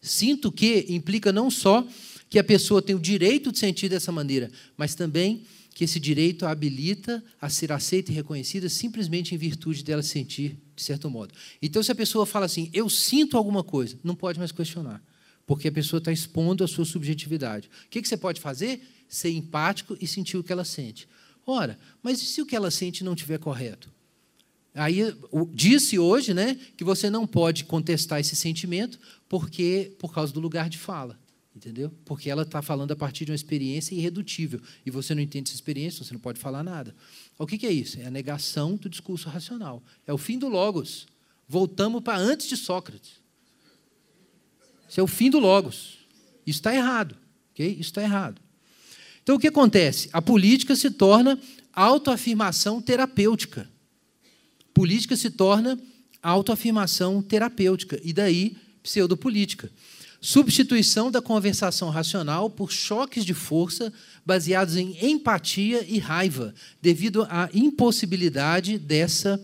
Sinto 0.00 0.52
que 0.52 0.86
implica 0.88 1.32
não 1.32 1.50
só 1.50 1.84
que 2.30 2.38
a 2.38 2.44
pessoa 2.44 2.80
tem 2.80 2.94
o 2.94 3.00
direito 3.00 3.50
de 3.50 3.58
sentir 3.58 3.88
dessa 3.88 4.12
maneira, 4.12 4.50
mas 4.76 4.94
também 4.94 5.42
que 5.74 5.84
esse 5.84 5.98
direito 5.98 6.46
a 6.46 6.50
habilita 6.50 7.22
a 7.40 7.48
ser 7.48 7.72
aceita 7.72 8.10
e 8.10 8.14
reconhecida 8.14 8.68
simplesmente 8.68 9.34
em 9.34 9.38
virtude 9.38 9.82
dela 9.82 10.02
sentir 10.02 10.56
de 10.74 10.82
certo 10.82 11.10
modo. 11.10 11.34
Então, 11.60 11.82
se 11.82 11.90
a 11.90 11.94
pessoa 11.94 12.26
fala 12.26 12.46
assim, 12.46 12.70
eu 12.72 12.88
sinto 12.88 13.36
alguma 13.36 13.64
coisa, 13.64 13.98
não 14.04 14.14
pode 14.14 14.38
mais 14.38 14.52
questionar, 14.52 15.02
porque 15.46 15.68
a 15.68 15.72
pessoa 15.72 15.98
está 15.98 16.12
expondo 16.12 16.62
a 16.62 16.68
sua 16.68 16.84
subjetividade. 16.84 17.68
O 17.86 17.88
que 17.90 18.04
você 18.04 18.16
pode 18.16 18.40
fazer? 18.40 18.80
Ser 19.08 19.30
empático 19.30 19.96
e 20.00 20.06
sentir 20.06 20.36
o 20.36 20.44
que 20.44 20.52
ela 20.52 20.64
sente. 20.64 21.08
Ora, 21.50 21.78
mas 22.02 22.20
e 22.20 22.26
se 22.26 22.42
o 22.42 22.46
que 22.46 22.54
ela 22.54 22.70
sente 22.70 23.02
não 23.02 23.14
estiver 23.14 23.38
correto? 23.38 23.90
Aí 24.74 24.98
disse 25.54 25.98
hoje, 25.98 26.34
né, 26.34 26.54
que 26.76 26.84
você 26.84 27.08
não 27.08 27.26
pode 27.26 27.64
contestar 27.64 28.20
esse 28.20 28.36
sentimento 28.36 28.98
porque 29.26 29.96
por 29.98 30.12
causa 30.12 30.30
do 30.30 30.40
lugar 30.40 30.68
de 30.68 30.76
fala, 30.76 31.18
entendeu? 31.56 31.90
Porque 32.04 32.28
ela 32.28 32.42
está 32.42 32.60
falando 32.60 32.92
a 32.92 32.96
partir 32.96 33.24
de 33.24 33.30
uma 33.30 33.34
experiência 33.34 33.94
irredutível 33.94 34.60
e 34.84 34.90
você 34.90 35.14
não 35.14 35.22
entende 35.22 35.48
essa 35.48 35.56
experiência, 35.56 36.04
você 36.04 36.12
não 36.12 36.20
pode 36.20 36.38
falar 36.38 36.62
nada. 36.62 36.94
O 37.38 37.46
que, 37.46 37.56
que 37.56 37.66
é 37.66 37.72
isso? 37.72 37.98
É 37.98 38.04
a 38.04 38.10
negação 38.10 38.76
do 38.76 38.86
discurso 38.86 39.30
racional. 39.30 39.82
É 40.06 40.12
o 40.12 40.18
fim 40.18 40.38
do 40.38 40.48
logos. 40.48 41.06
Voltamos 41.48 42.02
para 42.02 42.18
antes 42.18 42.46
de 42.46 42.58
Sócrates. 42.58 43.22
Isso 44.86 45.00
é 45.00 45.02
o 45.02 45.06
fim 45.06 45.30
do 45.30 45.38
logos. 45.38 45.96
Isso 46.46 46.58
está 46.58 46.74
errado, 46.74 47.16
ok? 47.52 47.70
Isso 47.70 47.88
está 47.88 48.02
errado. 48.02 48.38
Então, 49.28 49.36
o 49.36 49.38
que 49.38 49.48
acontece? 49.48 50.08
A 50.10 50.22
política 50.22 50.74
se 50.74 50.90
torna 50.90 51.38
autoafirmação 51.74 52.80
terapêutica. 52.80 53.68
Política 54.72 55.14
se 55.16 55.28
torna 55.28 55.78
autoafirmação 56.22 57.20
terapêutica, 57.20 58.00
e 58.02 58.14
daí 58.14 58.56
pseudopolítica. 58.82 59.70
Substituição 60.18 61.10
da 61.10 61.20
conversação 61.20 61.90
racional 61.90 62.48
por 62.48 62.72
choques 62.72 63.22
de 63.22 63.34
força 63.34 63.92
baseados 64.24 64.76
em 64.76 64.96
empatia 65.04 65.84
e 65.86 65.98
raiva, 65.98 66.54
devido 66.80 67.26
à 67.28 67.50
impossibilidade 67.52 68.78
dessa 68.78 69.38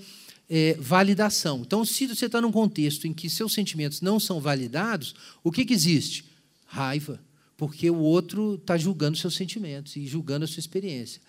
é, 0.49 0.79
validação. 0.81 1.61
Então, 1.61 1.85
se 1.85 2.07
você 2.07 2.25
está 2.25 2.41
num 2.41 2.51
contexto 2.51 3.07
em 3.07 3.13
que 3.13 3.29
seus 3.29 3.53
sentimentos 3.53 4.01
não 4.01 4.19
são 4.19 4.41
validados, 4.41 5.15
o 5.43 5.53
que, 5.53 5.63
que 5.63 5.75
existe? 5.75 6.25
Raiva 6.65 7.21
porque 7.57 7.91
o 7.91 7.99
outro 7.99 8.55
está 8.55 8.77
julgando 8.77 9.17
seus 9.17 9.35
sentimentos 9.35 9.97
e 9.97 10.07
julgando 10.07 10.45
a 10.45 10.49
sua 10.49 10.61
experiência. 10.61 11.21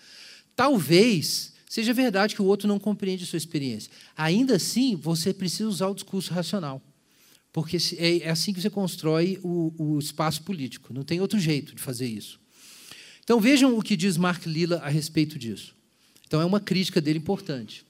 Talvez 0.54 1.52
seja 1.68 1.92
verdade 1.92 2.34
que 2.34 2.42
o 2.42 2.46
outro 2.46 2.66
não 2.66 2.78
compreende 2.78 3.24
a 3.24 3.26
sua 3.26 3.36
experiência. 3.36 3.90
Ainda 4.16 4.56
assim, 4.56 4.96
você 4.96 5.32
precisa 5.32 5.68
usar 5.68 5.88
o 5.88 5.94
discurso 5.94 6.32
racional, 6.32 6.82
porque 7.52 7.76
é, 7.98 8.18
é 8.18 8.30
assim 8.30 8.52
que 8.52 8.60
você 8.60 8.70
constrói 8.70 9.38
o, 9.42 9.72
o 9.76 9.98
espaço 9.98 10.42
político. 10.42 10.92
Não 10.92 11.02
tem 11.02 11.20
outro 11.20 11.38
jeito 11.38 11.74
de 11.74 11.82
fazer 11.82 12.06
isso. 12.06 12.40
Então 13.22 13.40
vejam 13.40 13.76
o 13.76 13.82
que 13.82 13.96
diz 13.96 14.16
Mark 14.16 14.46
Lilla 14.46 14.76
a 14.78 14.88
respeito 14.88 15.38
disso. 15.38 15.74
Então 16.26 16.40
é 16.40 16.44
uma 16.44 16.60
crítica 16.60 17.00
dele 17.00 17.18
importante. 17.18 17.84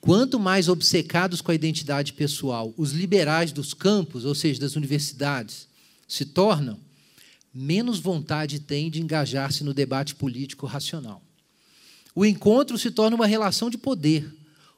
Quanto 0.00 0.40
mais 0.40 0.68
obcecados 0.68 1.40
com 1.40 1.50
a 1.50 1.54
identidade 1.54 2.12
pessoal 2.14 2.72
os 2.76 2.92
liberais 2.92 3.52
dos 3.52 3.74
campos, 3.74 4.24
ou 4.24 4.34
seja, 4.34 4.60
das 4.60 4.74
universidades, 4.74 5.68
se 6.08 6.24
tornam, 6.24 6.78
menos 7.52 7.98
vontade 7.98 8.60
tem 8.60 8.90
de 8.90 9.00
engajar-se 9.02 9.64
no 9.64 9.74
debate 9.74 10.14
político 10.14 10.66
racional. 10.66 11.22
O 12.14 12.24
encontro 12.24 12.78
se 12.78 12.90
torna 12.90 13.16
uma 13.16 13.26
relação 13.26 13.70
de 13.70 13.78
poder. 13.78 14.32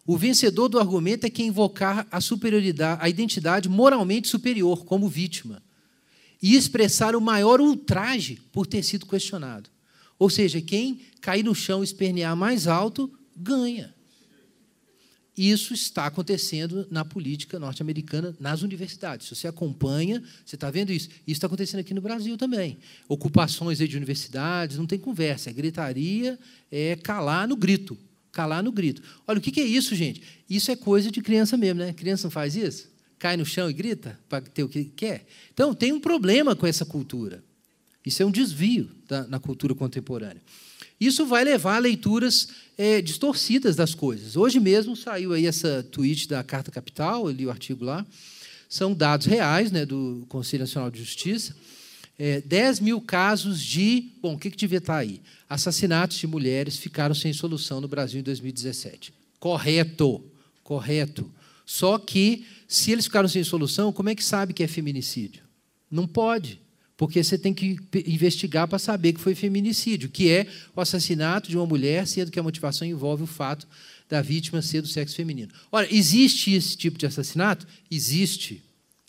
O 0.06 0.16
vencedor 0.16 0.68
do 0.68 0.78
argumento 0.78 1.24
é 1.24 1.30
quem 1.30 1.48
invocar 1.48 2.06
a 2.10 2.20
superioridade, 2.20 3.00
a 3.02 3.08
identidade 3.08 3.68
moralmente 3.68 4.28
superior 4.28 4.84
como 4.84 5.08
vítima. 5.08 5.62
e 6.42 6.56
expressar 6.56 7.14
o 7.14 7.20
maior 7.20 7.60
ultraje 7.60 8.42
por 8.50 8.66
ter 8.66 8.82
sido 8.82 9.06
questionado. 9.06 9.70
Ou 10.18 10.28
seja, 10.28 10.60
quem 10.60 11.00
cair 11.20 11.44
no 11.44 11.54
chão 11.54 11.82
e 11.82 11.84
espernear 11.84 12.36
mais 12.36 12.66
alto, 12.66 13.08
ganha. 13.36 13.94
Isso 15.36 15.72
está 15.72 16.06
acontecendo 16.06 16.86
na 16.90 17.04
política 17.04 17.58
norte-americana, 17.58 18.36
nas 18.38 18.60
universidades. 18.60 19.28
Se 19.28 19.34
você 19.34 19.48
acompanha, 19.48 20.22
você 20.44 20.56
está 20.56 20.70
vendo 20.70 20.92
isso. 20.92 21.08
Isso 21.08 21.38
está 21.38 21.46
acontecendo 21.46 21.80
aqui 21.80 21.94
no 21.94 22.02
Brasil 22.02 22.36
também. 22.36 22.78
Ocupações 23.08 23.78
de 23.78 23.96
universidades, 23.96 24.76
não 24.76 24.86
tem 24.86 24.98
conversa. 24.98 25.48
É 25.48 25.52
gritaria, 25.52 26.38
é 26.70 26.96
calar 26.96 27.48
no 27.48 27.56
grito. 27.56 27.96
Calar 28.30 28.62
no 28.62 28.70
grito. 28.70 29.02
Olha, 29.26 29.38
o 29.38 29.42
que 29.42 29.58
é 29.60 29.64
isso, 29.64 29.94
gente? 29.94 30.22
Isso 30.48 30.70
é 30.70 30.76
coisa 30.76 31.10
de 31.10 31.22
criança 31.22 31.56
mesmo, 31.56 31.80
né? 31.80 31.92
Criança 31.94 32.24
não 32.24 32.30
faz 32.30 32.54
isso? 32.54 32.90
Cai 33.18 33.36
no 33.36 33.46
chão 33.46 33.70
e 33.70 33.72
grita 33.72 34.18
para 34.28 34.42
ter 34.42 34.64
o 34.64 34.68
que 34.68 34.84
quer? 34.84 35.26
Então, 35.52 35.74
tem 35.74 35.92
um 35.92 36.00
problema 36.00 36.54
com 36.54 36.66
essa 36.66 36.84
cultura. 36.84 37.42
Isso 38.04 38.22
é 38.22 38.26
um 38.26 38.30
desvio 38.30 38.90
na 39.28 39.38
cultura 39.38 39.74
contemporânea. 39.74 40.42
Isso 41.04 41.26
vai 41.26 41.42
levar 41.42 41.76
a 41.76 41.78
leituras 41.80 42.48
é, 42.78 43.02
distorcidas 43.02 43.74
das 43.74 43.92
coisas. 43.94 44.36
Hoje 44.36 44.60
mesmo 44.60 44.94
saiu 44.94 45.32
aí 45.32 45.46
essa 45.46 45.82
tweet 45.90 46.28
da 46.28 46.44
Carta 46.44 46.70
Capital, 46.70 47.26
eu 47.26 47.32
li 47.32 47.44
o 47.44 47.50
artigo 47.50 47.84
lá. 47.84 48.06
São 48.68 48.94
dados 48.94 49.26
reais 49.26 49.72
né, 49.72 49.84
do 49.84 50.24
Conselho 50.28 50.62
Nacional 50.62 50.90
de 50.90 51.00
Justiça. 51.00 51.56
É, 52.18 52.40
10 52.40 52.80
mil 52.80 53.00
casos 53.00 53.60
de. 53.60 54.12
Bom, 54.22 54.34
o 54.34 54.38
que, 54.38 54.50
que 54.50 54.56
devia 54.56 54.78
estar 54.78 54.96
aí? 54.96 55.20
Assassinatos 55.48 56.18
de 56.18 56.26
mulheres 56.26 56.76
ficaram 56.76 57.14
sem 57.14 57.32
solução 57.32 57.80
no 57.80 57.88
Brasil 57.88 58.20
em 58.20 58.22
2017. 58.22 59.12
Correto, 59.40 60.24
correto. 60.62 61.28
Só 61.66 61.98
que, 61.98 62.46
se 62.68 62.92
eles 62.92 63.06
ficaram 63.06 63.28
sem 63.28 63.42
solução, 63.42 63.92
como 63.92 64.08
é 64.08 64.14
que 64.14 64.24
sabe 64.24 64.52
que 64.52 64.62
é 64.62 64.68
feminicídio? 64.68 65.42
Não 65.90 66.06
pode 66.06 66.60
porque 66.96 67.22
você 67.22 67.36
tem 67.38 67.52
que 67.52 67.76
investigar 68.06 68.68
para 68.68 68.78
saber 68.78 69.12
que 69.12 69.20
foi 69.20 69.34
feminicídio, 69.34 70.08
que 70.08 70.30
é 70.30 70.46
o 70.74 70.80
assassinato 70.80 71.48
de 71.48 71.56
uma 71.56 71.66
mulher, 71.66 72.06
sendo 72.06 72.30
que 72.30 72.38
a 72.38 72.42
motivação 72.42 72.86
envolve 72.86 73.22
o 73.22 73.26
fato 73.26 73.66
da 74.08 74.20
vítima 74.20 74.60
ser 74.60 74.82
do 74.82 74.88
sexo 74.88 75.16
feminino. 75.16 75.52
Ora, 75.70 75.86
existe 75.92 76.52
esse 76.52 76.76
tipo 76.76 76.98
de 76.98 77.06
assassinato? 77.06 77.66
Existe. 77.90 78.62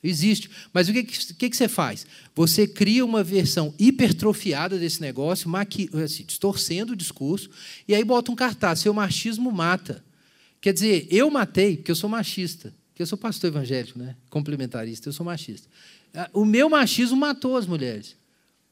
Existe. 0.04 0.50
Mas 0.74 0.90
o 0.90 0.94
que, 0.94 1.04
que, 1.04 1.50
que 1.50 1.56
você 1.56 1.68
faz? 1.68 2.06
Você 2.36 2.68
cria 2.68 3.06
uma 3.06 3.24
versão 3.24 3.74
hipertrofiada 3.80 4.78
desse 4.78 5.00
negócio, 5.00 5.50
maqui, 5.50 5.90
assim, 6.04 6.26
distorcendo 6.26 6.94
o 6.94 6.96
discurso, 6.96 7.50
e 7.88 7.96
aí 7.96 8.04
bota 8.04 8.32
um 8.32 8.36
cartaz: 8.36 8.80
seu 8.80 8.94
machismo 8.94 9.52
mata. 9.52 10.04
Quer 10.60 10.74
dizer, 10.74 11.08
eu 11.10 11.30
matei, 11.30 11.78
porque 11.78 11.92
eu 11.92 11.96
sou 11.96 12.10
machista, 12.10 12.74
porque 12.90 13.02
eu 13.02 13.08
sou 13.08 13.18
pastor 13.18 13.50
evangélico, 13.50 14.00
né? 14.00 14.16
complementarista, 14.30 15.10
eu 15.10 15.14
sou 15.14 15.26
machista. 15.26 15.68
O 16.32 16.46
meu 16.46 16.70
machismo 16.70 17.18
matou 17.18 17.58
as 17.58 17.66
mulheres. 17.66 18.16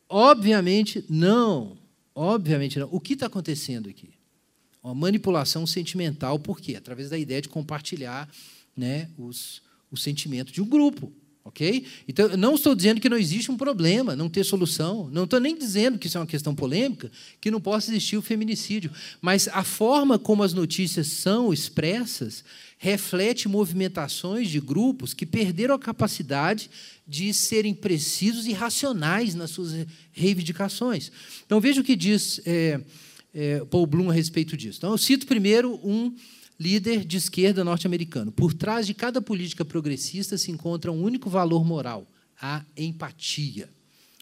Obviamente 0.07 1.03
não. 1.09 1.77
Obviamente 2.13 2.77
não. 2.77 2.89
O 2.91 2.99
que 2.99 3.13
está 3.13 3.27
acontecendo 3.27 3.89
aqui? 3.89 4.09
Uma 4.83 4.93
manipulação 4.93 5.65
sentimental, 5.65 6.39
por 6.39 6.59
quê? 6.59 6.75
Através 6.75 7.09
da 7.09 7.17
ideia 7.17 7.41
de 7.41 7.49
compartilhar 7.49 8.29
né, 8.75 9.09
os, 9.17 9.61
o 9.91 9.97
sentimento 9.97 10.51
de 10.51 10.61
um 10.61 10.65
grupo. 10.65 11.11
Ok? 11.43 11.85
Então, 12.07 12.27
eu 12.27 12.37
não 12.37 12.53
estou 12.53 12.75
dizendo 12.75 13.01
que 13.01 13.09
não 13.09 13.17
existe 13.17 13.49
um 13.49 13.57
problema, 13.57 14.15
não 14.15 14.29
ter 14.29 14.43
solução. 14.43 15.09
Não 15.11 15.23
estou 15.23 15.39
nem 15.39 15.57
dizendo 15.57 15.97
que 15.97 16.05
isso 16.05 16.17
é 16.17 16.21
uma 16.21 16.27
questão 16.27 16.53
polêmica, 16.53 17.11
que 17.39 17.49
não 17.49 17.59
possa 17.59 17.89
existir 17.89 18.15
o 18.15 18.21
feminicídio. 18.21 18.91
Mas 19.19 19.47
a 19.47 19.63
forma 19.63 20.19
como 20.19 20.43
as 20.43 20.53
notícias 20.53 21.07
são 21.07 21.51
expressas 21.51 22.43
reflete 22.77 23.47
movimentações 23.47 24.49
de 24.49 24.59
grupos 24.59 25.13
que 25.13 25.23
perderam 25.23 25.75
a 25.75 25.79
capacidade 25.79 26.67
de 27.07 27.31
serem 27.31 27.75
precisos 27.75 28.47
e 28.47 28.53
racionais 28.53 29.35
nas 29.35 29.51
suas 29.51 29.85
reivindicações. 30.11 31.11
Então, 31.45 31.61
veja 31.61 31.81
o 31.81 31.83
que 31.83 31.95
diz 31.95 32.41
é, 32.43 32.81
é, 33.35 33.63
Paul 33.65 33.85
Bloom 33.85 34.09
a 34.09 34.13
respeito 34.13 34.57
disso. 34.57 34.79
Então, 34.79 34.91
eu 34.91 34.97
cito 34.97 35.27
primeiro 35.27 35.79
um 35.83 36.11
líder 36.61 37.03
de 37.03 37.17
esquerda 37.17 37.63
norte-americano. 37.63 38.31
Por 38.31 38.53
trás 38.53 38.85
de 38.85 38.93
cada 38.93 39.19
política 39.19 39.65
progressista 39.65 40.37
se 40.37 40.51
encontra 40.51 40.91
um 40.91 41.01
único 41.01 41.29
valor 41.29 41.65
moral: 41.65 42.07
a 42.39 42.63
empatia. 42.77 43.67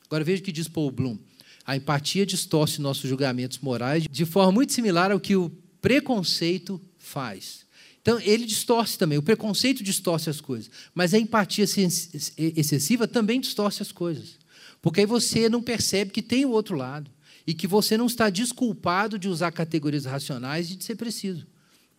Agora 0.06 0.24
veja 0.24 0.42
o 0.42 0.46
que 0.46 0.52
diz 0.52 0.68
Paul 0.68 0.90
Bloom. 0.90 1.18
A 1.66 1.76
empatia 1.76 2.26
distorce 2.26 2.82
nossos 2.82 3.08
julgamentos 3.08 3.60
morais 3.60 4.06
de 4.10 4.26
forma 4.26 4.54
muito 4.54 4.74
similar 4.74 5.12
ao 5.12 5.20
que 5.20 5.36
o 5.36 5.52
preconceito 5.82 6.82
faz. 6.98 7.68
Então, 8.02 8.20
ele 8.22 8.46
distorce 8.46 8.98
também. 8.98 9.18
O 9.18 9.22
preconceito 9.22 9.84
distorce 9.84 10.30
as 10.30 10.42
coisas. 10.42 10.72
Mas 10.96 11.14
a 11.14 11.20
empatia 11.20 11.66
excessiva 11.66 13.08
também 13.08 13.40
distorce 13.40 13.84
as 13.84 13.92
coisas. 13.92 14.40
Porque 14.82 15.02
aí 15.02 15.06
você 15.06 15.48
não 15.48 15.62
percebe 15.62 16.10
que 16.10 16.22
tem 16.22 16.46
o 16.46 16.50
outro 16.50 16.76
lado. 16.76 17.12
E 17.46 17.54
que 17.54 17.68
você 17.68 17.98
não 17.98 18.08
está 18.08 18.30
desculpado 18.30 19.20
de 19.20 19.28
usar 19.28 19.52
categorias 19.52 20.06
racionais 20.06 20.72
e 20.72 20.76
de 20.76 20.84
ser 20.86 20.96
preciso 20.96 21.46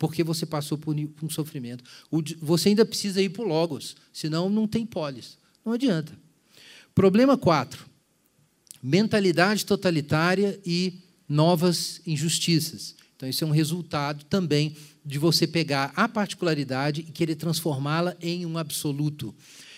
porque 0.01 0.25
você 0.25 0.47
passou 0.47 0.79
por 0.79 0.97
um 0.97 1.29
sofrimento. 1.29 1.85
Você 2.41 2.71
ainda 2.71 2.87
precisa 2.87 3.21
ir 3.21 3.29
para 3.29 3.43
o 3.43 3.47
Logos, 3.47 3.95
senão 4.11 4.49
não 4.49 4.67
tem 4.67 4.87
polis. 4.87 5.37
Não 5.63 5.75
adianta. 5.75 6.19
Problema 6.95 7.37
4. 7.37 7.85
Mentalidade 8.83 9.67
totalitária 9.67 10.59
e 10.65 10.95
novas 11.29 12.01
injustiças. 12.07 12.97
Então, 13.15 13.29
isso 13.29 13.45
é 13.45 13.47
um 13.47 13.51
resultado 13.51 14.25
também 14.25 14.75
de 15.05 15.19
você 15.19 15.47
pegar 15.47 15.93
a 15.95 16.09
particularidade 16.09 17.03
e 17.03 17.13
querer 17.13 17.35
transformá-la 17.35 18.17
em 18.23 18.47
um 18.47 18.57
absoluto. 18.57 19.35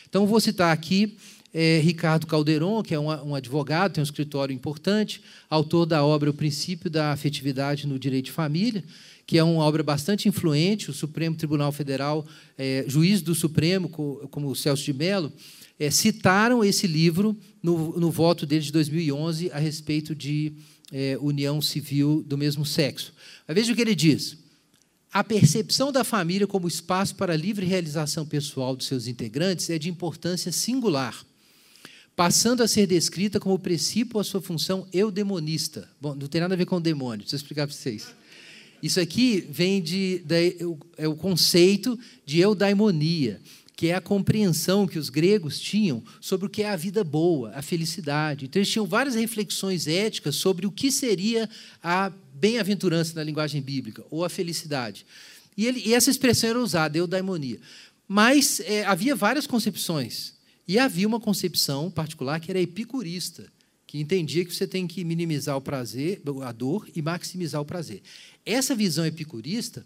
Então, 0.08 0.24
vou 0.24 0.38
citar 0.38 0.72
aqui 0.72 1.16
é, 1.52 1.80
Ricardo 1.80 2.28
Calderon, 2.28 2.80
que 2.80 2.94
é 2.94 3.00
um, 3.00 3.08
um, 3.08 3.34
advogado, 3.34 3.94
tem 3.94 4.02
um 4.02 4.04
escritório 4.04 4.54
importante, 4.54 5.20
autor 5.50 5.84
da 5.84 6.04
obra 6.04 6.30
O 6.30 6.34
Princípio 6.34 6.88
da 6.88 7.10
Afetividade 7.10 7.88
no 7.88 7.98
Direito 7.98 8.26
de 8.26 8.32
Família 8.32 8.84
que 9.32 9.38
é 9.38 9.42
uma 9.42 9.64
obra 9.64 9.82
bastante 9.82 10.28
influente, 10.28 10.90
o 10.90 10.92
Supremo 10.92 11.34
Tribunal 11.34 11.72
Federal, 11.72 12.26
é, 12.58 12.84
juiz 12.86 13.22
do 13.22 13.34
Supremo, 13.34 13.88
como 13.88 14.50
o 14.50 14.54
Celso 14.54 14.84
de 14.84 14.92
Mello, 14.92 15.32
é, 15.78 15.90
citaram 15.90 16.62
esse 16.62 16.86
livro 16.86 17.34
no, 17.62 17.98
no, 17.98 18.10
voto 18.10 18.44
dele 18.44 18.62
de 18.62 18.70
2011 18.70 19.50
a 19.50 19.58
respeito 19.58 20.14
de 20.14 20.52
é, 20.92 21.16
união 21.18 21.62
civil 21.62 22.22
do 22.26 22.36
mesmo 22.36 22.66
sexo. 22.66 23.14
Mas 23.48 23.54
veja 23.54 23.72
o 23.72 23.74
que 23.74 23.80
ele 23.80 23.94
diz. 23.94 24.36
A 25.10 25.24
percepção 25.24 25.90
da 25.90 26.04
família 26.04 26.46
como 26.46 26.68
espaço 26.68 27.14
para 27.14 27.32
a 27.32 27.36
livre 27.36 27.64
realização 27.64 28.26
pessoal 28.26 28.76
dos 28.76 28.86
seus 28.86 29.06
integrantes 29.06 29.70
é 29.70 29.78
de 29.78 29.88
importância 29.88 30.52
singular, 30.52 31.24
passando 32.14 32.62
a 32.62 32.68
ser 32.68 32.86
descrita 32.86 33.40
como 33.40 33.58
princípio 33.58 34.20
a 34.20 34.24
sua 34.24 34.42
função 34.42 34.86
eudemonista. 34.92 35.88
Bom, 35.98 36.14
não 36.14 36.26
tem 36.26 36.42
nada 36.42 36.52
a 36.52 36.58
ver 36.58 36.66
com 36.66 36.78
demônio, 36.78 37.24
eu 37.26 37.34
explicar 37.34 37.66
para 37.66 37.74
vocês. 37.74 38.20
Isso 38.82 38.98
aqui 38.98 39.46
vem 39.48 39.80
de, 39.80 40.24
é 40.98 41.06
o 41.06 41.14
conceito 41.14 41.96
de 42.26 42.40
eudaimonia, 42.40 43.40
que 43.76 43.88
é 43.88 43.94
a 43.94 44.00
compreensão 44.00 44.86
que 44.86 44.98
os 44.98 45.08
gregos 45.08 45.60
tinham 45.60 46.02
sobre 46.20 46.46
o 46.46 46.50
que 46.50 46.62
é 46.62 46.70
a 46.70 46.76
vida 46.76 47.04
boa, 47.04 47.52
a 47.54 47.62
felicidade. 47.62 48.44
Então, 48.44 48.60
eles 48.60 48.70
tinham 48.70 48.86
várias 48.86 49.14
reflexões 49.14 49.86
éticas 49.86 50.34
sobre 50.34 50.66
o 50.66 50.72
que 50.72 50.90
seria 50.90 51.48
a 51.82 52.12
bem-aventurança 52.34 53.14
na 53.14 53.22
linguagem 53.22 53.62
bíblica, 53.62 54.04
ou 54.10 54.24
a 54.24 54.28
felicidade. 54.28 55.06
E, 55.56 55.66
ele, 55.66 55.82
e 55.84 55.94
essa 55.94 56.10
expressão 56.10 56.50
era 56.50 56.60
usada, 56.60 56.98
eudaimonia. 56.98 57.60
Mas 58.08 58.60
é, 58.60 58.84
havia 58.84 59.14
várias 59.14 59.46
concepções. 59.46 60.34
E 60.66 60.78
havia 60.78 61.06
uma 61.06 61.20
concepção 61.20 61.90
particular 61.90 62.40
que 62.40 62.50
era 62.50 62.60
epicurista, 62.60 63.46
que 63.92 64.00
entendia 64.00 64.42
que 64.42 64.54
você 64.54 64.66
tem 64.66 64.86
que 64.86 65.04
minimizar 65.04 65.54
o 65.54 65.60
prazer, 65.60 66.22
a 66.46 66.50
dor 66.50 66.88
e 66.96 67.02
maximizar 67.02 67.60
o 67.60 67.64
prazer. 67.64 68.00
Essa 68.42 68.74
visão 68.74 69.04
epicurista, 69.04 69.84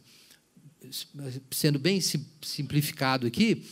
sendo 1.51 1.77
bem 1.77 2.01
simplificado 2.01 3.27
aqui, 3.27 3.65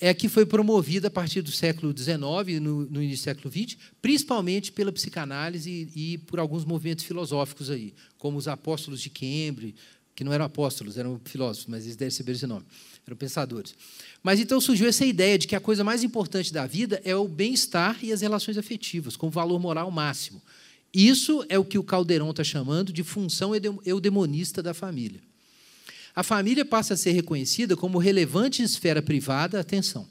é 0.00 0.14
que 0.14 0.28
foi 0.28 0.46
promovida 0.46 1.08
a 1.08 1.10
partir 1.10 1.42
do 1.42 1.50
século 1.50 1.92
XIX, 1.92 2.60
no, 2.62 2.86
no 2.86 3.02
início 3.02 3.24
do 3.24 3.24
século 3.24 3.52
XX, 3.52 3.76
principalmente 4.00 4.70
pela 4.70 4.92
psicanálise 4.92 5.90
e, 5.96 6.12
e, 6.12 6.18
por 6.18 6.38
alguns 6.38 6.64
movimentos 6.64 7.04
filosóficos 7.04 7.68
aí, 7.68 7.92
como 8.18 8.38
os 8.38 8.46
apóstolos 8.46 9.00
de 9.00 9.10
Cambridge, 9.10 9.74
que 10.16 10.24
não 10.24 10.32
eram 10.32 10.46
apóstolos, 10.46 10.96
eram 10.96 11.20
filósofos, 11.22 11.66
mas 11.68 11.84
eles 11.84 12.14
saber 12.14 12.32
esse 12.32 12.46
nome, 12.46 12.64
eram 13.06 13.14
pensadores. 13.14 13.74
Mas 14.22 14.40
então 14.40 14.58
surgiu 14.58 14.88
essa 14.88 15.04
ideia 15.04 15.38
de 15.38 15.46
que 15.46 15.54
a 15.54 15.60
coisa 15.60 15.84
mais 15.84 16.02
importante 16.02 16.54
da 16.54 16.66
vida 16.66 17.02
é 17.04 17.14
o 17.14 17.28
bem-estar 17.28 18.02
e 18.02 18.10
as 18.10 18.22
relações 18.22 18.56
afetivas, 18.56 19.14
com 19.14 19.28
valor 19.28 19.60
moral 19.60 19.90
máximo. 19.90 20.42
Isso 20.92 21.44
é 21.50 21.58
o 21.58 21.64
que 21.64 21.78
o 21.78 21.84
Caldeirão 21.84 22.30
está 22.30 22.42
chamando 22.42 22.94
de 22.94 23.04
função 23.04 23.52
eudemonista 23.84 24.62
da 24.62 24.72
família. 24.72 25.20
A 26.14 26.22
família 26.22 26.64
passa 26.64 26.94
a 26.94 26.96
ser 26.96 27.10
reconhecida 27.10 27.76
como 27.76 27.98
relevante 27.98 28.62
esfera 28.62 29.02
privada, 29.02 29.60
atenção, 29.60 30.08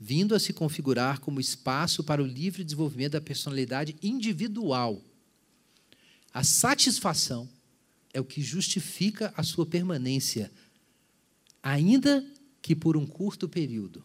vindo 0.00 0.34
a 0.34 0.40
se 0.40 0.54
configurar 0.54 1.20
como 1.20 1.38
espaço 1.38 2.02
para 2.02 2.22
o 2.22 2.26
livre 2.26 2.64
desenvolvimento 2.64 3.12
da 3.12 3.20
personalidade 3.20 3.94
individual. 4.02 4.98
A 6.32 6.42
satisfação 6.42 7.46
é 8.12 8.20
o 8.20 8.24
que 8.24 8.42
justifica 8.42 9.32
a 9.36 9.42
sua 9.42 9.64
permanência, 9.66 10.50
ainda 11.62 12.24
que 12.60 12.74
por 12.74 12.96
um 12.96 13.06
curto 13.06 13.48
período. 13.48 14.04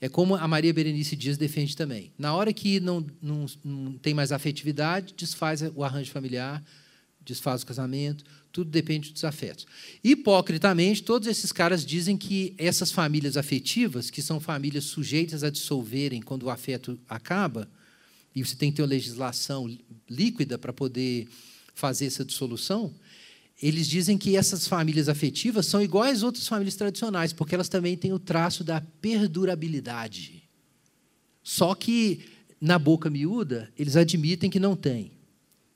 É 0.00 0.08
como 0.08 0.36
a 0.36 0.46
Maria 0.46 0.72
Berenice 0.72 1.16
Dias 1.16 1.36
defende 1.36 1.76
também. 1.76 2.12
Na 2.16 2.32
hora 2.32 2.52
que 2.52 2.78
não, 2.78 3.04
não, 3.20 3.46
não 3.64 3.98
tem 3.98 4.14
mais 4.14 4.30
afetividade, 4.30 5.12
desfaz 5.16 5.60
o 5.74 5.82
arranjo 5.82 6.12
familiar, 6.12 6.62
desfaz 7.20 7.62
o 7.62 7.66
casamento, 7.66 8.24
tudo 8.52 8.70
depende 8.70 9.12
dos 9.12 9.24
afetos. 9.24 9.66
Hipocritamente, 10.02 11.02
todos 11.02 11.26
esses 11.26 11.50
caras 11.50 11.84
dizem 11.84 12.16
que 12.16 12.54
essas 12.56 12.92
famílias 12.92 13.36
afetivas, 13.36 14.08
que 14.08 14.22
são 14.22 14.40
famílias 14.40 14.84
sujeitas 14.84 15.42
a 15.42 15.50
dissolverem 15.50 16.22
quando 16.22 16.44
o 16.44 16.50
afeto 16.50 16.98
acaba, 17.08 17.68
e 18.34 18.44
você 18.44 18.54
tem 18.54 18.70
que 18.70 18.76
ter 18.76 18.82
uma 18.82 18.88
legislação 18.88 19.68
líquida 20.08 20.56
para 20.56 20.72
poder 20.72 21.28
fazer 21.78 22.06
essa 22.06 22.24
dissolução, 22.24 22.92
eles 23.62 23.86
dizem 23.86 24.18
que 24.18 24.36
essas 24.36 24.66
famílias 24.66 25.08
afetivas 25.08 25.66
são 25.66 25.80
iguais 25.80 26.18
às 26.18 26.22
outras 26.24 26.48
famílias 26.48 26.74
tradicionais, 26.74 27.32
porque 27.32 27.54
elas 27.54 27.68
também 27.68 27.96
têm 27.96 28.12
o 28.12 28.18
traço 28.18 28.64
da 28.64 28.80
perdurabilidade. 28.80 30.42
Só 31.42 31.74
que, 31.76 32.20
na 32.60 32.78
boca 32.78 33.08
miúda, 33.08 33.72
eles 33.78 33.94
admitem 33.94 34.50
que 34.50 34.58
não 34.58 34.74
tem, 34.74 35.12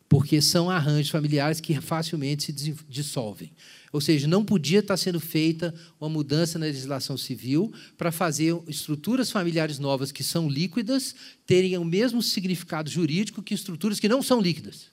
porque 0.09 0.43
são 0.43 0.69
arranjos 0.69 1.11
familiares 1.11 1.61
que 1.61 1.81
facilmente 1.81 2.53
se 2.53 2.75
dissolvem. 2.89 3.53
Ou 3.93 4.01
seja, 4.01 4.27
não 4.27 4.45
podia 4.45 4.81
estar 4.81 4.97
sendo 4.97 5.21
feita 5.21 5.73
uma 6.01 6.11
mudança 6.11 6.59
na 6.59 6.67
legislação 6.67 7.17
civil 7.17 7.73
para 7.97 8.11
fazer 8.11 8.61
estruturas 8.67 9.31
familiares 9.31 9.79
novas 9.79 10.11
que 10.11 10.25
são 10.25 10.49
líquidas 10.49 11.15
terem 11.47 11.79
o 11.79 11.85
mesmo 11.85 12.21
significado 12.23 12.91
jurídico 12.91 13.43
que 13.43 13.55
estruturas 13.55 14.01
que 14.01 14.09
não 14.09 14.21
são 14.21 14.41
líquidas 14.41 14.92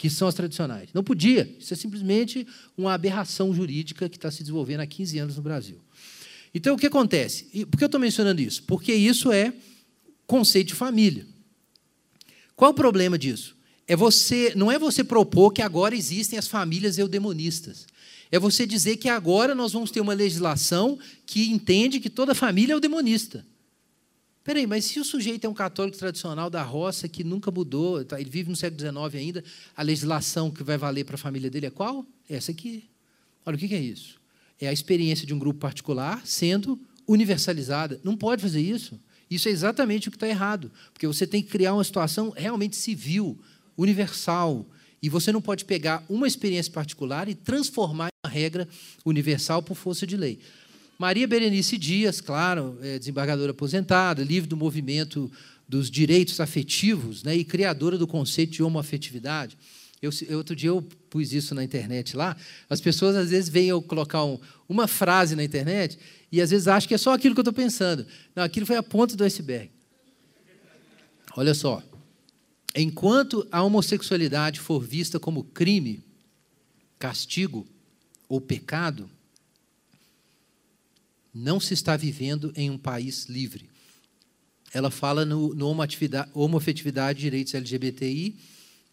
que 0.00 0.08
são 0.08 0.26
as 0.26 0.34
tradicionais. 0.34 0.88
Não 0.94 1.04
podia. 1.04 1.54
Isso 1.58 1.74
é 1.74 1.76
simplesmente 1.76 2.46
uma 2.74 2.94
aberração 2.94 3.52
jurídica 3.52 4.08
que 4.08 4.16
está 4.16 4.30
se 4.30 4.38
desenvolvendo 4.38 4.80
há 4.80 4.86
15 4.86 5.18
anos 5.18 5.36
no 5.36 5.42
Brasil. 5.42 5.78
Então, 6.54 6.74
o 6.74 6.78
que 6.78 6.86
acontece? 6.86 7.66
Por 7.66 7.76
que 7.76 7.84
eu 7.84 7.86
estou 7.86 8.00
mencionando 8.00 8.40
isso? 8.40 8.62
Porque 8.62 8.94
isso 8.94 9.30
é 9.30 9.52
conceito 10.26 10.68
de 10.68 10.74
família. 10.74 11.26
Qual 12.56 12.70
o 12.70 12.74
problema 12.74 13.18
disso? 13.18 13.54
É 13.86 13.94
você, 13.94 14.54
não 14.56 14.72
é 14.72 14.78
você 14.78 15.04
propor 15.04 15.52
que 15.52 15.60
agora 15.60 15.94
existem 15.94 16.38
as 16.38 16.48
famílias 16.48 16.96
eudemonistas. 16.96 17.86
É 18.32 18.38
você 18.38 18.64
dizer 18.64 18.96
que 18.96 19.08
agora 19.10 19.54
nós 19.54 19.74
vamos 19.74 19.90
ter 19.90 20.00
uma 20.00 20.14
legislação 20.14 20.98
que 21.26 21.50
entende 21.50 22.00
que 22.00 22.08
toda 22.08 22.34
família 22.34 22.72
é 22.72 22.74
eudemonista. 22.74 23.44
Peraí, 24.50 24.66
mas 24.66 24.84
se 24.86 24.98
o 24.98 25.04
sujeito 25.04 25.44
é 25.44 25.48
um 25.48 25.54
católico 25.54 25.96
tradicional 25.96 26.50
da 26.50 26.60
roça 26.60 27.08
que 27.08 27.22
nunca 27.22 27.52
mudou, 27.52 28.04
tá, 28.04 28.20
ele 28.20 28.28
vive 28.28 28.50
no 28.50 28.56
século 28.56 28.80
XIX 28.80 29.22
ainda, 29.22 29.44
a 29.76 29.82
legislação 29.84 30.50
que 30.50 30.64
vai 30.64 30.76
valer 30.76 31.04
para 31.04 31.14
a 31.14 31.18
família 31.18 31.48
dele 31.48 31.66
é 31.66 31.70
qual? 31.70 32.04
Essa 32.28 32.50
aqui. 32.50 32.90
Olha, 33.46 33.54
o 33.54 33.58
que 33.60 33.72
é 33.72 33.78
isso? 33.78 34.20
É 34.60 34.66
a 34.66 34.72
experiência 34.72 35.24
de 35.24 35.32
um 35.32 35.38
grupo 35.38 35.60
particular 35.60 36.26
sendo 36.26 36.76
universalizada. 37.06 38.00
Não 38.02 38.16
pode 38.16 38.42
fazer 38.42 38.60
isso. 38.60 39.00
Isso 39.30 39.48
é 39.48 39.52
exatamente 39.52 40.08
o 40.08 40.10
que 40.10 40.16
está 40.16 40.26
errado, 40.26 40.72
porque 40.92 41.06
você 41.06 41.28
tem 41.28 41.44
que 41.44 41.48
criar 41.48 41.72
uma 41.72 41.84
situação 41.84 42.30
realmente 42.36 42.74
civil, 42.74 43.38
universal, 43.78 44.66
e 45.00 45.08
você 45.08 45.30
não 45.30 45.40
pode 45.40 45.64
pegar 45.64 46.04
uma 46.08 46.26
experiência 46.26 46.72
particular 46.72 47.28
e 47.28 47.36
transformar 47.36 48.08
em 48.08 48.26
uma 48.26 48.34
regra 48.34 48.66
universal 49.04 49.62
por 49.62 49.76
força 49.76 50.04
de 50.04 50.16
lei. 50.16 50.40
Maria 51.00 51.26
Berenice 51.26 51.78
Dias, 51.78 52.20
claro, 52.20 52.76
é 52.82 52.98
desembargadora 52.98 53.52
aposentada, 53.52 54.22
livre 54.22 54.46
do 54.46 54.54
movimento 54.54 55.32
dos 55.66 55.90
direitos 55.90 56.38
afetivos 56.40 57.22
né, 57.22 57.34
e 57.34 57.42
criadora 57.42 57.96
do 57.96 58.06
conceito 58.06 58.52
de 58.52 58.62
homoafetividade. 58.62 59.56
Eu, 60.02 60.10
outro 60.36 60.54
dia 60.54 60.68
eu 60.68 60.82
pus 61.08 61.32
isso 61.32 61.54
na 61.54 61.64
internet 61.64 62.14
lá. 62.14 62.36
As 62.68 62.82
pessoas 62.82 63.16
às 63.16 63.30
vezes 63.30 63.48
veem 63.48 63.70
eu 63.70 63.80
colocar 63.80 64.22
um, 64.26 64.38
uma 64.68 64.86
frase 64.86 65.34
na 65.34 65.42
internet 65.42 65.98
e 66.30 66.38
às 66.38 66.50
vezes 66.50 66.68
acham 66.68 66.86
que 66.86 66.94
é 66.94 66.98
só 66.98 67.14
aquilo 67.14 67.34
que 67.34 67.38
eu 67.38 67.44
estou 67.44 67.54
pensando. 67.54 68.06
Não, 68.36 68.42
aquilo 68.42 68.66
foi 68.66 68.76
a 68.76 68.82
ponta 68.82 69.16
do 69.16 69.24
iceberg. 69.24 69.70
Olha 71.34 71.54
só. 71.54 71.82
Enquanto 72.76 73.48
a 73.50 73.62
homossexualidade 73.62 74.60
for 74.60 74.80
vista 74.80 75.18
como 75.18 75.44
crime, 75.44 76.04
castigo 76.98 77.66
ou 78.28 78.38
pecado, 78.38 79.08
não 81.32 81.60
se 81.60 81.74
está 81.74 81.96
vivendo 81.96 82.52
em 82.56 82.70
um 82.70 82.78
país 82.78 83.26
livre. 83.26 83.68
Ela 84.72 84.90
fala 84.90 85.24
no, 85.24 85.54
no 85.54 85.68
Homoafetividade 86.34 87.18
e 87.18 87.22
Direitos 87.22 87.54
LGBTI, 87.54 88.38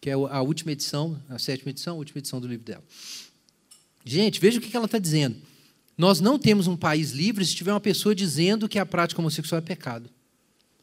que 0.00 0.10
é 0.10 0.12
a 0.12 0.42
última 0.42 0.72
edição, 0.72 1.20
a 1.28 1.38
sétima 1.38 1.70
edição, 1.70 1.94
a 1.94 1.98
última 1.98 2.18
edição 2.18 2.40
do 2.40 2.48
livro 2.48 2.64
dela. 2.64 2.84
Gente, 4.04 4.40
veja 4.40 4.58
o 4.58 4.60
que 4.60 4.76
ela 4.76 4.86
está 4.86 4.98
dizendo. 4.98 5.36
Nós 5.96 6.20
não 6.20 6.38
temos 6.38 6.66
um 6.66 6.76
país 6.76 7.10
livre 7.10 7.44
se 7.44 7.54
tiver 7.54 7.72
uma 7.72 7.80
pessoa 7.80 8.14
dizendo 8.14 8.68
que 8.68 8.78
a 8.78 8.86
prática 8.86 9.20
homossexual 9.20 9.58
é 9.58 9.62
pecado. 9.62 10.08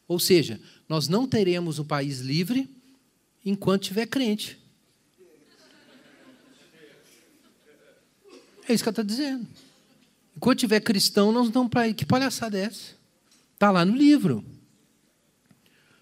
Ou 0.06 0.18
seja, 0.18 0.60
nós 0.88 1.08
não 1.08 1.26
teremos 1.26 1.78
um 1.78 1.84
país 1.84 2.20
livre 2.20 2.68
enquanto 3.44 3.84
tiver 3.84 4.06
crente. 4.06 4.58
É 8.68 8.74
isso 8.74 8.82
que 8.82 8.88
ela 8.88 8.92
está 8.92 9.02
dizendo. 9.02 9.46
Enquanto 10.36 10.58
tiver 10.58 10.80
cristão, 10.80 11.32
nós 11.32 11.50
não 11.50 11.68
para 11.68 11.92
Que 11.94 12.04
palhaçada 12.04 12.58
é 12.58 12.62
essa? 12.62 12.94
Está 13.54 13.70
lá 13.70 13.84
no 13.84 13.96
livro. 13.96 14.44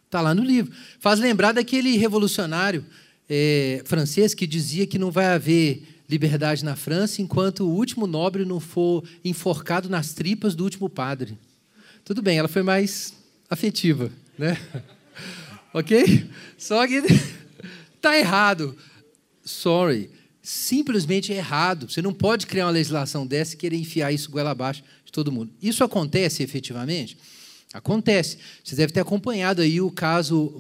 Está 0.07 0.20
lá 0.20 0.35
no 0.35 0.43
livro. 0.43 0.74
Faz 0.99 1.20
lembrar 1.20 1.53
daquele 1.53 1.97
revolucionário 1.97 2.85
é, 3.28 3.82
francês 3.85 4.35
que 4.35 4.47
dizia 4.47 4.87
que 4.87 4.99
não 4.99 5.11
vai 5.11 5.26
haver 5.26 6.03
liberdade 6.09 6.64
na 6.64 6.76
França 6.76 7.22
enquanto 7.22 7.61
o 7.61 7.70
último 7.70 8.07
nobre 8.07 8.45
não 8.45 8.61
for 8.61 9.05
enforcado 9.24 9.89
nas 9.89 10.12
tripas 10.12 10.55
do 10.55 10.64
último 10.64 10.89
padre. 10.91 11.39
Tudo 12.05 12.20
bem, 12.20 12.37
ela 12.37 12.49
foi 12.49 12.62
mais 12.62 13.14
afetiva, 13.49 14.11
né? 14.37 14.59
ok? 15.72 16.28
Só 16.59 16.87
que 16.87 17.03
está 17.97 18.18
errado. 18.18 18.76
Sorry 19.45 20.11
simplesmente 20.45 21.32
errado. 21.32 21.90
Você 21.90 22.03
não 22.03 22.12
pode 22.12 22.47
criar 22.47 22.66
uma 22.66 22.72
legislação 22.72 23.26
dessa 23.26 23.55
e 23.55 23.57
querer 23.57 23.76
enfiar 23.76 24.12
isso 24.12 24.30
goela 24.30 24.51
abaixo 24.51 24.84
de 25.03 25.11
todo 25.11 25.32
mundo. 25.32 25.51
Isso 25.61 25.82
acontece 25.82 26.42
efetivamente? 26.42 27.16
Acontece. 27.72 28.36
Você 28.62 28.76
deve 28.76 28.92
ter 28.92 29.01
acompanhado 29.01 29.62
aí 29.62 29.80
o 29.80 29.90
caso 29.90 30.55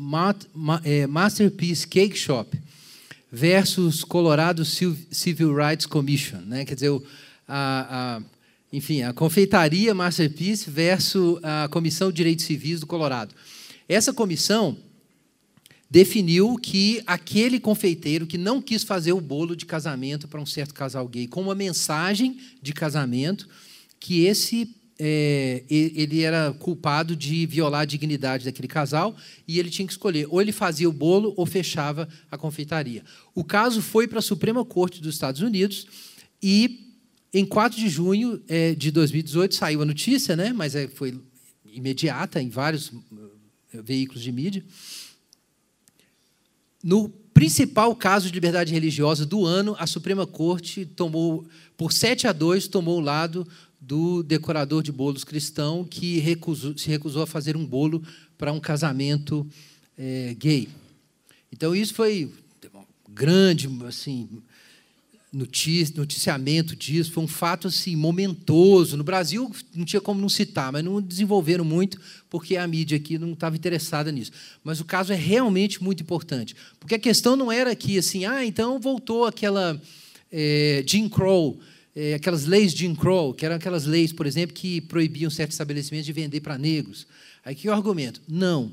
é, 0.82 1.06
Masterpiece 1.06 1.86
Cake 1.86 2.16
Shop 2.18 2.58
versus 3.30 4.02
Colorado 4.02 4.64
Civil 4.64 5.54
Rights 5.54 5.84
Commission. 5.84 6.40
Né? 6.46 6.64
Quer 6.64 6.74
dizer, 6.74 7.02
a, 7.46 8.16
a, 8.16 8.22
enfim, 8.72 9.02
a 9.02 9.12
confeitaria 9.12 9.94
Masterpiece 9.94 10.70
versus 10.70 11.38
a 11.42 11.68
Comissão 11.68 12.10
de 12.10 12.16
Direitos 12.16 12.46
Civis 12.46 12.80
do 12.80 12.86
Colorado. 12.86 13.34
Essa 13.86 14.14
comissão 14.14 14.78
definiu 15.94 16.56
que 16.56 17.00
aquele 17.06 17.60
confeiteiro 17.60 18.26
que 18.26 18.36
não 18.36 18.60
quis 18.60 18.82
fazer 18.82 19.12
o 19.12 19.20
bolo 19.20 19.54
de 19.54 19.64
casamento 19.64 20.26
para 20.26 20.40
um 20.40 20.44
certo 20.44 20.74
casal 20.74 21.06
gay 21.06 21.28
com 21.28 21.40
uma 21.40 21.54
mensagem 21.54 22.36
de 22.60 22.72
casamento, 22.72 23.48
que 24.00 24.24
esse 24.24 24.74
é, 24.98 25.62
ele 25.70 26.22
era 26.22 26.52
culpado 26.54 27.14
de 27.14 27.46
violar 27.46 27.82
a 27.82 27.84
dignidade 27.84 28.44
daquele 28.44 28.66
casal 28.66 29.16
e 29.46 29.60
ele 29.60 29.70
tinha 29.70 29.86
que 29.86 29.92
escolher 29.92 30.26
ou 30.30 30.42
ele 30.42 30.50
fazia 30.50 30.88
o 30.88 30.92
bolo 30.92 31.32
ou 31.36 31.46
fechava 31.46 32.08
a 32.28 32.36
confeitaria. 32.36 33.04
O 33.32 33.44
caso 33.44 33.80
foi 33.80 34.08
para 34.08 34.18
a 34.18 34.22
Suprema 34.22 34.64
Corte 34.64 35.00
dos 35.00 35.14
Estados 35.14 35.42
Unidos 35.42 35.86
e 36.42 36.92
em 37.32 37.46
4 37.46 37.78
de 37.78 37.88
junho 37.88 38.42
é, 38.48 38.74
de 38.74 38.90
2018 38.90 39.54
saiu 39.54 39.80
a 39.80 39.84
notícia, 39.84 40.34
né, 40.34 40.52
mas 40.52 40.74
é, 40.74 40.88
foi 40.88 41.16
imediata 41.64 42.42
em 42.42 42.48
vários 42.48 42.90
é, 43.72 43.80
veículos 43.80 44.24
de 44.24 44.32
mídia 44.32 44.64
no 46.84 47.08
principal 47.08 47.96
caso 47.96 48.26
de 48.26 48.34
liberdade 48.34 48.74
religiosa 48.74 49.24
do 49.24 49.46
ano, 49.46 49.74
a 49.78 49.86
Suprema 49.86 50.26
Corte 50.26 50.84
tomou, 50.84 51.46
por 51.78 51.94
7 51.94 52.26
a 52.26 52.32
2, 52.32 52.68
tomou 52.68 52.98
o 52.98 53.02
lado 53.02 53.48
do 53.80 54.22
decorador 54.22 54.82
de 54.82 54.92
bolos 54.92 55.24
cristão 55.24 55.82
que 55.82 56.18
recusou, 56.18 56.76
se 56.76 56.88
recusou 56.88 57.22
a 57.22 57.26
fazer 57.26 57.56
um 57.56 57.64
bolo 57.64 58.02
para 58.36 58.52
um 58.52 58.60
casamento 58.60 59.46
é, 59.96 60.34
gay. 60.34 60.68
Então 61.50 61.74
isso 61.74 61.94
foi 61.94 62.30
grande, 63.08 63.66
assim, 63.86 64.28
noticiamento 65.36 66.76
disso, 66.76 67.12
foi 67.12 67.24
um 67.24 67.28
fato 67.28 67.68
assim 67.68 67.96
momentoso. 67.96 68.96
No 68.96 69.04
Brasil 69.04 69.50
não 69.74 69.84
tinha 69.84 70.00
como 70.00 70.20
não 70.20 70.28
citar, 70.28 70.72
mas 70.72 70.84
não 70.84 71.00
desenvolveram 71.00 71.64
muito 71.64 72.00
porque 72.30 72.56
a 72.56 72.66
mídia 72.66 72.96
aqui 72.96 73.18
não 73.18 73.32
estava 73.32 73.56
interessada 73.56 74.10
nisso. 74.12 74.32
Mas 74.62 74.80
o 74.80 74.84
caso 74.84 75.12
é 75.12 75.16
realmente 75.16 75.82
muito 75.82 76.02
importante, 76.02 76.54
porque 76.78 76.94
a 76.94 76.98
questão 76.98 77.36
não 77.36 77.50
era 77.50 77.74
que 77.74 77.98
assim, 77.98 78.24
ah, 78.24 78.44
então 78.44 78.78
voltou 78.78 79.26
aquela 79.26 79.80
é, 80.30 80.84
Jim 80.86 81.08
Crow, 81.08 81.58
é, 81.94 82.14
aquelas 82.14 82.44
leis 82.44 82.72
Jim 82.72 82.94
Crow, 82.94 83.32
que 83.32 83.44
eram 83.44 83.56
aquelas 83.56 83.84
leis, 83.84 84.12
por 84.12 84.26
exemplo, 84.26 84.54
que 84.54 84.80
proibiam 84.80 85.30
certos 85.30 85.54
estabelecimentos 85.54 86.06
de 86.06 86.12
vender 86.12 86.40
para 86.40 86.58
negros. 86.58 87.06
Aí 87.44 87.54
que 87.54 87.68
é 87.68 87.70
o 87.70 87.74
argumento? 87.74 88.20
Não. 88.28 88.72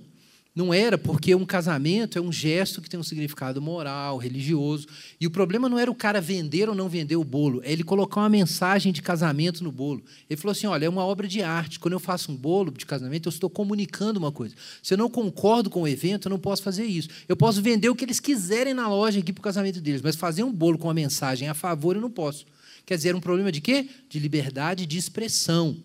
Não 0.54 0.74
era 0.74 0.98
porque 0.98 1.34
um 1.34 1.46
casamento 1.46 2.20
é 2.20 2.22
um 2.22 2.32
gesto 2.32 2.82
que 2.82 2.90
tem 2.90 3.00
um 3.00 3.04
significado 3.04 3.62
moral, 3.62 4.18
religioso. 4.18 4.86
E 5.18 5.26
o 5.26 5.32
problema 5.32 5.70
não 5.70 5.80
era 5.80 5.90
o 5.90 5.96
cara 5.96 6.20
vender 6.20 6.68
ou 6.68 6.76
não 6.76 6.90
vender 6.90 7.16
o 7.16 7.24
bolo, 7.24 7.62
é 7.64 7.72
ele 7.72 7.86
colocar 7.86 8.20
uma 8.20 8.28
mensagem 8.28 8.92
de 8.92 9.02
casamento 9.02 9.64
no 9.64 9.72
bolo. 9.72 10.04
Ele 10.30 10.40
falou 10.40 10.52
assim: 10.52 10.68
olha, 10.68 10.86
é 10.86 10.90
uma 10.90 11.06
obra 11.06 11.26
de 11.26 11.42
arte. 11.42 11.80
Quando 11.80 11.94
eu 11.94 12.02
faço 12.02 12.34
um 12.34 12.36
bolo 12.36 12.70
de 12.70 12.86
casamento, 12.86 13.28
eu 13.28 13.32
estou 13.32 13.50
comunicando 13.50 14.20
uma 14.20 14.32
coisa. 14.32 14.54
Se 14.84 14.94
eu 14.94 14.98
não 14.98 15.10
concordo 15.10 15.70
com 15.70 15.84
o 15.84 15.88
evento, 15.88 16.28
eu 16.28 16.30
não 16.30 16.40
posso 16.40 16.62
fazer 16.62 16.84
isso. 16.84 17.08
Eu 17.30 17.38
posso 17.38 17.62
vender 17.62 17.88
o 17.88 17.96
que 17.96 18.04
eles 18.04 18.20
quiserem 18.20 18.74
na 18.74 18.90
loja 18.90 19.22
aqui 19.22 19.32
para 19.32 19.40
o 19.40 19.44
casamento 19.44 19.80
deles, 19.80 20.02
mas 20.02 20.18
fazer 20.18 20.44
um 20.44 20.52
bolo 20.52 20.78
com 20.78 20.90
uma 20.90 20.94
mensagem 20.94 21.48
a 21.48 21.54
favor 21.54 21.96
eu 21.96 22.02
não 22.02 22.12
posso. 22.12 22.46
Quer 22.86 22.98
dizer, 22.98 23.10
era 23.10 23.18
um 23.18 23.22
problema 23.22 23.54
de 23.54 23.62
quê? 23.62 23.88
De 24.10 24.20
liberdade 24.20 24.86
de 24.86 24.98
expressão 24.98 25.78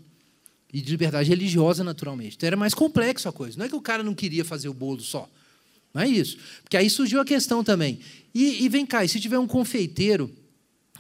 e 0.72 0.80
de 0.80 0.90
liberdade 0.90 1.28
religiosa, 1.28 1.82
naturalmente. 1.84 2.36
Então 2.36 2.46
era 2.46 2.56
mais 2.56 2.74
complexo 2.74 3.28
a 3.28 3.32
coisa. 3.32 3.58
Não 3.58 3.66
é 3.66 3.68
que 3.68 3.76
o 3.76 3.80
cara 3.80 4.02
não 4.02 4.14
queria 4.14 4.44
fazer 4.44 4.68
o 4.68 4.74
bolo 4.74 5.00
só. 5.00 5.28
Não 5.94 6.02
é 6.02 6.08
isso. 6.08 6.36
Porque 6.62 6.76
aí 6.76 6.90
surgiu 6.90 7.20
a 7.20 7.24
questão 7.24 7.64
também. 7.64 8.00
E, 8.34 8.64
e 8.64 8.68
vem 8.68 8.84
cá, 8.84 9.04
e 9.04 9.08
se 9.08 9.18
tiver 9.18 9.38
um 9.38 9.46
confeiteiro 9.46 10.30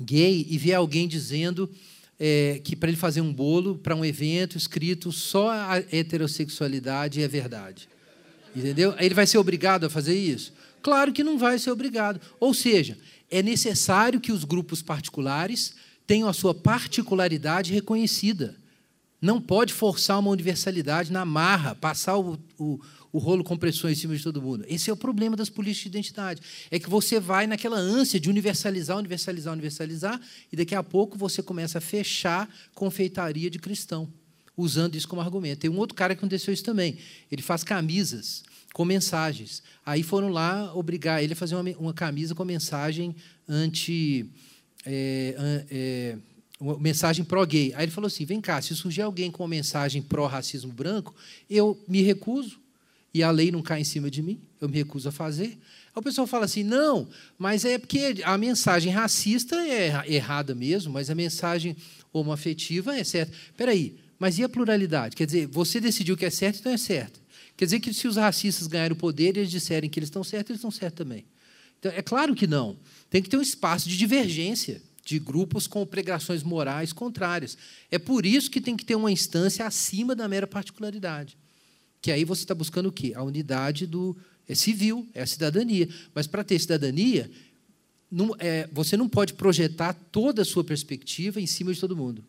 gay 0.00 0.46
e 0.48 0.56
vier 0.58 0.76
alguém 0.76 1.06
dizendo 1.06 1.70
é, 2.18 2.60
que 2.64 2.74
para 2.74 2.88
ele 2.88 2.96
fazer 2.96 3.20
um 3.20 3.32
bolo 3.32 3.76
para 3.76 3.94
um 3.94 4.04
evento 4.04 4.56
escrito 4.56 5.12
só 5.12 5.50
a 5.50 5.78
heterossexualidade 5.78 7.22
é 7.22 7.28
verdade. 7.28 7.88
Entendeu? 8.54 8.94
Ele 8.98 9.14
vai 9.14 9.26
ser 9.26 9.36
obrigado 9.36 9.84
a 9.84 9.90
fazer 9.90 10.18
isso? 10.18 10.52
Claro 10.82 11.12
que 11.12 11.22
não 11.22 11.36
vai 11.36 11.58
ser 11.58 11.70
obrigado. 11.70 12.20
Ou 12.40 12.54
seja, 12.54 12.96
é 13.30 13.42
necessário 13.42 14.20
que 14.20 14.32
os 14.32 14.44
grupos 14.44 14.80
particulares 14.80 15.74
tenham 16.06 16.28
a 16.28 16.32
sua 16.32 16.54
particularidade 16.54 17.72
reconhecida. 17.72 18.56
Não 19.20 19.40
pode 19.40 19.72
forçar 19.72 20.18
uma 20.18 20.30
universalidade 20.30 21.10
na 21.10 21.24
marra, 21.24 21.74
passar 21.74 22.18
o, 22.18 22.38
o, 22.58 22.80
o 23.12 23.18
rolo 23.18 23.42
compressor 23.42 23.90
em 23.90 23.94
cima 23.94 24.14
de 24.14 24.22
todo 24.22 24.42
mundo. 24.42 24.64
Esse 24.68 24.90
é 24.90 24.92
o 24.92 24.96
problema 24.96 25.34
das 25.34 25.48
políticas 25.48 25.90
de 25.90 25.98
identidade. 25.98 26.42
É 26.70 26.78
que 26.78 26.90
você 26.90 27.18
vai 27.18 27.46
naquela 27.46 27.78
ânsia 27.78 28.20
de 28.20 28.28
universalizar, 28.28 28.98
universalizar, 28.98 29.52
universalizar, 29.52 30.20
e 30.52 30.56
daqui 30.56 30.74
a 30.74 30.82
pouco 30.82 31.16
você 31.16 31.42
começa 31.42 31.78
a 31.78 31.80
fechar 31.80 32.48
confeitaria 32.74 33.48
de 33.48 33.58
cristão, 33.58 34.12
usando 34.54 34.96
isso 34.96 35.08
como 35.08 35.22
argumento. 35.22 35.60
Tem 35.60 35.70
um 35.70 35.78
outro 35.78 35.94
cara 35.94 36.14
que 36.14 36.18
aconteceu 36.18 36.52
isso 36.52 36.64
também. 36.64 36.98
Ele 37.30 37.40
faz 37.40 37.64
camisas 37.64 38.44
com 38.74 38.84
mensagens. 38.84 39.62
Aí 39.84 40.02
foram 40.02 40.28
lá 40.28 40.74
obrigar 40.74 41.24
ele 41.24 41.32
a 41.32 41.36
fazer 41.36 41.56
uma, 41.56 41.70
uma 41.78 41.94
camisa 41.94 42.34
com 42.34 42.44
mensagem 42.44 43.16
anti. 43.48 44.26
É, 44.84 45.64
é, 45.70 46.18
uma 46.58 46.78
mensagem 46.78 47.24
pró-gay. 47.24 47.72
Aí 47.74 47.84
ele 47.84 47.92
falou 47.92 48.08
assim: 48.08 48.24
vem 48.24 48.40
cá, 48.40 48.60
se 48.60 48.74
surgir 48.74 49.02
alguém 49.02 49.30
com 49.30 49.42
uma 49.42 49.48
mensagem 49.48 50.02
pró-racismo 50.02 50.72
branco, 50.72 51.14
eu 51.48 51.78
me 51.86 52.02
recuso, 52.02 52.58
e 53.12 53.22
a 53.22 53.30
lei 53.30 53.50
não 53.50 53.62
cai 53.62 53.80
em 53.80 53.84
cima 53.84 54.10
de 54.10 54.22
mim, 54.22 54.40
eu 54.60 54.68
me 54.68 54.76
recuso 54.76 55.08
a 55.08 55.12
fazer. 55.12 55.58
Aí 55.94 56.00
o 56.00 56.02
pessoal 56.02 56.26
fala 56.26 56.44
assim: 56.44 56.62
não, 56.62 57.08
mas 57.38 57.64
é 57.64 57.78
porque 57.78 58.16
a 58.24 58.36
mensagem 58.36 58.92
racista 58.92 59.56
é 59.56 60.04
errada 60.06 60.54
mesmo, 60.54 60.92
mas 60.92 61.10
a 61.10 61.14
mensagem 61.14 61.76
homoafetiva 62.12 62.96
é 62.96 63.04
certa. 63.04 63.32
Espera 63.50 63.72
aí, 63.72 63.96
mas 64.18 64.38
e 64.38 64.44
a 64.44 64.48
pluralidade? 64.48 65.16
Quer 65.16 65.26
dizer, 65.26 65.46
você 65.46 65.80
decidiu 65.80 66.16
que 66.16 66.24
é 66.24 66.30
certo, 66.30 66.60
então 66.60 66.72
é 66.72 66.78
certo. 66.78 67.20
Quer 67.56 67.64
dizer 67.64 67.80
que 67.80 67.92
se 67.92 68.06
os 68.06 68.16
racistas 68.16 68.66
ganharem 68.66 68.92
o 68.92 68.96
poder 68.96 69.36
e 69.36 69.40
eles 69.40 69.50
disserem 69.50 69.88
que 69.88 69.98
eles 69.98 70.08
estão 70.08 70.22
certos, 70.22 70.50
eles 70.50 70.58
estão 70.58 70.70
certos 70.70 70.98
também. 70.98 71.24
Então, 71.78 71.90
é 71.92 72.02
claro 72.02 72.34
que 72.34 72.46
não. 72.46 72.76
Tem 73.08 73.22
que 73.22 73.28
ter 73.28 73.36
um 73.36 73.42
espaço 73.42 73.88
de 73.88 73.96
divergência 73.96 74.82
de 75.06 75.20
grupos 75.20 75.68
com 75.68 75.86
pregações 75.86 76.42
morais 76.42 76.92
contrárias. 76.92 77.56
É 77.92 77.98
por 77.98 78.26
isso 78.26 78.50
que 78.50 78.60
tem 78.60 78.76
que 78.76 78.84
ter 78.84 78.96
uma 78.96 79.10
instância 79.10 79.64
acima 79.64 80.16
da 80.16 80.26
mera 80.26 80.48
particularidade. 80.48 81.38
Que 82.02 82.10
aí 82.10 82.24
você 82.24 82.42
está 82.42 82.56
buscando 82.56 82.88
o 82.88 82.92
quê? 82.92 83.12
A 83.14 83.22
unidade 83.22 83.86
do 83.86 84.16
é 84.48 84.54
civil, 84.54 85.06
é 85.14 85.22
a 85.22 85.26
cidadania. 85.26 85.88
Mas 86.12 86.26
para 86.26 86.42
ter 86.42 86.58
cidadania, 86.58 87.30
não, 88.10 88.34
é, 88.40 88.68
você 88.72 88.96
não 88.96 89.08
pode 89.08 89.34
projetar 89.34 89.92
toda 89.92 90.42
a 90.42 90.44
sua 90.44 90.64
perspectiva 90.64 91.40
em 91.40 91.46
cima 91.46 91.72
de 91.72 91.78
todo 91.78 91.96
mundo. 91.96 92.24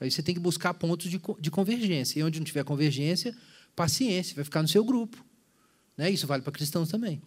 Aí 0.00 0.10
você 0.10 0.22
tem 0.22 0.34
que 0.34 0.40
buscar 0.40 0.72
pontos 0.72 1.10
de, 1.10 1.20
de 1.38 1.50
convergência. 1.50 2.18
E 2.18 2.22
onde 2.22 2.40
não 2.40 2.46
tiver 2.46 2.64
convergência, 2.64 3.36
paciência, 3.76 4.34
vai 4.34 4.44
ficar 4.44 4.62
no 4.62 4.68
seu 4.68 4.82
grupo. 4.82 5.22
Né? 5.98 6.10
Isso 6.10 6.26
vale 6.26 6.42
para 6.42 6.50
cristãos 6.50 6.88
também. 6.88 7.20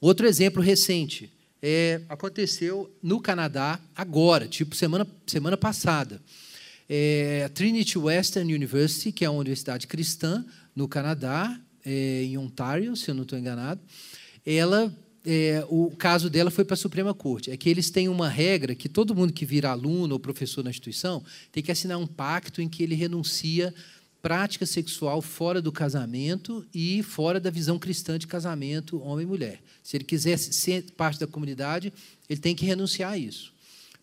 Outro 0.00 0.26
exemplo 0.26 0.60
recente 0.60 1.30
é, 1.66 2.02
aconteceu 2.10 2.94
no 3.02 3.18
Canadá 3.18 3.80
agora, 3.96 4.46
tipo 4.46 4.76
semana, 4.76 5.06
semana 5.26 5.56
passada. 5.56 6.20
É, 6.86 7.48
Trinity 7.54 7.96
Western 7.96 8.54
University, 8.54 9.10
que 9.10 9.24
é 9.24 9.30
uma 9.30 9.40
universidade 9.40 9.86
cristã 9.86 10.44
no 10.76 10.86
Canadá, 10.86 11.58
é, 11.82 12.24
em 12.24 12.36
Ontário, 12.36 12.94
se 12.94 13.10
eu 13.10 13.14
não 13.14 13.22
estou 13.22 13.38
enganado, 13.38 13.80
ela 14.44 14.94
é, 15.24 15.64
o 15.70 15.90
caso 15.96 16.28
dela 16.28 16.50
foi 16.50 16.66
para 16.66 16.74
a 16.74 16.76
Suprema 16.76 17.14
Corte. 17.14 17.50
É 17.50 17.56
que 17.56 17.70
eles 17.70 17.88
têm 17.88 18.10
uma 18.10 18.28
regra 18.28 18.74
que 18.74 18.86
todo 18.86 19.14
mundo 19.14 19.32
que 19.32 19.46
vira 19.46 19.70
aluno 19.70 20.12
ou 20.12 20.20
professor 20.20 20.62
na 20.62 20.68
instituição 20.68 21.24
tem 21.50 21.62
que 21.62 21.72
assinar 21.72 21.96
um 21.96 22.06
pacto 22.06 22.60
em 22.60 22.68
que 22.68 22.82
ele 22.82 22.94
renuncia 22.94 23.74
prática 24.24 24.64
sexual 24.64 25.20
fora 25.20 25.60
do 25.60 25.70
casamento 25.70 26.66
e 26.72 27.02
fora 27.02 27.38
da 27.38 27.50
visão 27.50 27.78
cristã 27.78 28.18
de 28.18 28.26
casamento 28.26 28.98
homem 29.02 29.26
e 29.26 29.28
mulher. 29.28 29.62
Se 29.82 29.98
ele 29.98 30.04
quiser 30.04 30.38
ser 30.38 30.82
parte 30.92 31.20
da 31.20 31.26
comunidade, 31.26 31.92
ele 32.26 32.40
tem 32.40 32.56
que 32.56 32.64
renunciar 32.64 33.12
a 33.12 33.18
isso. 33.18 33.52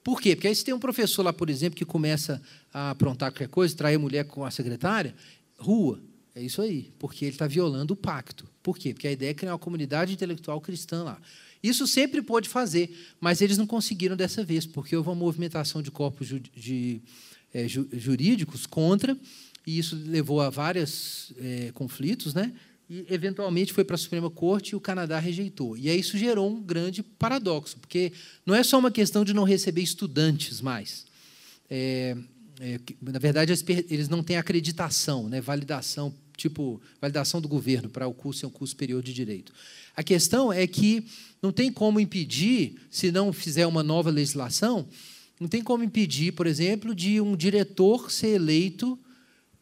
Por 0.04 0.22
quê? 0.22 0.36
Porque 0.36 0.48
aí 0.48 0.56
se 0.56 0.64
tem 0.64 0.76
um 0.76 0.80
professor 0.80 1.24
lá, 1.24 1.34
por 1.34 1.50
exemplo, 1.50 1.76
que 1.76 1.84
começa 1.84 2.40
a 2.72 2.92
aprontar 2.92 3.32
qualquer 3.32 3.48
coisa, 3.48 3.76
trair 3.76 3.98
mulher 3.98 4.26
com 4.26 4.46
a 4.46 4.52
secretária, 4.52 5.16
rua. 5.58 6.00
É 6.36 6.42
isso 6.44 6.62
aí, 6.62 6.94
porque 7.00 7.26
ele 7.26 7.34
está 7.34 7.48
violando 7.48 7.96
o 7.96 7.98
pacto. 7.98 8.48
Por 8.62 8.78
quê? 8.78 8.94
Porque 8.94 9.08
a 9.08 9.12
ideia 9.12 9.32
é 9.32 9.34
criar 9.34 9.54
uma 9.54 9.60
comunidade 9.60 10.14
intelectual 10.14 10.62
cristã 10.62 11.02
lá. 11.02 11.20
Isso 11.64 11.88
sempre 11.88 12.22
pode 12.22 12.48
fazer, 12.48 12.96
mas 13.20 13.42
eles 13.42 13.58
não 13.58 13.66
conseguiram 13.66 14.16
dessa 14.16 14.44
vez, 14.44 14.68
porque 14.68 14.96
houve 14.96 15.10
uma 15.10 15.16
movimentação 15.16 15.82
de 15.82 15.90
corpos 15.90 16.28
de, 16.28 16.40
de, 16.40 17.02
é, 17.52 17.68
jurídicos 17.68 18.68
contra 18.68 19.18
e 19.66 19.78
isso 19.78 19.96
levou 20.06 20.42
a 20.42 20.50
vários 20.50 21.32
é, 21.38 21.72
conflitos, 21.74 22.34
né? 22.34 22.54
e 22.92 23.06
eventualmente 23.10 23.72
foi 23.72 23.86
para 23.86 23.96
a 23.96 23.98
Suprema 23.98 24.30
Corte 24.30 24.72
e 24.72 24.76
o 24.76 24.82
Canadá 24.82 25.18
rejeitou. 25.18 25.78
E 25.78 25.90
aí 25.90 25.98
isso 25.98 26.18
gerou 26.18 26.52
um 26.52 26.62
grande 26.62 27.02
paradoxo, 27.02 27.78
porque 27.80 28.12
não 28.46 28.54
é 28.54 28.62
só 28.64 28.78
uma 28.78 28.92
questão 28.92 29.24
de 29.24 29.34
não 29.34 29.46
receber 29.46 29.82
estudantes 29.82 30.60
mais. 30.60 31.06
É, 31.70 32.18
é, 32.60 32.78
na 33.02 33.18
verdade, 33.18 33.54
eles 33.90 34.10
não 34.10 34.22
têm 34.22 34.36
acreditação, 34.36 35.30
né, 35.30 35.40
validação, 35.40 36.14
tipo 36.36 36.82
validação 37.00 37.40
do 37.40 37.48
governo 37.48 37.90
para 37.90 38.08
o 38.08 38.14
curso 38.14 38.42
ser 38.42 38.46
um 38.48 38.50
curso 38.50 38.72
superior 38.72 39.02
de 39.02 39.14
direito. 39.14 39.54
A 39.96 40.04
questão 40.04 40.52
é 40.52 40.68
que 40.68 41.06
não 41.42 41.54
tem 41.54 41.72
como 41.72 41.98
impedir, 41.98 42.76
se 42.90 43.10
não 43.10 43.32
fizer 43.32 43.66
uma 43.66 43.84
nova 43.84 44.10
legislação, 44.10 44.86
não 45.40 45.48
tem 45.48 45.64
como 45.64 45.82
impedir, 45.82 46.34
por 46.34 46.46
exemplo, 46.46 46.94
de 46.94 47.22
um 47.22 47.38
diretor 47.38 48.12
ser 48.12 48.36
eleito 48.36 49.00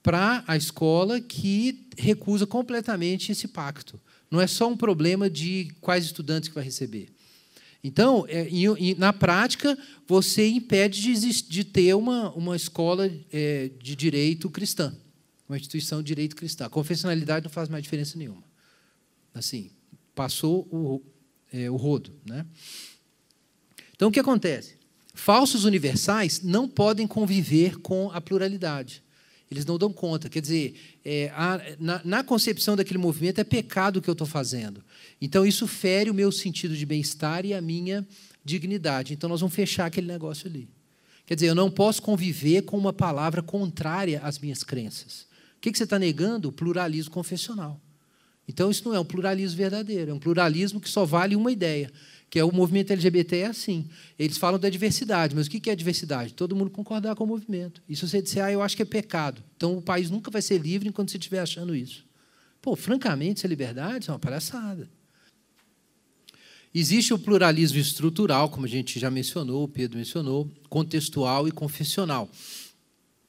para 0.02 0.43
a 0.47 0.56
escola 0.56 1.20
que 1.20 1.88
recusa 1.97 2.47
completamente 2.47 3.32
esse 3.32 3.47
pacto. 3.47 4.00
Não 4.32 4.39
é 4.39 4.47
só 4.47 4.70
um 4.70 4.78
problema 4.78 5.30
de 5.30 5.72
quais 5.82 6.06
estudantes 6.06 6.50
que 6.50 6.56
vai 6.56 6.64
receber. 6.64 7.10
Então, 7.84 8.26
é, 8.28 8.47
na 8.97 9.14
prática, 9.14 9.78
você 10.08 10.47
impede 10.47 11.02
de, 11.02 11.43
de 11.43 11.64
ter 11.64 11.93
uma, 11.95 12.32
uma 12.32 12.56
escola 12.56 13.10
é, 13.32 13.72
de 13.82 13.95
direito 13.95 14.50
cristã, 14.50 14.93
uma 15.47 15.58
instituição 15.58 16.02
de 16.02 16.08
direito 16.08 16.36
cristã. 16.36 16.66
A 16.66 16.70
confessionalidade 16.70 17.45
não 17.45 17.52
faz 17.52 17.70
mais 17.70 17.84
diferença 17.84 18.18
nenhuma. 18.18 18.43
Assim, 19.34 19.72
passou 20.14 20.68
o, 20.70 21.02
é, 21.54 21.70
o 21.70 21.78
rodo. 21.78 22.14
Né? 22.26 22.45
Então, 23.95 24.10
o 24.10 24.12
que 24.12 24.20
acontece? 24.20 24.78
Falsos 25.14 25.64
universais 25.64 26.41
não 26.41 26.68
podem 26.68 27.08
conviver 27.08 27.80
com 27.80 28.12
a 28.12 28.20
pluralidade. 28.20 29.02
Eles 29.50 29.66
não 29.66 29.78
dão 29.78 29.91
conta. 29.91 30.30
Quer 30.30 30.41
dizer, 30.41 30.76
é, 31.04 31.32
a, 31.34 31.60
na, 31.80 32.02
na, 32.06 32.24
concepção 32.24 32.76
daquele 32.76 33.00
movimento 33.00 33.39
é 33.39 33.43
pecado 33.43 33.97
o 33.97 34.02
que 34.02 34.10
eu 34.10 34.14
estou 34.14 34.28
fazendo. 34.28 34.84
Então, 35.20 35.45
isso 35.45 35.68
fere 35.68 36.10
o 36.10 36.14
meu 36.14 36.32
sentido 36.32 36.76
de 36.76 36.86
bem-estar 36.86 37.45
e 37.45 37.54
a 37.54 37.62
minha 37.62 38.08
dignidade. 38.45 39.14
Então, 39.14 39.28
nós 39.28 39.41
vamos 39.41 39.56
fechar 39.56 39.88
aquele 39.88 40.08
negócio 40.08 40.47
ali. 40.47 40.70
Quer 41.26 41.36
dizer, 41.36 41.47
eu 41.47 41.56
não 41.56 41.70
posso 41.72 42.02
conviver 42.02 42.64
com 42.64 42.78
uma 42.78 42.93
palavra 42.93 43.41
contrária 43.41 44.22
às 44.24 44.38
minhas 44.38 44.64
crenças. 44.64 45.28
O 45.58 45.62
que, 45.62 45.72
que 45.72 45.78
você 45.78 45.84
está 45.84 45.97
negando? 45.97 46.50
O 46.50 46.52
pluralismo 46.52 47.12
confessional. 47.12 47.82
Então, 48.47 48.70
isso 48.70 48.84
não 48.86 48.95
é 48.95 49.00
um 49.00 49.06
pluralismo 49.06 49.58
verdadeiro, 49.58 50.12
é 50.12 50.14
um 50.14 50.20
pluralismo 50.20 50.80
que 50.80 50.89
só 50.89 51.06
vale 51.06 51.36
uma 51.36 51.52
ideia 51.52 51.91
que 52.30 52.38
é 52.38 52.44
o 52.44 52.54
movimento 52.54 52.92
LGBT 52.92 53.38
é 53.38 53.46
assim. 53.48 53.90
Eles 54.18 54.38
falam 54.38 54.60
da 54.60 54.70
diversidade, 54.70 55.36
mas 55.36 55.48
o 55.48 55.50
que 55.50 55.70
é 55.70 55.76
diversidade? 55.76 56.34
Todo 56.34 56.56
mundo 56.56 56.70
concordar 56.70 57.16
com 57.16 57.24
o 57.24 57.28
movimento. 57.28 57.82
E 57.90 57.96
se 57.96 58.08
você 58.08 58.22
disser, 58.22 58.44
ah, 58.44 58.52
eu 58.52 58.62
acho 58.62 58.76
que 58.76 58.84
é 58.84 58.86
pecado, 58.86 59.44
então 59.58 59.78
o 59.78 59.82
país 59.82 60.10
nunca 60.10 60.30
vai 60.30 60.42
ser 60.42 60.60
livre 60.60 60.88
enquanto 60.88 61.12
você 61.12 61.18
estiver 61.18 61.40
achando 61.40 61.76
isso. 61.76 62.06
Pô, 62.62 62.76
francamente, 62.76 63.46
é 63.46 63.50
liberdade? 63.50 64.10
É 64.10 64.14
uma 64.14 64.20
palhaçada. 64.20 64.90
Existe 66.74 67.14
o 67.14 67.20
pluralismo 67.20 67.80
estrutural, 67.80 68.50
como 68.50 68.66
a 68.66 68.70
gente 68.70 69.00
já 69.00 69.10
mencionou, 69.10 69.64
o 69.64 69.68
Pedro 69.68 69.98
mencionou, 69.98 70.52
contextual 70.70 71.48
e 71.48 71.52
confessional. 71.52 72.30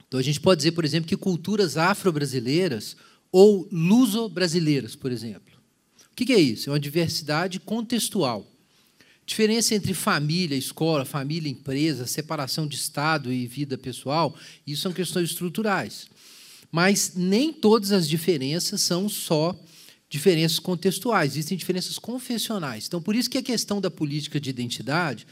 Então, 0.07 0.21
a 0.21 0.23
gente 0.23 0.41
pode 0.41 0.59
dizer, 0.59 0.73
por 0.73 0.85
exemplo, 0.85 1.09
que 1.09 1.17
culturas 1.17 1.77
afro-brasileiras 1.77 2.97
ou 3.33 3.67
luso-brasileiras, 3.73 4.95
por 4.95 5.11
exemplo. 5.11 5.59
O 6.11 6.15
que 6.15 6.33
é 6.33 6.39
isso? 6.39 6.69
É 6.69 6.73
uma 6.73 6.81
diversidade 6.81 7.59
contextual. 7.61 8.50
Diferença 9.31 9.77
entre 9.77 9.95
família, 9.95 10.57
escola, 10.57 11.05
família, 11.05 11.49
empresa, 11.49 12.05
separação 12.05 12.67
de 12.67 12.75
Estado 12.75 13.33
e 13.33 13.47
vida 13.47 13.79
pessoal, 13.79 14.35
isso 14.67 14.83
são 14.83 14.93
questões 14.93 15.31
estruturais. 15.31 16.09
Mas 16.73 17.13
nem 17.15 17.53
todas 17.53 17.93
as 17.93 18.09
diferenças 18.09 18.83
são 18.83 19.09
só 19.09 19.57
diferenças 20.09 20.59
contextuais, 20.59 21.35
existem 21.35 21.57
diferenças 21.57 21.97
confessionais. 21.97 22.89
Então, 22.89 23.01
por 23.01 23.15
isso 23.15 23.31
que 23.31 23.39
a 23.39 23.43
questão 23.43 23.81
da 23.81 23.89
política 23.89 24.41
de 24.41 24.51
identidade 24.51 25.25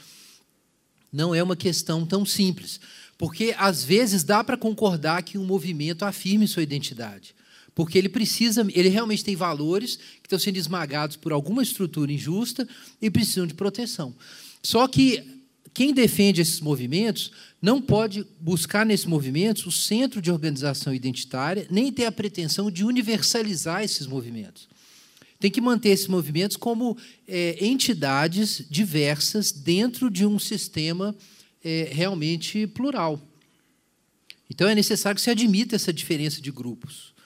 não 1.13 1.35
é 1.35 1.43
uma 1.43 1.57
questão 1.57 2.07
tão 2.07 2.25
simples, 2.25 2.79
porque 3.19 3.53
às 3.59 3.83
vezes 3.83 4.23
dá 4.23 4.45
para 4.45 4.57
concordar 4.57 5.25
que 5.25 5.37
um 5.37 5.45
movimento 5.45 6.05
afirme 6.05 6.47
sua 6.47 6.63
identidade, 6.63 7.35
porque 7.79 7.97
ele 7.97 8.09
precisa, 8.09 8.67
ele 8.75 8.89
realmente 8.89 9.23
tem 9.23 9.37
valores 9.37 9.95
que 9.95 10.25
estão 10.25 10.37
sendo 10.37 10.57
esmagados 10.57 11.15
por 11.15 11.31
alguma 11.31 11.63
estrutura 11.63 12.13
injusta 12.13 12.69
e 13.01 13.09
precisam 13.09 13.47
de 13.47 13.55
proteção. 13.55 14.17
Só 14.61 14.89
que 14.89 15.23
quem 15.73 15.95
defende 15.95 16.41
esses 16.41 16.61
movimentos 16.61 17.31
não 17.63 17.81
pode 17.81 18.27
buscar 18.41 18.85
nesses 18.85 19.07
movimentos 19.07 19.65
o 19.65 19.71
centro 19.71 20.21
de 20.21 20.29
organização 20.29 20.93
identitária, 20.93 21.69
nem 21.71 21.93
ter 21.93 22.07
a 22.07 22.11
pretensão 22.11 22.69
de 22.69 22.85
universalizar 22.85 23.85
esses 23.85 24.09
movimentos. 24.09 24.69
Tem 25.39 25.49
que 25.49 25.61
manter 25.61 25.91
esses 25.91 26.09
movimentos 26.09 26.57
como 26.57 26.99
é, 27.29 27.65
entidades 27.65 28.67
diversas 28.69 29.53
dentro 29.53 30.11
de 30.11 30.27
um 30.27 30.37
sistema 30.41 31.15
é, 31.63 31.89
realmente 31.93 32.67
plural. 32.67 33.23
Então 34.51 34.69
é 34.69 34.75
necessário 34.75 35.15
que 35.15 35.23
se 35.23 35.31
admita 35.31 35.77
essa 35.77 35.93
diferença 35.93 36.41
de 36.41 36.51
grupos. 36.51 37.17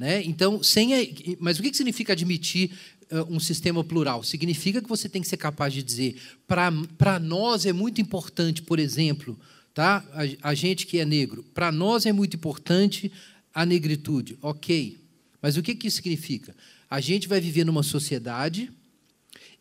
Né? 0.00 0.24
Então, 0.24 0.62
sem 0.62 0.94
a, 0.94 1.06
mas 1.38 1.58
o 1.58 1.62
que 1.62 1.74
significa 1.74 2.14
admitir 2.14 2.70
uh, 3.12 3.22
um 3.28 3.38
sistema 3.38 3.84
plural? 3.84 4.22
Significa 4.22 4.80
que 4.80 4.88
você 4.88 5.10
tem 5.10 5.20
que 5.20 5.28
ser 5.28 5.36
capaz 5.36 5.74
de 5.74 5.82
dizer, 5.82 6.16
para 6.46 7.20
nós 7.20 7.66
é 7.66 7.72
muito 7.74 8.00
importante, 8.00 8.62
por 8.62 8.78
exemplo, 8.78 9.38
tá? 9.74 10.02
a, 10.14 10.48
a 10.52 10.54
gente 10.54 10.86
que 10.86 10.98
é 10.98 11.04
negro, 11.04 11.44
para 11.52 11.70
nós 11.70 12.06
é 12.06 12.12
muito 12.12 12.34
importante 12.34 13.12
a 13.52 13.66
negritude. 13.66 14.38
Ok. 14.40 14.96
Mas 15.42 15.58
o 15.58 15.62
que, 15.62 15.74
que 15.74 15.88
isso 15.88 15.96
significa? 15.96 16.56
A 16.88 16.98
gente 16.98 17.28
vai 17.28 17.38
viver 17.38 17.64
numa 17.64 17.82
sociedade 17.82 18.72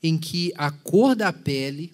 em 0.02 0.18
que 0.18 0.54
a 0.56 0.72
cor 0.72 1.18
da 1.18 1.34
pele 1.34 1.92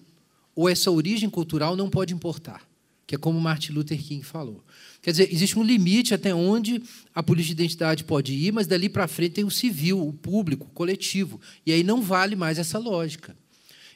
ou 0.54 0.68
essa 0.68 0.88
origem 0.92 1.28
cultural 1.28 1.74
não 1.74 1.90
pode 1.90 2.14
importar, 2.14 2.64
que 3.08 3.16
é 3.16 3.18
como 3.18 3.40
Martin 3.40 3.72
Luther 3.72 4.00
King 4.00 4.24
falou. 4.24 4.64
Quer 5.06 5.12
dizer, 5.12 5.32
existe 5.32 5.56
um 5.56 5.62
limite 5.62 6.14
até 6.14 6.34
onde 6.34 6.82
a 7.14 7.22
política 7.22 7.54
de 7.54 7.62
identidade 7.62 8.02
pode 8.02 8.34
ir, 8.34 8.50
mas 8.50 8.66
dali 8.66 8.88
para 8.88 9.06
frente 9.06 9.34
tem 9.34 9.44
o 9.44 9.50
civil, 9.52 10.04
o 10.04 10.12
público, 10.12 10.66
o 10.66 10.70
coletivo. 10.70 11.40
E 11.64 11.70
aí 11.70 11.84
não 11.84 12.02
vale 12.02 12.34
mais 12.34 12.58
essa 12.58 12.76
lógica. 12.76 13.36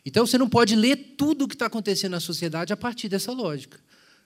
Então 0.07 0.25
você 0.25 0.39
não 0.39 0.49
pode 0.49 0.77
ler 0.77 1.17
tudo 1.19 1.45
o 1.45 1.49
que 1.49 1.57
está 1.57 1.67
acontecendo 1.67 2.13
na 2.13 2.21
sociedade 2.21 2.73
a 2.73 2.77
partir 2.77 3.09
dessa 3.09 3.33
lógica. 3.33 3.81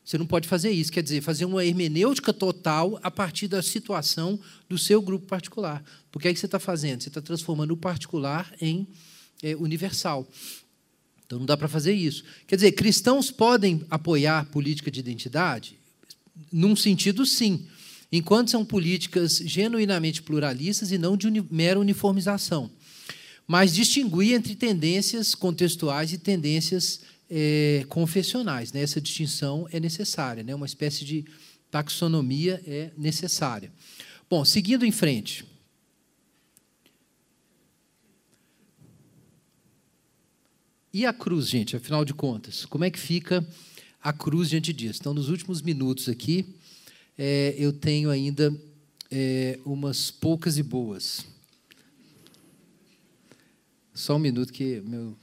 Você 0.04 0.18
não 0.18 0.26
pode 0.26 0.46
fazer 0.46 0.72
isso, 0.72 0.92
quer 0.92 1.02
dizer, 1.02 1.22
fazer 1.22 1.46
uma 1.46 1.64
hermenêutica 1.64 2.34
total 2.34 3.00
a 3.02 3.10
partir 3.10 3.48
da 3.48 3.62
situação 3.62 4.38
do 4.68 4.76
seu 4.76 5.00
grupo 5.00 5.26
particular. 5.26 5.82
Porque 6.12 6.28
aí 6.28 6.34
que 6.34 6.40
você 6.40 6.44
está 6.44 6.58
fazendo? 6.58 7.02
Você 7.02 7.08
está 7.08 7.22
transformando 7.22 7.70
o 7.70 7.78
particular 7.78 8.52
em 8.60 8.86
é, 9.42 9.56
universal. 9.56 10.28
Então 11.24 11.38
não 11.38 11.46
dá 11.46 11.56
para 11.56 11.66
fazer 11.66 11.94
isso. 11.94 12.24
Quer 12.46 12.56
dizer, 12.56 12.72
cristãos 12.72 13.30
podem 13.30 13.86
apoiar 13.88 14.44
política 14.50 14.90
de 14.90 15.00
identidade? 15.00 15.82
Num 16.52 16.74
sentido, 16.74 17.24
sim. 17.24 17.66
Enquanto 18.10 18.50
são 18.50 18.64
políticas 18.64 19.38
genuinamente 19.38 20.22
pluralistas 20.22 20.92
e 20.92 20.98
não 20.98 21.16
de 21.16 21.26
uni 21.26 21.44
mera 21.50 21.80
uniformização. 21.80 22.70
Mas 23.46 23.74
distinguir 23.74 24.34
entre 24.34 24.54
tendências 24.54 25.34
contextuais 25.34 26.12
e 26.12 26.18
tendências 26.18 27.00
é, 27.28 27.84
confessionais. 27.88 28.72
Né? 28.72 28.82
Essa 28.82 29.00
distinção 29.00 29.66
é 29.70 29.80
necessária, 29.80 30.42
né? 30.42 30.54
uma 30.54 30.66
espécie 30.66 31.04
de 31.04 31.24
taxonomia 31.70 32.62
é 32.66 32.90
necessária. 32.96 33.72
Bom, 34.30 34.44
seguindo 34.44 34.84
em 34.86 34.92
frente. 34.92 35.44
E 40.92 41.04
a 41.04 41.12
cruz, 41.12 41.48
gente, 41.48 41.74
afinal 41.74 42.04
de 42.04 42.14
contas? 42.14 42.64
Como 42.64 42.84
é 42.84 42.90
que 42.90 43.00
fica 43.00 43.44
a 44.04 44.12
cruz 44.12 44.50
diante 44.50 44.70
disso? 44.70 44.98
Então, 45.00 45.14
nos 45.14 45.30
últimos 45.30 45.62
minutos 45.62 46.10
aqui, 46.10 46.44
é, 47.16 47.54
eu 47.56 47.72
tenho 47.72 48.10
ainda 48.10 48.54
é, 49.10 49.58
umas 49.64 50.10
poucas 50.10 50.58
e 50.58 50.62
boas. 50.62 51.24
Só 53.94 54.16
um 54.16 54.18
minuto 54.18 54.52
que 54.52 54.82
meu 54.82 55.16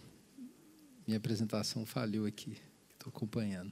minha 1.05 1.17
apresentação 1.17 1.85
falhou 1.85 2.25
aqui. 2.25 2.57
Estou 2.93 3.09
acompanhando. 3.09 3.71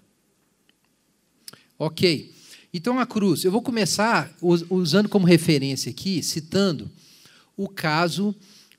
Ok. 1.78 2.34
Então, 2.72 3.00
a 3.00 3.06
cruz. 3.06 3.44
Eu 3.44 3.52
vou 3.52 3.62
começar 3.62 4.36
usando 4.70 5.10
como 5.10 5.26
referência 5.26 5.90
aqui, 5.90 6.22
citando 6.22 6.92
o 7.58 7.68
caso 7.68 8.36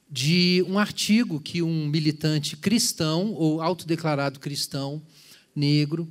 de 0.09 0.65
um 0.69 0.79
artigo 0.79 1.41
que 1.41 1.63
um 1.63 1.87
militante 1.87 2.57
cristão, 2.57 3.33
ou 3.33 3.63
autodeclarado 3.63 4.39
cristão, 4.39 5.03
negro, 5.55 6.11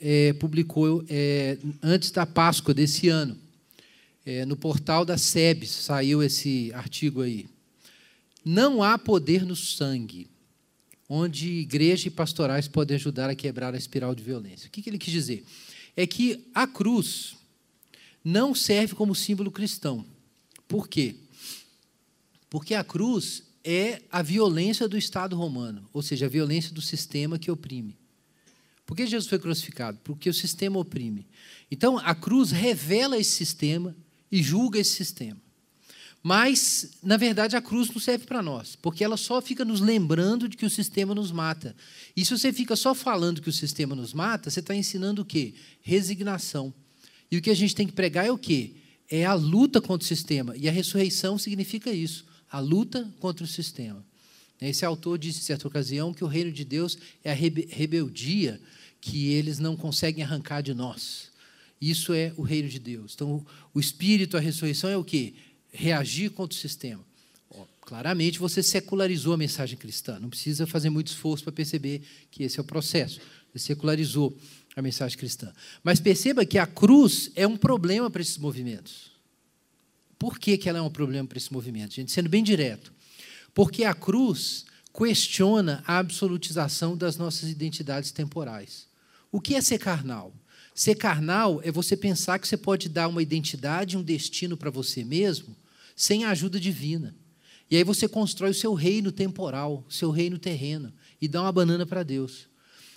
é, 0.00 0.32
publicou 0.34 1.04
é, 1.08 1.58
antes 1.82 2.10
da 2.10 2.26
Páscoa 2.26 2.74
desse 2.74 3.08
ano. 3.08 3.36
É, 4.26 4.44
no 4.46 4.56
portal 4.56 5.04
da 5.04 5.18
SEBS 5.18 5.70
saiu 5.70 6.22
esse 6.22 6.72
artigo 6.72 7.20
aí. 7.20 7.46
Não 8.44 8.82
há 8.82 8.98
poder 8.98 9.44
no 9.44 9.54
sangue 9.54 10.28
onde 11.08 11.48
igreja 11.60 12.08
e 12.08 12.10
pastorais 12.10 12.66
podem 12.66 12.96
ajudar 12.96 13.28
a 13.28 13.34
quebrar 13.34 13.74
a 13.74 13.78
espiral 13.78 14.14
de 14.14 14.22
violência. 14.22 14.68
O 14.68 14.70
que 14.70 14.88
ele 14.88 14.98
quis 14.98 15.12
dizer? 15.12 15.44
É 15.96 16.06
que 16.06 16.48
a 16.54 16.66
cruz 16.66 17.36
não 18.24 18.54
serve 18.54 18.94
como 18.94 19.14
símbolo 19.14 19.50
cristão. 19.50 20.04
Por 20.66 20.88
quê? 20.88 21.16
Porque 22.48 22.74
a 22.74 22.82
cruz 22.82 23.42
é 23.62 24.02
a 24.10 24.22
violência 24.22 24.88
do 24.88 24.96
Estado 24.96 25.36
romano, 25.36 25.88
ou 25.92 26.02
seja, 26.02 26.26
a 26.26 26.28
violência 26.28 26.72
do 26.72 26.80
sistema 26.80 27.38
que 27.38 27.50
oprime. 27.50 27.96
Por 28.86 28.96
que 28.96 29.06
Jesus 29.06 29.28
foi 29.28 29.38
crucificado? 29.38 29.98
Porque 30.04 30.28
o 30.28 30.34
sistema 30.34 30.78
oprime. 30.78 31.26
Então, 31.70 31.98
a 31.98 32.14
cruz 32.14 32.50
revela 32.50 33.18
esse 33.18 33.30
sistema 33.30 33.96
e 34.30 34.42
julga 34.42 34.78
esse 34.78 34.92
sistema. 34.92 35.40
Mas, 36.26 36.92
na 37.02 37.18
verdade, 37.18 37.54
a 37.54 37.60
cruz 37.60 37.90
não 37.90 38.00
serve 38.00 38.24
para 38.24 38.42
nós, 38.42 38.76
porque 38.76 39.04
ela 39.04 39.16
só 39.16 39.42
fica 39.42 39.62
nos 39.62 39.80
lembrando 39.80 40.48
de 40.48 40.56
que 40.56 40.64
o 40.64 40.70
sistema 40.70 41.14
nos 41.14 41.30
mata. 41.30 41.76
E 42.16 42.24
se 42.24 42.30
você 42.30 42.50
fica 42.50 42.74
só 42.76 42.94
falando 42.94 43.42
que 43.42 43.50
o 43.50 43.52
sistema 43.52 43.94
nos 43.94 44.14
mata, 44.14 44.48
você 44.48 44.60
está 44.60 44.74
ensinando 44.74 45.20
o 45.20 45.24
quê? 45.24 45.52
Resignação. 45.82 46.72
E 47.30 47.36
o 47.36 47.42
que 47.42 47.50
a 47.50 47.54
gente 47.54 47.74
tem 47.74 47.86
que 47.86 47.92
pregar 47.92 48.26
é 48.26 48.32
o 48.32 48.38
quê? 48.38 48.72
É 49.10 49.26
a 49.26 49.34
luta 49.34 49.82
contra 49.82 50.04
o 50.04 50.08
sistema. 50.08 50.56
E 50.56 50.66
a 50.66 50.72
ressurreição 50.72 51.36
significa 51.36 51.92
isso, 51.92 52.24
a 52.50 52.58
luta 52.58 53.12
contra 53.20 53.44
o 53.44 53.48
sistema. 53.48 54.02
Esse 54.60 54.84
autor 54.84 55.18
disse, 55.18 55.40
em 55.40 55.42
certa 55.42 55.68
ocasião, 55.68 56.14
que 56.14 56.24
o 56.24 56.28
reino 56.28 56.52
de 56.52 56.64
Deus 56.64 56.96
é 57.22 57.30
a 57.30 57.34
rebeldia 57.34 58.60
que 59.00 59.28
eles 59.28 59.58
não 59.58 59.76
conseguem 59.76 60.24
arrancar 60.24 60.62
de 60.62 60.72
nós. 60.72 61.30
Isso 61.80 62.14
é 62.14 62.32
o 62.36 62.42
reino 62.42 62.68
de 62.68 62.78
Deus. 62.78 63.12
Então, 63.14 63.44
o 63.74 63.80
espírito, 63.80 64.36
a 64.36 64.40
ressurreição 64.40 64.88
é 64.88 64.96
o 64.96 65.04
quê? 65.04 65.34
reagir 65.74 66.30
contra 66.30 66.56
o 66.56 66.60
sistema. 66.60 67.04
claramente 67.80 68.38
você 68.38 68.62
secularizou 68.62 69.34
a 69.34 69.36
mensagem 69.36 69.76
cristã, 69.76 70.18
não 70.18 70.30
precisa 70.30 70.66
fazer 70.66 70.88
muito 70.88 71.08
esforço 71.08 71.44
para 71.44 71.52
perceber 71.52 72.00
que 72.30 72.44
esse 72.44 72.58
é 72.58 72.62
o 72.62 72.64
processo. 72.64 73.20
Você 73.52 73.66
secularizou 73.66 74.34
a 74.74 74.80
mensagem 74.80 75.18
cristã. 75.18 75.52
Mas 75.82 76.00
perceba 76.00 76.46
que 76.46 76.58
a 76.58 76.66
cruz 76.66 77.30
é 77.34 77.46
um 77.46 77.56
problema 77.56 78.08
para 78.10 78.22
esses 78.22 78.38
movimentos. 78.38 79.12
Por 80.18 80.38
que, 80.38 80.56
que 80.56 80.68
ela 80.68 80.78
é 80.78 80.82
um 80.82 80.90
problema 80.90 81.28
para 81.28 81.36
esse 81.36 81.52
movimento? 81.52 81.94
Gente, 81.94 82.10
sendo 82.10 82.28
bem 82.28 82.42
direto. 82.42 82.92
Porque 83.54 83.84
a 83.84 83.94
cruz 83.94 84.64
questiona 84.92 85.82
a 85.86 85.98
absolutização 85.98 86.96
das 86.96 87.16
nossas 87.16 87.48
identidades 87.48 88.10
temporais. 88.10 88.86
O 89.30 89.40
que 89.40 89.54
é 89.54 89.60
ser 89.60 89.78
carnal? 89.78 90.34
Ser 90.74 90.96
carnal 90.96 91.60
é 91.62 91.70
você 91.70 91.96
pensar 91.96 92.38
que 92.38 92.48
você 92.48 92.56
pode 92.56 92.88
dar 92.88 93.08
uma 93.08 93.22
identidade, 93.22 93.96
um 93.96 94.02
destino 94.02 94.56
para 94.56 94.70
você 94.70 95.04
mesmo, 95.04 95.56
sem 95.94 96.24
a 96.24 96.30
ajuda 96.30 96.58
divina. 96.58 97.14
E 97.70 97.76
aí 97.76 97.84
você 97.84 98.08
constrói 98.08 98.50
o 98.50 98.54
seu 98.54 98.74
reino 98.74 99.12
temporal, 99.12 99.84
seu 99.88 100.10
reino 100.10 100.38
terreno, 100.38 100.92
e 101.20 101.28
dá 101.28 101.42
uma 101.42 101.52
banana 101.52 101.86
para 101.86 102.02
Deus. 102.02 102.48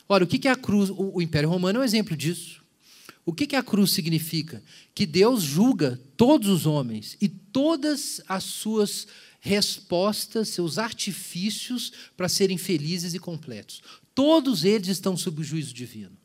Ora, 0.10 0.24
o 0.24 0.28
que 0.28 0.47
é 0.47 0.51
a 0.51 0.55
cruz? 0.55 0.89
O 0.89 1.22
Império 1.22 1.49
Romano 1.49 1.80
é 1.80 1.82
um 1.82 1.86
exemplo 1.86 2.18
disso. 2.18 2.64
O 3.26 3.34
que 3.34 3.55
a 3.55 3.64
cruz 3.64 3.91
significa? 3.91 4.64
Que 4.95 5.05
Deus 5.05 5.43
julga 5.43 5.99
todos 6.16 6.47
os 6.47 6.66
homens 6.66 7.18
e 7.20 7.28
todas 7.28 8.22
as 8.28 8.43
suas 8.43 9.05
respostas, 9.48 10.50
seus 10.50 10.78
artifícios 10.78 11.93
para 12.16 12.28
serem 12.28 12.58
felizes 12.58 13.14
e 13.14 13.20
completos. 13.20 13.82
Todos 14.14 14.66
eles 14.66 14.89
estão 14.89 15.16
sob 15.16 15.41
o 15.41 15.43
juízo 15.43 15.74
divino. 15.74 16.16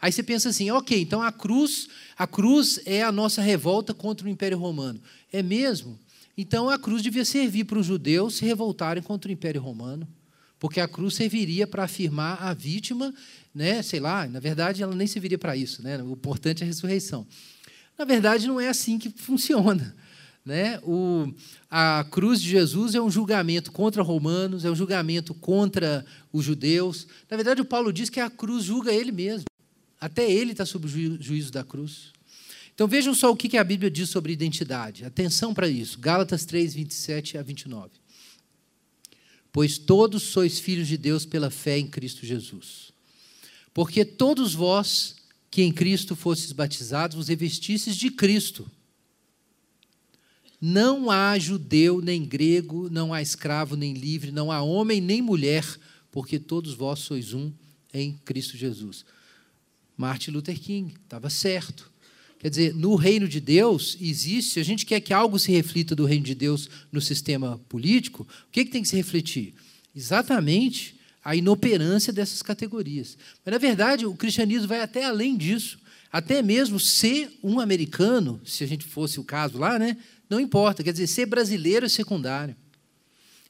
Aí 0.00 0.12
você 0.12 0.22
pensa 0.22 0.50
assim, 0.50 0.70
ok, 0.70 1.00
então 1.00 1.22
a 1.22 1.32
cruz, 1.32 1.88
a 2.16 2.26
cruz 2.26 2.78
é 2.84 3.02
a 3.02 3.10
nossa 3.10 3.40
revolta 3.40 3.94
contra 3.94 4.26
o 4.26 4.30
Império 4.30 4.58
Romano. 4.58 5.00
É 5.32 5.42
mesmo? 5.42 5.98
Então 6.36 6.68
a 6.68 6.78
cruz 6.78 7.02
devia 7.02 7.24
servir 7.24 7.64
para 7.64 7.78
os 7.78 7.86
judeus 7.86 8.34
se 8.34 8.44
revoltarem 8.44 9.02
contra 9.02 9.30
o 9.30 9.32
Império 9.32 9.62
Romano, 9.62 10.06
porque 10.58 10.80
a 10.80 10.88
cruz 10.88 11.14
serviria 11.14 11.66
para 11.66 11.84
afirmar 11.84 12.42
a 12.42 12.52
vítima, 12.52 13.14
né, 13.54 13.80
sei 13.82 14.00
lá, 14.00 14.26
na 14.28 14.40
verdade 14.40 14.82
ela 14.82 14.94
nem 14.94 15.06
serviria 15.06 15.38
para 15.38 15.56
isso, 15.56 15.82
né? 15.82 16.02
O 16.02 16.12
importante 16.12 16.62
é 16.62 16.64
a 16.64 16.66
ressurreição. 16.66 17.26
Na 17.96 18.04
verdade 18.04 18.46
não 18.46 18.60
é 18.60 18.68
assim 18.68 18.98
que 18.98 19.08
funciona. 19.08 19.96
Né? 20.44 20.78
O, 20.82 21.32
a 21.70 22.04
cruz 22.10 22.40
de 22.40 22.50
Jesus 22.50 22.94
é 22.94 23.00
um 23.00 23.10
julgamento 23.10 23.72
contra 23.72 24.02
romanos, 24.02 24.64
é 24.64 24.70
um 24.70 24.76
julgamento 24.76 25.32
contra 25.32 26.04
os 26.32 26.44
judeus. 26.44 27.06
Na 27.30 27.36
verdade, 27.36 27.62
o 27.62 27.64
Paulo 27.64 27.92
diz 27.92 28.10
que 28.10 28.20
a 28.20 28.28
cruz 28.28 28.64
julga 28.64 28.92
ele 28.92 29.10
mesmo. 29.10 29.46
Até 29.98 30.30
ele 30.30 30.52
está 30.52 30.66
sob 30.66 30.86
o 30.86 30.88
juízo 30.88 31.50
da 31.50 31.64
cruz. 31.64 32.12
Então 32.74 32.86
vejam 32.86 33.14
só 33.14 33.30
o 33.30 33.36
que 33.36 33.56
a 33.56 33.64
Bíblia 33.64 33.90
diz 33.90 34.10
sobre 34.10 34.32
identidade. 34.32 35.04
Atenção 35.04 35.54
para 35.54 35.68
isso. 35.68 35.98
Gálatas 35.98 36.44
3, 36.44 36.74
27 36.74 37.38
a 37.38 37.42
29. 37.42 37.90
Pois 39.50 39.78
todos 39.78 40.24
sois 40.24 40.58
filhos 40.58 40.88
de 40.88 40.98
Deus 40.98 41.24
pela 41.24 41.50
fé 41.50 41.78
em 41.78 41.86
Cristo 41.86 42.26
Jesus. 42.26 42.92
Porque 43.72 44.04
todos 44.04 44.52
vós 44.52 45.16
que 45.50 45.62
em 45.62 45.72
Cristo 45.72 46.16
fostes 46.16 46.50
batizados, 46.50 47.16
vos 47.16 47.28
revestistes 47.28 47.96
de 47.96 48.10
Cristo. 48.10 48.68
Não 50.66 51.10
há 51.10 51.38
judeu 51.38 52.00
nem 52.00 52.24
grego, 52.24 52.88
não 52.90 53.12
há 53.12 53.20
escravo 53.20 53.76
nem 53.76 53.92
livre, 53.92 54.32
não 54.32 54.50
há 54.50 54.62
homem 54.62 54.98
nem 54.98 55.20
mulher, 55.20 55.62
porque 56.10 56.38
todos 56.38 56.72
vós 56.72 57.00
sois 57.00 57.34
um 57.34 57.52
em 57.92 58.18
Cristo 58.24 58.56
Jesus. 58.56 59.04
Martin 59.94 60.30
Luther 60.30 60.58
King 60.58 60.94
estava 61.04 61.28
certo. 61.28 61.92
Quer 62.38 62.48
dizer, 62.48 62.74
no 62.74 62.94
reino 62.94 63.28
de 63.28 63.40
Deus 63.40 63.98
existe, 64.00 64.52
se 64.52 64.60
a 64.60 64.64
gente 64.64 64.86
quer 64.86 65.02
que 65.02 65.12
algo 65.12 65.38
se 65.38 65.52
reflita 65.52 65.94
do 65.94 66.06
reino 66.06 66.24
de 66.24 66.34
Deus 66.34 66.70
no 66.90 66.98
sistema 66.98 67.60
político, 67.68 68.22
o 68.22 68.50
que, 68.50 68.64
que 68.64 68.70
tem 68.70 68.80
que 68.80 68.88
se 68.88 68.96
refletir? 68.96 69.52
Exatamente 69.94 70.98
a 71.22 71.36
inoperância 71.36 72.10
dessas 72.10 72.40
categorias. 72.40 73.18
Mas, 73.44 73.52
na 73.52 73.58
verdade, 73.58 74.06
o 74.06 74.14
cristianismo 74.14 74.68
vai 74.68 74.80
até 74.80 75.04
além 75.04 75.36
disso. 75.36 75.78
Até 76.10 76.40
mesmo 76.40 76.78
ser 76.78 77.38
um 77.42 77.60
americano, 77.60 78.40
se 78.46 78.64
a 78.64 78.66
gente 78.66 78.84
fosse 78.86 79.20
o 79.20 79.24
caso 79.24 79.58
lá, 79.58 79.78
né, 79.78 79.96
não 80.28 80.40
importa, 80.40 80.82
quer 80.82 80.92
dizer, 80.92 81.06
ser 81.06 81.26
brasileiro 81.26 81.86
é 81.86 81.88
secundário. 81.88 82.56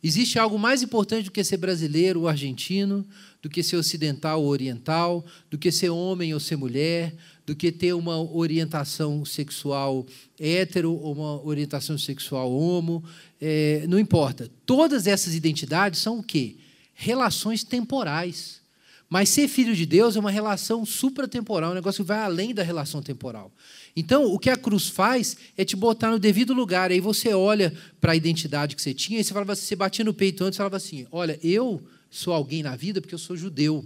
Existe 0.02 0.38
algo 0.38 0.58
mais 0.58 0.82
importante 0.82 1.24
do 1.24 1.30
que 1.30 1.42
ser 1.42 1.56
brasileiro 1.56 2.20
ou 2.20 2.28
argentino, 2.28 3.06
do 3.40 3.48
que 3.48 3.62
ser 3.62 3.76
ocidental 3.76 4.42
ou 4.42 4.48
oriental, 4.48 5.24
do 5.50 5.56
que 5.56 5.72
ser 5.72 5.88
homem 5.88 6.34
ou 6.34 6.40
ser 6.40 6.56
mulher, 6.56 7.14
do 7.46 7.56
que 7.56 7.72
ter 7.72 7.94
uma 7.94 8.18
orientação 8.18 9.24
sexual 9.24 10.04
hétero 10.38 10.92
ou 10.92 11.14
uma 11.14 11.42
orientação 11.42 11.96
sexual 11.96 12.52
homo. 12.52 13.02
É, 13.40 13.86
não 13.88 13.98
importa. 13.98 14.50
Todas 14.66 15.06
essas 15.06 15.34
identidades 15.34 16.00
são 16.00 16.18
o 16.18 16.22
quê? 16.22 16.56
Relações 16.92 17.64
temporais. 17.64 18.60
Mas 19.08 19.28
ser 19.28 19.48
filho 19.48 19.74
de 19.74 19.86
Deus 19.86 20.16
é 20.16 20.20
uma 20.20 20.30
relação 20.30 20.84
supratemporal, 20.84 21.70
um 21.70 21.74
negócio 21.74 22.04
que 22.04 22.08
vai 22.08 22.18
além 22.18 22.52
da 22.52 22.62
relação 22.62 23.02
temporal. 23.02 23.52
Então, 23.96 24.24
o 24.24 24.38
que 24.38 24.50
a 24.50 24.56
cruz 24.56 24.88
faz 24.88 25.36
é 25.56 25.64
te 25.64 25.76
botar 25.76 26.10
no 26.10 26.18
devido 26.18 26.52
lugar. 26.52 26.90
Aí 26.90 27.00
você 27.00 27.32
olha 27.32 27.72
para 28.00 28.12
a 28.12 28.16
identidade 28.16 28.74
que 28.74 28.82
você 28.82 28.92
tinha 28.92 29.20
e 29.20 29.24
você 29.24 29.32
falava 29.32 29.54
você 29.54 29.76
batia 29.76 30.04
no 30.04 30.12
peito 30.12 30.42
antes 30.42 30.56
falava 30.56 30.76
assim: 30.76 31.06
Olha, 31.12 31.38
eu 31.42 31.80
sou 32.10 32.34
alguém 32.34 32.62
na 32.62 32.74
vida 32.74 33.00
porque 33.00 33.14
eu 33.14 33.18
sou 33.18 33.36
judeu. 33.36 33.84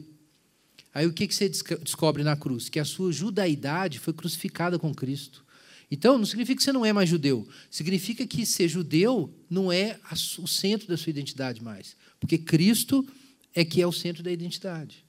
Aí 0.95 1.07
o 1.07 1.13
que 1.13 1.27
você 1.27 1.49
descobre 1.49 2.23
na 2.23 2.37
cruz? 2.37 2.69
Que 2.69 2.81
a 2.81 2.85
sua 2.85 3.13
judaidade 3.13 3.99
foi 3.99 4.15
crucificada 4.15 4.79
com 4.79 4.95
Cristo. 4.95 5.45
Então, 5.91 6.19
não 6.19 6.27
significa 6.27 6.57
que 6.59 6.63
você 6.63 6.73
não 6.73 6.85
é 6.85 6.93
mais 6.93 7.09
judeu. 7.09 7.47
Significa 7.71 8.27
que 8.27 8.45
ser 8.45 8.69
judeu 8.69 9.33
não 9.49 9.73
é 9.73 9.99
o 10.39 10.47
centro 10.47 10.87
da 10.87 10.97
sua 10.97 11.11
identidade 11.11 11.63
mais. 11.63 11.97
Porque 12.21 12.37
Cristo 12.37 13.07
é 13.55 13.65
que 13.65 13.81
é 13.81 13.87
o 13.87 13.93
centro 13.93 14.23
da 14.23 14.31
identidade. 14.31 15.05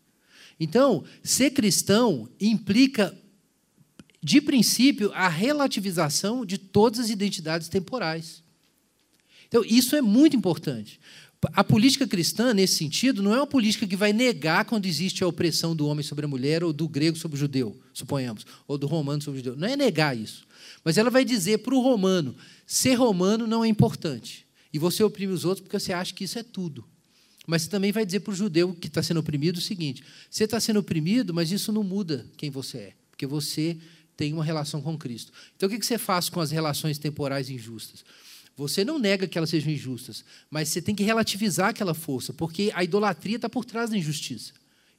Então, 0.59 1.03
ser 1.23 1.51
cristão 1.51 2.29
implica 2.39 3.17
de 4.21 4.41
princípio, 4.41 5.11
a 5.13 5.27
relativização 5.27 6.45
de 6.45 6.57
todas 6.57 6.99
as 6.99 7.09
identidades 7.09 7.69
temporais. 7.69 8.43
Então, 9.47 9.63
isso 9.65 9.95
é 9.95 10.01
muito 10.01 10.35
importante. 10.35 10.99
A 11.53 11.63
política 11.63 12.05
cristã, 12.05 12.53
nesse 12.53 12.75
sentido, 12.75 13.23
não 13.23 13.33
é 13.33 13.37
uma 13.37 13.47
política 13.47 13.87
que 13.87 13.95
vai 13.95 14.11
negar 14.11 14.65
quando 14.65 14.85
existe 14.85 15.23
a 15.23 15.27
opressão 15.27 15.73
do 15.73 15.87
homem 15.87 16.03
sobre 16.03 16.25
a 16.25 16.27
mulher, 16.27 16.63
ou 16.65 16.73
do 16.73 16.87
grego 16.87 17.17
sobre 17.17 17.37
o 17.37 17.39
judeu, 17.39 17.79
suponhamos, 17.93 18.45
ou 18.67 18.77
do 18.77 18.87
romano 18.87 19.21
sobre 19.21 19.39
o 19.39 19.43
judeu. 19.43 19.57
Não 19.57 19.67
é 19.67 19.77
negar 19.77 20.17
isso. 20.17 20.45
Mas 20.83 20.97
ela 20.97 21.09
vai 21.09 21.23
dizer 21.23 21.59
para 21.59 21.73
o 21.73 21.81
romano: 21.81 22.35
ser 22.67 22.95
romano 22.95 23.47
não 23.47 23.63
é 23.63 23.69
importante. 23.69 24.45
E 24.73 24.77
você 24.77 25.01
oprime 25.01 25.31
os 25.31 25.45
outros 25.45 25.61
porque 25.61 25.79
você 25.79 25.93
acha 25.93 26.13
que 26.13 26.25
isso 26.25 26.37
é 26.37 26.43
tudo. 26.43 26.85
Mas 27.47 27.63
você 27.63 27.69
também 27.69 27.91
vai 27.91 28.05
dizer 28.05 28.19
para 28.19 28.31
o 28.31 28.35
judeu 28.35 28.73
que 28.73 28.87
está 28.87 29.01
sendo 29.01 29.21
oprimido 29.21 29.57
o 29.57 29.61
seguinte: 29.61 30.03
você 30.29 30.43
está 30.43 30.59
sendo 30.59 30.79
oprimido, 30.79 31.33
mas 31.33 31.51
isso 31.51 31.71
não 31.71 31.83
muda 31.83 32.25
quem 32.35 32.49
você 32.49 32.77
é. 32.77 32.93
Porque 33.09 33.25
você 33.25 33.77
tem 34.19 34.33
uma 34.33 34.43
relação 34.43 34.81
com 34.81 34.97
Cristo. 34.97 35.31
Então, 35.55 35.69
o 35.69 35.71
que 35.71 35.81
você 35.81 35.97
faz 35.97 36.27
com 36.27 36.41
as 36.41 36.51
relações 36.51 36.97
temporais 36.97 37.49
injustas? 37.49 38.03
Você 38.57 38.83
não 38.83 38.99
nega 38.99 39.25
que 39.25 39.37
elas 39.37 39.49
sejam 39.49 39.71
injustas, 39.71 40.25
mas 40.51 40.67
você 40.67 40.81
tem 40.81 40.93
que 40.93 41.03
relativizar 41.03 41.69
aquela 41.69 41.93
força, 41.93 42.33
porque 42.33 42.69
a 42.75 42.83
idolatria 42.83 43.37
está 43.37 43.47
por 43.47 43.63
trás 43.63 43.91
da 43.91 43.97
injustiça. 43.97 44.51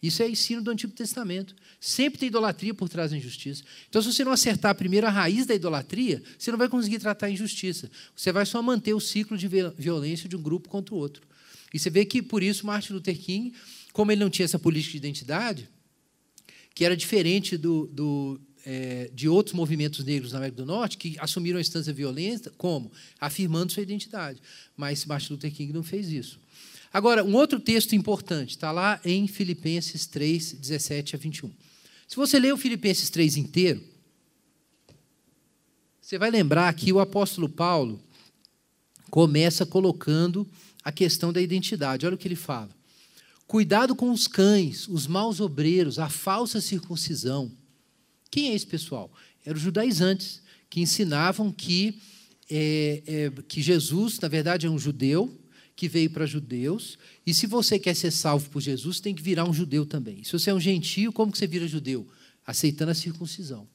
Isso 0.02 0.22
é 0.22 0.30
ensino 0.30 0.62
do 0.62 0.70
Antigo 0.70 0.94
Testamento. 0.94 1.54
Sempre 1.78 2.18
tem 2.18 2.28
idolatria 2.28 2.72
por 2.72 2.88
trás 2.88 3.10
da 3.10 3.16
injustiça. 3.18 3.62
Então, 3.90 4.00
se 4.00 4.10
você 4.10 4.24
não 4.24 4.32
acertar 4.32 4.74
primeiro 4.74 5.06
a 5.06 5.10
raiz 5.10 5.44
da 5.44 5.54
idolatria, 5.54 6.22
você 6.38 6.50
não 6.50 6.56
vai 6.56 6.70
conseguir 6.70 6.98
tratar 6.98 7.26
a 7.26 7.30
injustiça. 7.30 7.90
Você 8.16 8.32
vai 8.32 8.46
só 8.46 8.62
manter 8.62 8.94
o 8.94 9.00
ciclo 9.00 9.36
de 9.36 9.46
violência 9.46 10.30
de 10.30 10.34
um 10.34 10.40
grupo 10.40 10.70
contra 10.70 10.94
o 10.94 10.98
outro. 10.98 11.22
E 11.74 11.78
você 11.78 11.90
vê 11.90 12.06
que, 12.06 12.22
por 12.22 12.42
isso, 12.42 12.64
Martin 12.64 12.94
Luther 12.94 13.18
King, 13.18 13.52
como 13.92 14.10
ele 14.10 14.24
não 14.24 14.30
tinha 14.30 14.46
essa 14.46 14.58
política 14.58 14.92
de 14.92 14.96
identidade, 14.96 15.68
que 16.74 16.86
era 16.86 16.96
diferente 16.96 17.58
do, 17.58 17.86
do 17.88 18.40
é, 18.64 19.10
de 19.14 19.28
outros 19.28 19.54
movimentos 19.54 20.04
negros 20.04 20.32
na 20.32 20.38
América 20.38 20.58
do 20.58 20.66
Norte 20.66 20.96
que 20.96 21.16
assumiram 21.18 21.58
a 21.58 21.60
instância 21.60 21.92
violenta, 21.92 22.52
como? 22.56 22.90
Afirmando 23.20 23.72
sua 23.72 23.82
identidade. 23.82 24.40
Mas 24.76 25.04
Martin 25.04 25.32
Luther 25.32 25.52
King 25.52 25.72
não 25.72 25.82
fez 25.82 26.10
isso. 26.10 26.38
Agora, 26.92 27.24
um 27.24 27.34
outro 27.34 27.60
texto 27.60 27.94
importante, 27.94 28.50
está 28.50 28.72
lá 28.72 29.00
em 29.04 29.26
Filipenses 29.28 30.06
3, 30.06 30.54
17 30.54 31.14
a 31.14 31.18
21. 31.18 31.50
Se 32.08 32.16
você 32.16 32.38
ler 32.38 32.52
o 32.52 32.56
Filipenses 32.56 33.08
3 33.10 33.36
inteiro, 33.36 33.82
você 36.00 36.18
vai 36.18 36.30
lembrar 36.30 36.72
que 36.74 36.92
o 36.92 36.98
apóstolo 36.98 37.48
Paulo 37.48 38.02
começa 39.10 39.64
colocando 39.64 40.46
a 40.82 40.90
questão 40.90 41.32
da 41.32 41.40
identidade. 41.40 42.04
Olha 42.04 42.16
o 42.16 42.18
que 42.18 42.26
ele 42.26 42.34
fala. 42.34 42.70
Cuidado 43.46 43.94
com 43.94 44.10
os 44.10 44.26
cães, 44.26 44.88
os 44.88 45.06
maus 45.06 45.40
obreiros, 45.40 45.98
a 45.98 46.08
falsa 46.08 46.60
circuncisão 46.60 47.50
quem 48.30 48.50
é 48.50 48.54
esse 48.54 48.66
pessoal? 48.66 49.12
Eram 49.44 49.56
os 49.56 49.62
judaizantes, 49.62 50.42
que 50.68 50.80
ensinavam 50.80 51.50
que, 51.50 52.00
é, 52.48 53.02
é, 53.06 53.42
que 53.48 53.60
Jesus, 53.60 54.20
na 54.20 54.28
verdade, 54.28 54.66
é 54.66 54.70
um 54.70 54.78
judeu, 54.78 55.36
que 55.74 55.88
veio 55.88 56.10
para 56.10 56.26
judeus, 56.26 56.98
e 57.26 57.32
se 57.32 57.46
você 57.46 57.78
quer 57.78 57.96
ser 57.96 58.10
salvo 58.10 58.50
por 58.50 58.60
Jesus, 58.60 59.00
tem 59.00 59.14
que 59.14 59.22
virar 59.22 59.48
um 59.48 59.52
judeu 59.52 59.86
também. 59.86 60.22
Se 60.22 60.32
você 60.32 60.50
é 60.50 60.54
um 60.54 60.60
gentio, 60.60 61.12
como 61.12 61.32
que 61.32 61.38
você 61.38 61.46
vira 61.46 61.66
judeu? 61.66 62.06
Aceitando 62.46 62.90
a 62.90 62.94
circuncisão. 62.94 63.66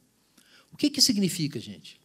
O 0.72 0.78
que, 0.78 0.90
que 0.90 1.02
significa, 1.02 1.60
gente? 1.60 2.00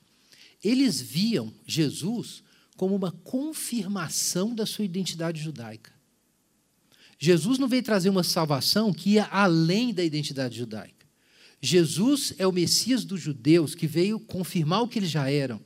Eles 0.65 1.01
viam 1.01 1.53
Jesus 1.67 2.43
como 2.77 2.97
uma 2.97 3.13
confirmação 3.13 4.55
da 4.55 4.65
sua 4.65 4.85
identidade 4.85 5.41
judaica. 5.43 5.93
Jesus 7.19 7.59
não 7.59 7.69
veio 7.69 7.83
trazer 7.83 8.09
uma 8.09 8.25
salvação 8.25 8.95
que 8.95 9.11
ia 9.11 9.25
além 9.27 9.93
da 9.93 10.03
identidade 10.03 10.57
judaica. 10.57 11.00
Jesus 11.61 12.33
é 12.39 12.47
o 12.47 12.53
Messias 12.53 13.05
dos 13.05 13.21
judeus 13.21 13.75
que 13.75 13.87
veio 13.87 14.19
confirmar 14.19 14.83
o 14.83 14.89
que 14.89 14.99
eles 14.99 15.11
já 15.11 15.31
eram. 15.31 15.61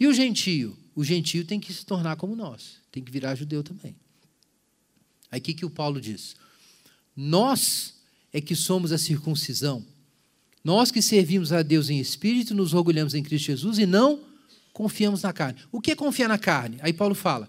E 0.00 0.06
o 0.06 0.14
gentio? 0.14 0.76
O 0.94 1.04
gentio 1.04 1.44
tem 1.44 1.60
que 1.60 1.72
se 1.72 1.84
tornar 1.84 2.16
como 2.16 2.34
nós, 2.34 2.76
tem 2.90 3.02
que 3.02 3.10
virar 3.10 3.34
judeu 3.34 3.62
também. 3.62 3.94
Aí 5.30 5.40
o 5.40 5.42
que, 5.42 5.54
que 5.54 5.64
o 5.64 5.70
Paulo 5.70 6.00
diz? 6.00 6.36
Nós 7.16 7.94
é 8.32 8.40
que 8.40 8.54
somos 8.54 8.92
a 8.92 8.98
circuncisão. 8.98 9.84
Nós 10.64 10.90
que 10.90 11.02
servimos 11.02 11.52
a 11.52 11.62
Deus 11.62 11.90
em 11.90 11.98
espírito, 11.98 12.54
nos 12.54 12.72
orgulhamos 12.72 13.14
em 13.14 13.22
Cristo 13.22 13.46
Jesus 13.46 13.78
e 13.78 13.86
não 13.86 14.20
confiamos 14.72 15.22
na 15.22 15.32
carne. 15.32 15.60
O 15.70 15.80
que 15.80 15.90
é 15.90 15.96
confiar 15.96 16.28
na 16.28 16.38
carne? 16.38 16.78
Aí 16.80 16.92
Paulo 16.92 17.14
fala: 17.14 17.48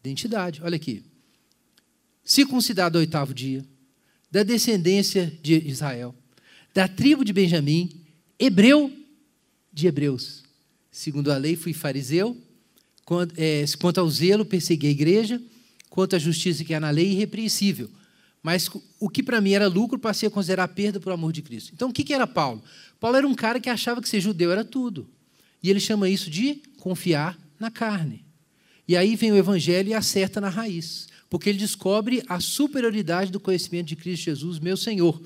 identidade. 0.00 0.62
Olha 0.62 0.76
aqui. 0.76 1.02
Circuncidado 2.24 2.98
ao 2.98 3.00
oitavo 3.00 3.32
dia, 3.32 3.64
da 4.30 4.42
descendência 4.42 5.32
de 5.42 5.54
Israel, 5.66 6.14
da 6.74 6.86
tribo 6.88 7.24
de 7.24 7.32
Benjamim, 7.32 7.90
hebreu 8.38 8.92
de 9.72 9.86
hebreus. 9.86 10.42
Segundo 10.90 11.30
a 11.30 11.36
lei, 11.36 11.56
fui 11.56 11.72
fariseu. 11.72 12.36
Quanto, 13.04 13.34
é, 13.36 13.64
quanto 13.80 13.98
ao 13.98 14.08
zelo, 14.08 14.44
persegui 14.44 14.86
a 14.86 14.90
igreja. 14.90 15.40
Quanto 15.88 16.16
à 16.16 16.18
justiça 16.18 16.64
que 16.64 16.74
há 16.74 16.80
na 16.80 16.90
lei, 16.90 17.12
irrepreensível. 17.12 17.90
Mas 18.42 18.70
o 18.98 19.08
que 19.08 19.22
para 19.22 19.40
mim 19.40 19.52
era 19.52 19.66
lucro, 19.66 19.98
passei 19.98 20.28
a 20.28 20.30
considerar 20.30 20.68
perda 20.68 20.98
por 20.98 21.12
amor 21.12 21.32
de 21.32 21.42
Cristo. 21.42 21.72
Então, 21.74 21.90
o 21.90 21.92
que, 21.92 22.02
que 22.02 22.14
era 22.14 22.26
Paulo? 22.26 22.62
Paulo 22.98 23.16
era 23.16 23.26
um 23.26 23.34
cara 23.34 23.60
que 23.60 23.68
achava 23.68 24.00
que 24.00 24.08
ser 24.08 24.20
judeu 24.20 24.50
era 24.50 24.64
tudo. 24.64 25.08
E 25.62 25.68
ele 25.68 25.80
chama 25.80 26.08
isso 26.08 26.30
de 26.30 26.62
confiar 26.78 27.38
na 27.58 27.70
carne. 27.70 28.24
E 28.88 28.96
aí 28.96 29.14
vem 29.14 29.30
o 29.30 29.36
evangelho 29.36 29.90
e 29.90 29.94
acerta 29.94 30.40
na 30.40 30.48
raiz, 30.48 31.06
porque 31.28 31.48
ele 31.48 31.58
descobre 31.58 32.22
a 32.26 32.40
superioridade 32.40 33.30
do 33.30 33.38
conhecimento 33.38 33.86
de 33.86 33.96
Cristo 33.96 34.24
Jesus, 34.24 34.58
meu 34.58 34.76
Senhor, 34.76 35.20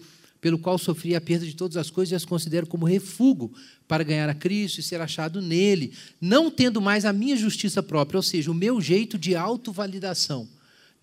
pelo 0.44 0.58
qual 0.58 0.76
sofri 0.76 1.14
a 1.14 1.22
perda 1.22 1.46
de 1.46 1.56
todas 1.56 1.78
as 1.78 1.88
coisas 1.88 2.12
e 2.12 2.14
as 2.14 2.26
considero 2.26 2.66
como 2.66 2.84
refúgio 2.84 3.50
para 3.88 4.04
ganhar 4.04 4.28
a 4.28 4.34
Cristo 4.34 4.78
e 4.78 4.82
ser 4.82 5.00
achado 5.00 5.40
nele, 5.40 5.94
não 6.20 6.50
tendo 6.50 6.82
mais 6.82 7.06
a 7.06 7.14
minha 7.14 7.34
justiça 7.34 7.82
própria, 7.82 8.18
ou 8.18 8.22
seja, 8.22 8.50
o 8.50 8.54
meu 8.54 8.78
jeito 8.78 9.16
de 9.16 9.34
autovalidação 9.34 10.46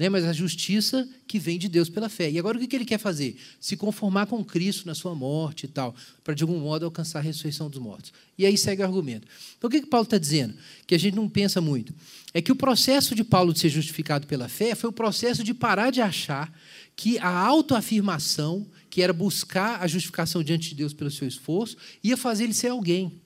né? 0.02 0.10
mas 0.10 0.26
a 0.26 0.34
justiça 0.34 1.08
que 1.28 1.38
vem 1.38 1.60
de 1.60 1.70
Deus 1.70 1.88
pela 1.88 2.10
fé. 2.10 2.32
E 2.32 2.40
agora 2.40 2.58
o 2.58 2.68
que 2.68 2.76
ele 2.76 2.86
quer 2.86 2.98
fazer? 2.98 3.38
Se 3.60 3.78
conformar 3.78 4.26
com 4.26 4.44
Cristo 4.44 4.88
na 4.88 4.96
sua 4.96 5.14
morte 5.14 5.66
e 5.66 5.68
tal, 5.68 5.96
para 6.24 6.34
de 6.34 6.42
algum 6.42 6.60
modo 6.60 6.86
alcançar 6.86 7.20
a 7.20 7.22
ressurreição 7.22 7.70
dos 7.70 7.80
mortos. 7.80 8.12
E 8.36 8.44
aí 8.44 8.58
segue 8.58 8.82
o 8.82 8.86
argumento. 8.86 9.28
Então 9.56 9.68
o 9.68 9.72
que, 9.72 9.80
que 9.80 9.86
Paulo 9.86 10.06
está 10.06 10.18
dizendo? 10.18 10.56
Que 10.88 10.96
a 10.96 10.98
gente 10.98 11.14
não 11.14 11.30
pensa 11.30 11.62
muito. 11.62 11.94
É 12.34 12.42
que 12.42 12.52
o 12.52 12.56
processo 12.56 13.14
de 13.14 13.24
Paulo 13.24 13.54
de 13.54 13.60
ser 13.60 13.70
justificado 13.70 14.26
pela 14.26 14.50
fé 14.50 14.74
foi 14.74 14.90
o 14.90 14.94
processo 14.94 15.44
de 15.44 15.54
parar 15.54 15.92
de 15.92 16.02
achar 16.02 16.52
que 16.96 17.20
a 17.20 17.30
autoafirmação, 17.30 18.66
que 18.92 19.02
era 19.02 19.14
buscar 19.14 19.82
a 19.82 19.88
justificação 19.88 20.44
diante 20.44 20.70
de 20.70 20.76
Deus 20.76 20.94
pelo 20.94 21.10
seu 21.10 21.26
esforço, 21.26 21.78
ia 22.04 22.18
fazer 22.18 22.44
ele 22.44 22.54
ser 22.54 22.68
alguém. 22.68 23.22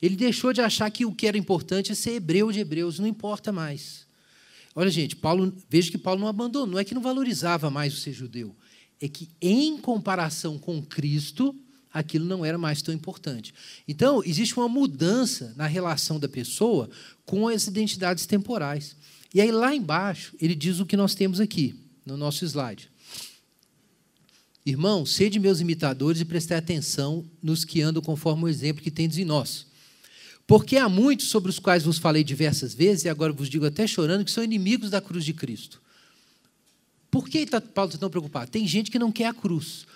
Ele 0.00 0.16
deixou 0.16 0.52
de 0.52 0.62
achar 0.62 0.90
que 0.90 1.04
o 1.04 1.14
que 1.14 1.26
era 1.26 1.36
importante 1.36 1.92
é 1.92 1.94
ser 1.94 2.12
hebreu 2.12 2.50
de 2.50 2.60
hebreus, 2.60 2.98
não 2.98 3.06
importa 3.06 3.52
mais. 3.52 4.06
Olha, 4.74 4.90
gente, 4.90 5.14
Paulo, 5.14 5.54
veja 5.68 5.90
que 5.90 5.98
Paulo 5.98 6.20
não 6.20 6.26
abandonou, 6.26 6.66
não 6.66 6.78
é 6.78 6.84
que 6.84 6.94
não 6.94 7.02
valorizava 7.02 7.70
mais 7.70 7.92
o 7.92 7.96
ser 7.98 8.12
judeu, 8.12 8.56
é 8.98 9.06
que 9.06 9.28
em 9.40 9.76
comparação 9.76 10.58
com 10.58 10.82
Cristo, 10.82 11.54
aquilo 11.92 12.24
não 12.24 12.42
era 12.42 12.56
mais 12.56 12.80
tão 12.80 12.92
importante. 12.94 13.54
Então, 13.86 14.22
existe 14.24 14.56
uma 14.56 14.68
mudança 14.68 15.52
na 15.54 15.66
relação 15.66 16.18
da 16.18 16.28
pessoa 16.28 16.88
com 17.26 17.46
as 17.46 17.66
identidades 17.66 18.24
temporais. 18.24 18.96
E 19.34 19.40
aí, 19.40 19.52
lá 19.52 19.74
embaixo, 19.74 20.34
ele 20.40 20.54
diz 20.54 20.80
o 20.80 20.86
que 20.86 20.96
nós 20.96 21.14
temos 21.14 21.40
aqui, 21.40 21.78
no 22.06 22.16
nosso 22.16 22.44
slide. 22.44 22.90
Irmão, 24.66 25.04
sede 25.04 25.38
meus 25.38 25.60
imitadores 25.60 26.22
e 26.22 26.24
prestai 26.24 26.56
atenção 26.56 27.24
nos 27.42 27.64
que 27.64 27.82
andam 27.82 28.02
conforme 28.02 28.44
o 28.44 28.48
exemplo 28.48 28.82
que 28.82 28.90
tendes 28.90 29.18
em 29.18 29.24
nós. 29.24 29.66
Porque 30.46 30.76
há 30.76 30.88
muitos 30.88 31.28
sobre 31.28 31.50
os 31.50 31.58
quais 31.58 31.84
vos 31.84 31.98
falei 31.98 32.24
diversas 32.24 32.74
vezes, 32.74 33.04
e 33.04 33.08
agora 33.08 33.32
vos 33.32 33.48
digo 33.48 33.66
até 33.66 33.86
chorando, 33.86 34.24
que 34.24 34.30
são 34.30 34.42
inimigos 34.42 34.90
da 34.90 35.00
cruz 35.00 35.24
de 35.24 35.34
Cristo. 35.34 35.82
Por 37.10 37.28
que 37.28 37.46
tá, 37.46 37.60
Paulo 37.60 37.90
está 37.90 37.98
tão 37.98 38.10
preocupado? 38.10 38.50
Tem 38.50 38.66
gente 38.66 38.90
que 38.90 38.98
não 38.98 39.12
quer 39.12 39.26
a 39.26 39.34
cruz. 39.34 39.86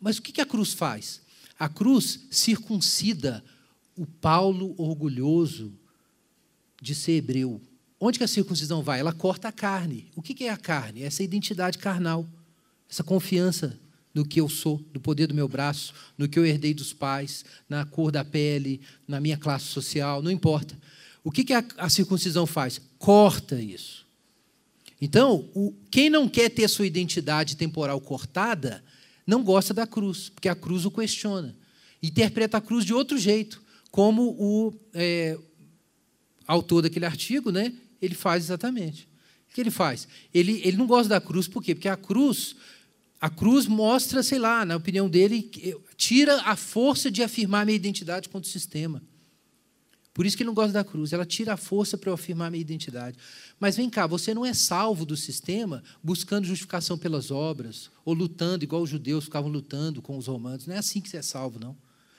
Mas 0.00 0.18
o 0.18 0.22
que 0.22 0.40
a 0.40 0.46
cruz 0.46 0.72
faz? 0.72 1.20
A 1.58 1.68
cruz 1.68 2.20
circuncida 2.30 3.42
o 3.96 4.06
Paulo 4.06 4.74
orgulhoso 4.78 5.72
de 6.80 6.94
ser 6.94 7.12
hebreu. 7.12 7.60
Onde 7.98 8.18
que 8.18 8.24
a 8.24 8.28
circuncisão 8.28 8.82
vai? 8.82 9.00
Ela 9.00 9.12
corta 9.12 9.48
a 9.48 9.52
carne. 9.52 10.06
O 10.14 10.22
que 10.22 10.44
é 10.44 10.50
a 10.50 10.56
carne? 10.56 11.02
Essa 11.02 11.22
identidade 11.22 11.78
carnal, 11.78 12.24
essa 12.88 13.02
confiança 13.02 13.76
no 14.18 14.26
que 14.26 14.40
eu 14.40 14.48
sou, 14.48 14.84
do 14.92 14.98
poder 14.98 15.28
do 15.28 15.34
meu 15.34 15.46
braço, 15.46 15.94
no 16.18 16.28
que 16.28 16.36
eu 16.36 16.44
herdei 16.44 16.74
dos 16.74 16.92
pais, 16.92 17.44
na 17.68 17.84
cor 17.84 18.10
da 18.10 18.24
pele, 18.24 18.80
na 19.06 19.20
minha 19.20 19.36
classe 19.36 19.66
social, 19.66 20.20
não 20.20 20.30
importa. 20.30 20.76
O 21.22 21.30
que, 21.30 21.44
que 21.44 21.52
a, 21.52 21.64
a 21.76 21.88
circuncisão 21.88 22.44
faz? 22.44 22.80
Corta 22.98 23.62
isso. 23.62 24.04
Então, 25.00 25.48
o, 25.54 25.72
quem 25.88 26.10
não 26.10 26.28
quer 26.28 26.48
ter 26.48 26.66
sua 26.66 26.84
identidade 26.84 27.56
temporal 27.56 28.00
cortada, 28.00 28.82
não 29.24 29.44
gosta 29.44 29.72
da 29.72 29.86
cruz, 29.86 30.30
porque 30.30 30.48
a 30.48 30.56
cruz 30.56 30.84
o 30.84 30.90
questiona. 30.90 31.54
Interpreta 32.02 32.56
a 32.56 32.60
cruz 32.60 32.84
de 32.84 32.92
outro 32.92 33.16
jeito, 33.16 33.62
como 33.88 34.34
o 34.36 34.74
é, 34.94 35.38
autor 36.44 36.82
daquele 36.82 37.06
artigo, 37.06 37.52
né, 37.52 37.72
ele 38.02 38.16
faz 38.16 38.42
exatamente. 38.42 39.08
O 39.48 39.54
que 39.54 39.60
ele 39.60 39.70
faz? 39.70 40.08
Ele, 40.34 40.60
ele 40.64 40.76
não 40.76 40.88
gosta 40.88 41.08
da 41.08 41.20
cruz, 41.20 41.46
por 41.46 41.62
quê? 41.62 41.72
Porque 41.72 41.88
a 41.88 41.96
cruz 41.96 42.56
a 43.20 43.28
cruz 43.28 43.66
mostra, 43.66 44.22
sei 44.22 44.38
lá, 44.38 44.64
na 44.64 44.76
opinião 44.76 45.08
dele, 45.08 45.50
tira 45.96 46.40
a 46.42 46.54
força 46.54 47.10
de 47.10 47.22
afirmar 47.22 47.66
minha 47.66 47.76
identidade 47.76 48.28
contra 48.28 48.48
o 48.48 48.52
sistema. 48.52 49.02
Por 50.14 50.26
isso 50.26 50.36
que 50.36 50.42
ele 50.42 50.48
não 50.48 50.54
gosta 50.54 50.72
da 50.72 50.82
cruz. 50.82 51.12
Ela 51.12 51.24
tira 51.24 51.54
a 51.54 51.56
força 51.56 51.96
para 51.96 52.10
eu 52.10 52.14
afirmar 52.14 52.50
minha 52.50 52.60
identidade. 52.60 53.16
Mas 53.58 53.76
vem 53.76 53.88
cá, 53.88 54.04
você 54.04 54.34
não 54.34 54.44
é 54.44 54.52
salvo 54.52 55.06
do 55.06 55.16
sistema 55.16 55.82
buscando 56.02 56.44
justificação 56.44 56.98
pelas 56.98 57.30
obras, 57.30 57.88
ou 58.04 58.14
lutando, 58.14 58.64
igual 58.64 58.82
os 58.82 58.90
judeus 58.90 59.24
ficavam 59.24 59.48
lutando 59.48 60.02
com 60.02 60.18
os 60.18 60.26
romanos. 60.26 60.66
Não 60.66 60.74
é 60.74 60.78
assim 60.78 61.00
que 61.00 61.08
você 61.08 61.18
é 61.18 61.22
salvo, 61.22 61.60
não. 61.60 61.76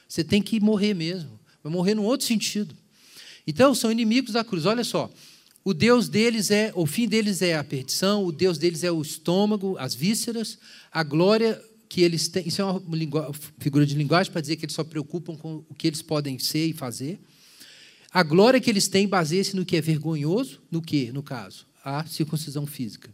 Você 0.07 0.23
tem 0.23 0.41
que 0.41 0.61
morrer 0.61 0.93
mesmo. 0.93 1.39
Vai 1.61 1.73
morrer 1.73 1.93
num 1.93 2.05
outro 2.05 2.25
sentido. 2.25 2.73
Então, 3.45 3.75
são 3.75 3.91
inimigos 3.91 4.31
da 4.31 4.45
cruz. 4.45 4.65
Olha 4.65 4.83
só, 4.83 5.11
o 5.69 5.73
Deus 5.73 6.09
deles 6.09 6.49
é, 6.49 6.71
o 6.73 6.87
fim 6.87 7.07
deles 7.07 7.43
é 7.43 7.55
a 7.55 7.63
perdição, 7.63 8.25
o 8.25 8.31
Deus 8.31 8.57
deles 8.57 8.83
é 8.83 8.91
o 8.91 8.99
estômago, 9.03 9.77
as 9.77 9.93
vísceras, 9.93 10.57
a 10.91 11.03
glória 11.03 11.63
que 11.87 12.01
eles 12.01 12.27
têm. 12.27 12.47
Isso 12.47 12.59
é 12.59 12.65
uma 12.65 12.81
figura 13.59 13.85
de 13.85 13.93
linguagem 13.93 14.31
para 14.31 14.41
dizer 14.41 14.55
que 14.55 14.65
eles 14.65 14.73
só 14.73 14.83
preocupam 14.83 15.35
com 15.35 15.63
o 15.69 15.75
que 15.75 15.85
eles 15.85 16.01
podem 16.01 16.39
ser 16.39 16.65
e 16.65 16.73
fazer. 16.73 17.19
A 18.11 18.23
glória 18.23 18.59
que 18.59 18.67
eles 18.67 18.87
têm 18.87 19.07
baseia-se 19.07 19.55
no 19.55 19.63
que 19.63 19.77
é 19.77 19.81
vergonhoso, 19.81 20.59
no 20.71 20.81
que, 20.81 21.11
no 21.11 21.21
caso? 21.21 21.67
A 21.85 22.03
circuncisão 22.03 22.65
física. 22.65 23.11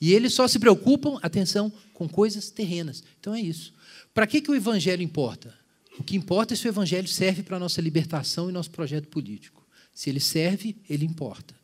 E 0.00 0.12
eles 0.12 0.34
só 0.34 0.48
se 0.48 0.58
preocupam, 0.58 1.20
atenção, 1.22 1.72
com 1.94 2.08
coisas 2.08 2.50
terrenas. 2.50 3.04
Então 3.20 3.32
é 3.32 3.40
isso. 3.40 3.72
Para 4.12 4.26
que, 4.26 4.40
que 4.40 4.50
o 4.50 4.56
evangelho 4.56 5.02
importa? 5.02 5.54
O 6.00 6.02
que 6.02 6.16
importa 6.16 6.52
é 6.52 6.56
se 6.56 6.66
o 6.66 6.68
evangelho 6.68 7.06
serve 7.06 7.44
para 7.44 7.58
a 7.58 7.60
nossa 7.60 7.80
libertação 7.80 8.50
e 8.50 8.52
nosso 8.52 8.72
projeto 8.72 9.06
político. 9.06 9.64
Se 9.94 10.10
ele 10.10 10.18
serve, 10.18 10.74
ele 10.90 11.04
importa. 11.04 11.61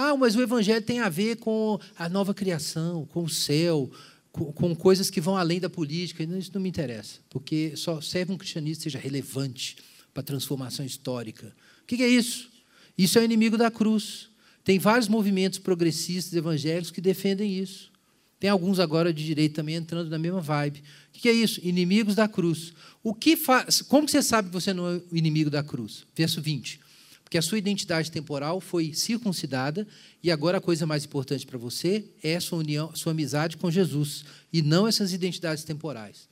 Ah, 0.00 0.16
mas 0.16 0.36
o 0.36 0.40
Evangelho 0.40 0.80
tem 0.80 1.00
a 1.00 1.08
ver 1.08 1.38
com 1.38 1.76
a 1.98 2.08
nova 2.08 2.32
criação, 2.32 3.04
com 3.06 3.24
o 3.24 3.28
céu, 3.28 3.90
com, 4.30 4.52
com 4.52 4.72
coisas 4.72 5.10
que 5.10 5.20
vão 5.20 5.36
além 5.36 5.58
da 5.58 5.68
política. 5.68 6.22
Isso 6.22 6.52
não 6.54 6.60
me 6.60 6.68
interessa, 6.68 7.18
porque 7.28 7.72
só 7.74 8.00
serve 8.00 8.32
um 8.32 8.38
cristianismo 8.38 8.76
que 8.76 8.84
seja 8.84 8.98
relevante 9.00 9.76
para 10.14 10.20
a 10.20 10.24
transformação 10.24 10.86
histórica. 10.86 11.52
O 11.82 11.86
que 11.86 12.00
é 12.00 12.08
isso? 12.08 12.48
Isso 12.96 13.18
é 13.18 13.22
o 13.22 13.24
inimigo 13.24 13.58
da 13.58 13.72
cruz. 13.72 14.28
Tem 14.62 14.78
vários 14.78 15.08
movimentos 15.08 15.58
progressistas 15.58 16.32
evangélicos 16.32 16.92
que 16.92 17.00
defendem 17.00 17.58
isso. 17.58 17.90
Tem 18.38 18.48
alguns 18.48 18.78
agora 18.78 19.12
de 19.12 19.24
direita 19.24 19.56
também 19.56 19.74
entrando 19.74 20.08
na 20.08 20.18
mesma 20.18 20.40
vibe. 20.40 20.80
O 21.12 21.18
que 21.18 21.28
é 21.28 21.32
isso? 21.32 21.58
Inimigos 21.60 22.14
da 22.14 22.28
cruz. 22.28 22.72
O 23.02 23.12
que 23.12 23.36
faz? 23.36 23.82
Como 23.82 24.08
você 24.08 24.22
sabe 24.22 24.46
que 24.46 24.54
você 24.54 24.72
não 24.72 24.88
é 24.88 25.00
inimigo 25.10 25.50
da 25.50 25.64
cruz? 25.64 26.06
Verso 26.14 26.40
20 26.40 26.86
porque 27.28 27.36
a 27.36 27.42
sua 27.42 27.58
identidade 27.58 28.10
temporal 28.10 28.58
foi 28.58 28.94
circuncidada 28.94 29.86
e 30.22 30.30
agora 30.30 30.56
a 30.56 30.60
coisa 30.62 30.86
mais 30.86 31.04
importante 31.04 31.46
para 31.46 31.58
você 31.58 32.02
é 32.22 32.36
a 32.36 32.40
sua 32.40 32.58
união, 32.58 32.90
sua 32.96 33.12
amizade 33.12 33.58
com 33.58 33.70
Jesus 33.70 34.24
e 34.50 34.62
não 34.62 34.88
essas 34.88 35.12
identidades 35.12 35.62
temporais. 35.62 36.26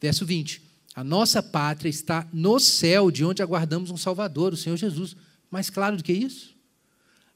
Verso 0.00 0.24
20. 0.24 0.62
A 0.94 1.04
nossa 1.04 1.42
pátria 1.42 1.90
está 1.90 2.26
no 2.32 2.58
céu, 2.58 3.10
de 3.10 3.22
onde 3.22 3.42
aguardamos 3.42 3.90
um 3.90 3.98
Salvador, 3.98 4.54
o 4.54 4.56
Senhor 4.56 4.78
Jesus. 4.78 5.14
Mais 5.50 5.68
claro 5.68 5.98
do 5.98 6.02
que 6.02 6.14
isso? 6.14 6.56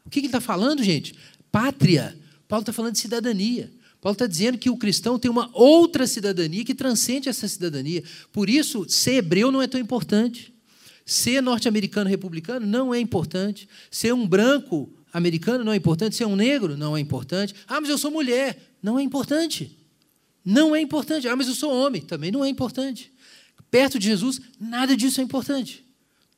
O 0.07 0.09
que 0.09 0.21
ele 0.21 0.27
está 0.29 0.41
falando, 0.41 0.83
gente? 0.83 1.15
Pátria. 1.51 2.19
Paulo 2.49 2.63
está 2.63 2.73
falando 2.73 2.95
de 2.95 3.01
cidadania. 3.01 3.71
Paulo 4.01 4.15
está 4.15 4.27
dizendo 4.27 4.57
que 4.57 4.71
o 4.71 4.79
cristão 4.79 5.19
tem 5.19 5.31
uma 5.31 5.51
outra 5.53 6.07
cidadania 6.07 6.65
que 6.65 6.75
transcende 6.75 7.29
essa 7.29 7.47
cidadania. 7.47 8.03
Por 8.33 8.49
isso, 8.49 8.89
ser 8.89 9.17
hebreu 9.17 9.53
não 9.53 9.61
é 9.61 9.67
tão 9.67 9.79
importante. 9.79 10.52
Ser 11.05 11.41
norte-americano 11.41 12.09
republicano 12.09 12.67
não 12.67 12.95
é 12.95 13.01
importante. 13.01 13.69
Ser 13.91 14.13
um 14.15 14.27
branco 14.27 14.93
americano 15.13 15.65
não 15.65 15.73
é 15.73 15.77
importante. 15.77 16.17
Ser 16.17 16.27
um 16.27 16.37
negro 16.37 16.77
não 16.77 16.97
é 16.97 17.01
importante. 17.01 17.55
Ah, 17.67 17.81
mas 17.81 17.91
eu 17.91 17.99
sou 17.99 18.11
mulher. 18.11 18.75
Não 18.83 18.99
é 18.99 19.03
importante. 19.03 19.79
Não 20.45 20.75
é 20.75 20.81
importante. 20.81 21.29
Ah, 21.29 21.37
mas 21.37 21.49
eu 21.49 21.55
sou 21.55 21.73
homem. 21.73 22.03
Também 22.03 22.31
não 22.31 22.45
é 22.45 22.49
importante. 22.49 23.13
Perto 23.71 23.99
de 23.99 24.07
Jesus, 24.07 24.41
nada 24.61 24.97
disso 24.97 25.21
é 25.21 25.25
importante. 25.25 25.85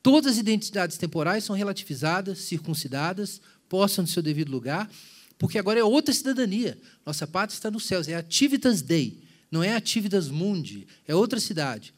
Todas 0.05 0.33
as 0.33 0.37
identidades 0.37 0.97
temporais 0.97 1.43
são 1.43 1.55
relativizadas, 1.55 2.37
circuncidadas, 2.37 3.41
postam 3.67 4.03
no 4.03 4.07
seu 4.07 4.21
devido 4.21 4.51
lugar, 4.51 4.87
porque 5.35 5.57
agora 5.57 5.79
é 5.79 5.83
outra 5.83 6.13
cidadania. 6.13 6.79
Nossa 7.03 7.25
pátria 7.25 7.57
está 7.57 7.71
nos 7.71 7.85
céus, 7.85 8.07
é 8.07 8.13
Ativitas 8.13 8.83
Dei, 8.83 9.23
não 9.49 9.63
é 9.63 9.75
Ativitas 9.75 10.29
Mundi, 10.29 10.87
é 11.07 11.15
outra 11.15 11.39
cidade. 11.39 11.91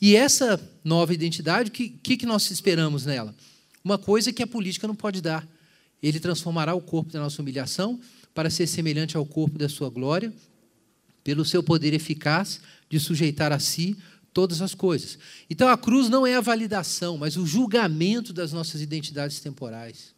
E 0.00 0.14
essa 0.14 0.60
nova 0.84 1.12
identidade, 1.12 1.70
o 1.70 1.72
que, 1.72 1.88
que, 1.88 2.16
que 2.16 2.26
nós 2.26 2.50
esperamos 2.50 3.04
nela? 3.04 3.34
Uma 3.82 3.98
coisa 3.98 4.32
que 4.32 4.42
a 4.42 4.46
política 4.46 4.86
não 4.86 4.94
pode 4.94 5.20
dar. 5.20 5.46
Ele 6.02 6.20
transformará 6.20 6.74
o 6.74 6.80
corpo 6.80 7.12
da 7.12 7.20
nossa 7.20 7.42
humilhação 7.42 8.00
para 8.32 8.50
ser 8.50 8.66
semelhante 8.66 9.16
ao 9.16 9.26
corpo 9.26 9.58
da 9.58 9.68
sua 9.68 9.90
glória, 9.90 10.32
pelo 11.24 11.44
seu 11.44 11.62
poder 11.62 11.92
eficaz 11.92 12.60
de 12.88 13.00
sujeitar 13.00 13.52
a 13.52 13.58
si 13.58 13.96
todas 14.32 14.62
as 14.62 14.74
coisas. 14.74 15.18
Então 15.50 15.68
a 15.68 15.76
cruz 15.76 16.08
não 16.08 16.24
é 16.24 16.36
a 16.36 16.40
validação, 16.40 17.18
mas 17.18 17.36
o 17.36 17.44
julgamento 17.44 18.32
das 18.32 18.52
nossas 18.52 18.80
identidades 18.80 19.40
temporais. 19.40 20.14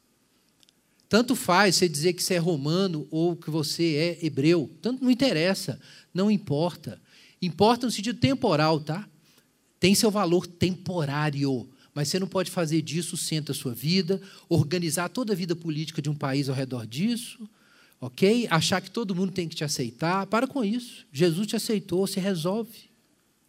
Tanto 1.09 1.35
faz 1.35 1.77
você 1.77 1.89
dizer 1.89 2.13
que 2.13 2.23
você 2.23 2.35
é 2.35 2.39
romano 2.39 3.09
ou 3.11 3.35
que 3.35 3.51
você 3.51 3.95
é 4.21 4.27
hebreu, 4.27 4.71
tanto 4.83 5.03
não 5.03 5.11
interessa, 5.11 5.81
não 6.13 6.31
importa. 6.31 7.01
Importa 7.41 7.87
no 7.87 7.91
sentido 7.91 8.21
temporal, 8.21 8.79
tá? 8.79 9.09
Tem 9.81 9.95
seu 9.95 10.11
valor 10.11 10.47
temporário, 10.47 11.69
Mas 11.95 12.09
você 12.09 12.21
não 12.21 12.29
pode 12.29 12.51
fazer 12.51 12.83
disso 12.83 13.15
o 13.15 13.19
centro 13.19 13.53
da 13.53 13.59
sua 13.59 13.75
vida, 13.75 14.21
organizar 14.49 15.09
toda 15.09 15.33
a 15.33 15.37
vida 15.37 15.57
política 15.57 16.01
de 16.01 16.11
um 16.11 16.15
país 16.15 16.49
ao 16.49 16.55
redor 16.55 16.87
disso, 16.87 17.49
ok? 18.01 18.47
Achar 18.51 18.81
que 18.81 18.91
todo 18.91 19.15
mundo 19.15 19.33
tem 19.33 19.49
que 19.49 19.57
te 19.57 19.65
aceitar. 19.65 20.27
Para 20.27 20.47
com 20.47 20.63
isso. 20.63 21.07
Jesus 21.11 21.47
te 21.47 21.57
aceitou, 21.57 22.07
você 22.07 22.21
resolve 22.21 22.91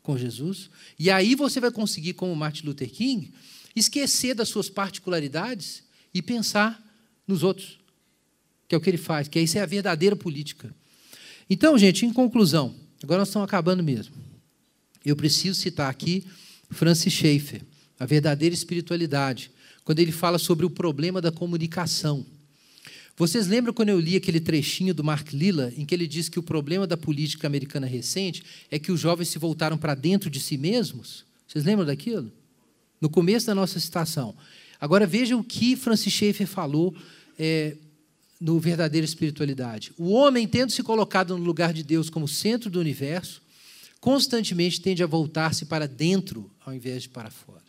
com 0.02 0.18
Jesus. 0.18 0.70
E 0.98 1.12
aí 1.12 1.36
você 1.36 1.60
vai 1.60 1.70
conseguir, 1.70 2.14
como 2.14 2.36
Martin 2.36 2.66
Luther 2.66 2.90
King, 2.90 3.32
esquecer 3.76 4.34
das 4.34 4.50
suas 4.50 4.70
particularidades 4.70 5.84
e 6.14 6.22
pensar 6.22 6.82
nos 7.28 7.44
outros, 7.44 7.78
que 8.68 8.74
é 8.74 8.78
o 8.78 8.82
que 8.82 8.90
ele 8.90 8.98
faz, 8.98 9.28
que 9.28 9.40
isso 9.40 9.58
é 9.58 9.62
a 9.62 9.66
verdadeira 9.66 10.16
política. 10.16 10.74
Então, 11.50 11.78
gente, 11.78 12.06
em 12.06 12.14
conclusão, 12.14 12.74
agora 13.04 13.20
nós 13.20 13.28
estamos 13.28 13.46
acabando 13.46 13.84
mesmo. 13.84 14.31
Eu 15.06 15.16
preciso 15.16 15.60
citar 15.60 15.90
aqui 15.90 16.26
Francis 16.70 17.14
Schaeffer, 17.14 17.62
a 18.00 18.06
verdadeira 18.06 18.54
espiritualidade, 18.54 19.52
quando 19.84 20.00
ele 20.00 20.12
fala 20.12 20.38
sobre 20.38 20.66
o 20.66 20.70
problema 20.70 21.22
da 21.22 21.32
comunicação. 21.32 22.26
Vocês 23.18 23.48
lembram 23.48 23.74
quando 23.74 23.90
eu 23.90 24.00
li 24.00 24.16
aquele 24.16 24.40
trechinho 24.40 24.94
do 24.94 25.04
Mark 25.04 25.32
Lilla, 25.34 25.72
em 25.76 25.86
que 25.86 25.94
ele 25.94 26.08
diz 26.08 26.30
que 26.30 26.40
o 26.40 26.44
problema 26.44 26.88
da 26.88 26.98
política 26.98 27.46
americana 27.46 27.86
recente 27.86 28.44
é 28.70 28.80
que 28.80 28.92
os 28.92 29.00
jovens 29.00 29.30
se 29.30 29.38
voltaram 29.38 29.78
para 29.78 29.94
dentro 29.94 30.30
de 30.30 30.40
si 30.40 30.58
mesmos? 30.58 31.26
Vocês 31.48 31.66
lembram 31.66 31.86
daquilo? 31.86 32.32
No 33.00 33.10
começo 33.10 33.48
da 33.48 33.56
nossa 33.56 33.80
citação. 33.80 34.36
Agora 34.80 35.06
veja 35.06 35.36
o 35.36 35.44
que 35.44 35.76
Francis 35.76 36.14
Schaeffer 36.14 36.48
falou 36.48 36.96
é, 37.38 37.76
no 38.40 38.60
Verdadeira 38.60 39.06
Espiritualidade. 39.06 39.92
O 39.98 40.10
homem, 40.12 40.48
tendo 40.48 40.72
se 40.72 40.82
colocado 40.82 41.38
no 41.38 41.44
lugar 41.44 41.74
de 41.74 41.84
Deus 41.84 42.10
como 42.10 42.28
centro 42.28 42.70
do 42.70 42.80
universo, 42.80 43.41
constantemente 44.02 44.82
tende 44.82 45.04
a 45.04 45.08
voltar-se 45.08 45.66
para 45.66 45.88
dentro 45.88 46.52
ao 46.66 46.74
invés 46.74 47.04
de 47.04 47.10
para 47.10 47.30
fora. 47.30 47.62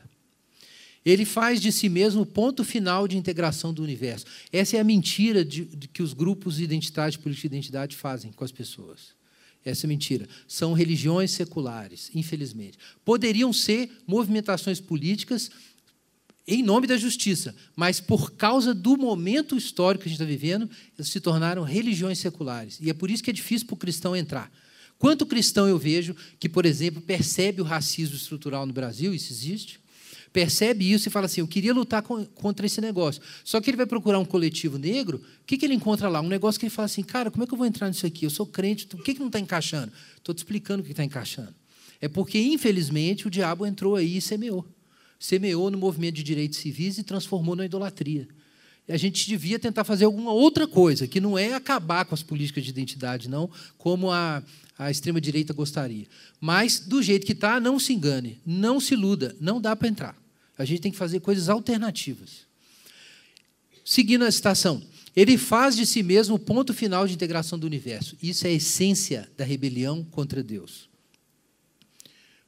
Ele 1.04 1.24
faz 1.24 1.60
de 1.60 1.70
si 1.70 1.88
mesmo 1.88 2.22
o 2.22 2.26
ponto 2.26 2.64
final 2.64 3.06
de 3.06 3.16
integração 3.16 3.74
do 3.74 3.82
universo. 3.82 4.24
Essa 4.52 4.76
é 4.76 4.80
a 4.80 4.84
mentira 4.84 5.44
de, 5.44 5.64
de 5.64 5.88
que 5.88 6.02
os 6.02 6.12
grupos 6.12 6.58
identitários, 6.58 7.16
política 7.16 7.48
de 7.48 7.54
identidade 7.54 7.96
fazem 7.96 8.32
com 8.32 8.44
as 8.44 8.52
pessoas. 8.52 9.14
Essa 9.64 9.86
é 9.86 9.88
mentira. 9.88 10.28
São 10.48 10.72
religiões 10.72 11.32
seculares, 11.32 12.10
infelizmente. 12.14 12.78
Poderiam 13.04 13.52
ser 13.52 13.90
movimentações 14.06 14.80
políticas 14.80 15.50
em 16.46 16.62
nome 16.62 16.88
da 16.88 16.96
justiça, 16.96 17.54
mas 17.76 18.00
por 18.00 18.32
causa 18.32 18.74
do 18.74 18.96
momento 18.96 19.56
histórico 19.56 20.02
que 20.02 20.08
a 20.08 20.10
gente 20.10 20.20
está 20.20 20.28
vivendo, 20.28 20.68
eles 20.98 21.08
se 21.08 21.20
tornaram 21.20 21.62
religiões 21.62 22.18
seculares. 22.18 22.78
E 22.80 22.90
é 22.90 22.94
por 22.94 23.10
isso 23.10 23.22
que 23.22 23.30
é 23.30 23.32
difícil 23.32 23.66
para 23.66 23.74
o 23.74 23.78
cristão 23.78 24.16
entrar. 24.16 24.50
Quanto 25.02 25.26
cristão 25.26 25.66
eu 25.66 25.76
vejo 25.76 26.14
que, 26.38 26.48
por 26.48 26.64
exemplo, 26.64 27.02
percebe 27.02 27.60
o 27.60 27.64
racismo 27.64 28.14
estrutural 28.14 28.64
no 28.64 28.72
Brasil, 28.72 29.12
isso 29.12 29.32
existe, 29.32 29.80
percebe 30.32 30.88
isso 30.92 31.08
e 31.08 31.10
fala 31.10 31.26
assim: 31.26 31.40
eu 31.40 31.48
queria 31.48 31.74
lutar 31.74 32.02
contra 32.02 32.64
esse 32.64 32.80
negócio. 32.80 33.20
Só 33.42 33.60
que 33.60 33.68
ele 33.68 33.76
vai 33.76 33.84
procurar 33.84 34.20
um 34.20 34.24
coletivo 34.24 34.78
negro, 34.78 35.20
o 35.42 35.44
que, 35.44 35.58
que 35.58 35.66
ele 35.66 35.74
encontra 35.74 36.08
lá? 36.08 36.20
Um 36.20 36.28
negócio 36.28 36.56
que 36.56 36.66
ele 36.66 36.70
fala 36.70 36.86
assim: 36.86 37.02
cara, 37.02 37.32
como 37.32 37.42
é 37.42 37.48
que 37.48 37.52
eu 37.52 37.58
vou 37.58 37.66
entrar 37.66 37.88
nisso 37.88 38.06
aqui? 38.06 38.24
Eu 38.24 38.30
sou 38.30 38.46
crente, 38.46 38.86
o 38.94 38.98
que, 38.98 39.14
que 39.14 39.18
não 39.18 39.26
está 39.26 39.40
encaixando? 39.40 39.92
Estou 40.16 40.32
te 40.32 40.38
explicando 40.38 40.82
o 40.82 40.84
que 40.84 40.92
está 40.92 41.02
encaixando. 41.02 41.52
É 42.00 42.06
porque, 42.06 42.38
infelizmente, 42.38 43.26
o 43.26 43.30
diabo 43.30 43.66
entrou 43.66 43.96
aí 43.96 44.18
e 44.18 44.20
semeou. 44.20 44.64
Semeou 45.18 45.68
no 45.68 45.78
movimento 45.78 46.14
de 46.14 46.22
direitos 46.22 46.60
civis 46.60 46.96
e 46.98 47.02
transformou 47.02 47.56
na 47.56 47.64
idolatria. 47.64 48.28
E 48.86 48.92
a 48.92 48.96
gente 48.96 49.26
devia 49.26 49.58
tentar 49.58 49.84
fazer 49.84 50.04
alguma 50.04 50.32
outra 50.32 50.66
coisa, 50.66 51.06
que 51.06 51.20
não 51.20 51.38
é 51.38 51.54
acabar 51.54 52.04
com 52.04 52.14
as 52.14 52.22
políticas 52.22 52.64
de 52.64 52.70
identidade, 52.70 53.28
não, 53.28 53.48
como 53.78 54.10
a, 54.10 54.42
a 54.84 54.90
extrema-direita 54.90 55.52
gostaria. 55.52 56.06
Mas, 56.40 56.80
do 56.80 57.02
jeito 57.02 57.26
que 57.26 57.32
está, 57.32 57.60
não 57.60 57.78
se 57.78 57.92
engane, 57.92 58.40
não 58.44 58.80
se 58.80 58.94
iluda, 58.94 59.34
não 59.40 59.60
dá 59.60 59.74
para 59.74 59.88
entrar. 59.88 60.16
A 60.56 60.64
gente 60.64 60.80
tem 60.80 60.92
que 60.92 60.98
fazer 60.98 61.20
coisas 61.20 61.48
alternativas. 61.48 62.46
Seguindo 63.84 64.24
a 64.24 64.30
citação, 64.30 64.82
ele 65.14 65.36
faz 65.36 65.76
de 65.76 65.84
si 65.84 66.02
mesmo 66.02 66.36
o 66.36 66.38
ponto 66.38 66.72
final 66.72 67.06
de 67.06 67.14
integração 67.14 67.58
do 67.58 67.66
universo. 67.66 68.16
Isso 68.22 68.46
é 68.46 68.50
a 68.50 68.54
essência 68.54 69.28
da 69.36 69.44
rebelião 69.44 70.04
contra 70.04 70.42
Deus. 70.42 70.88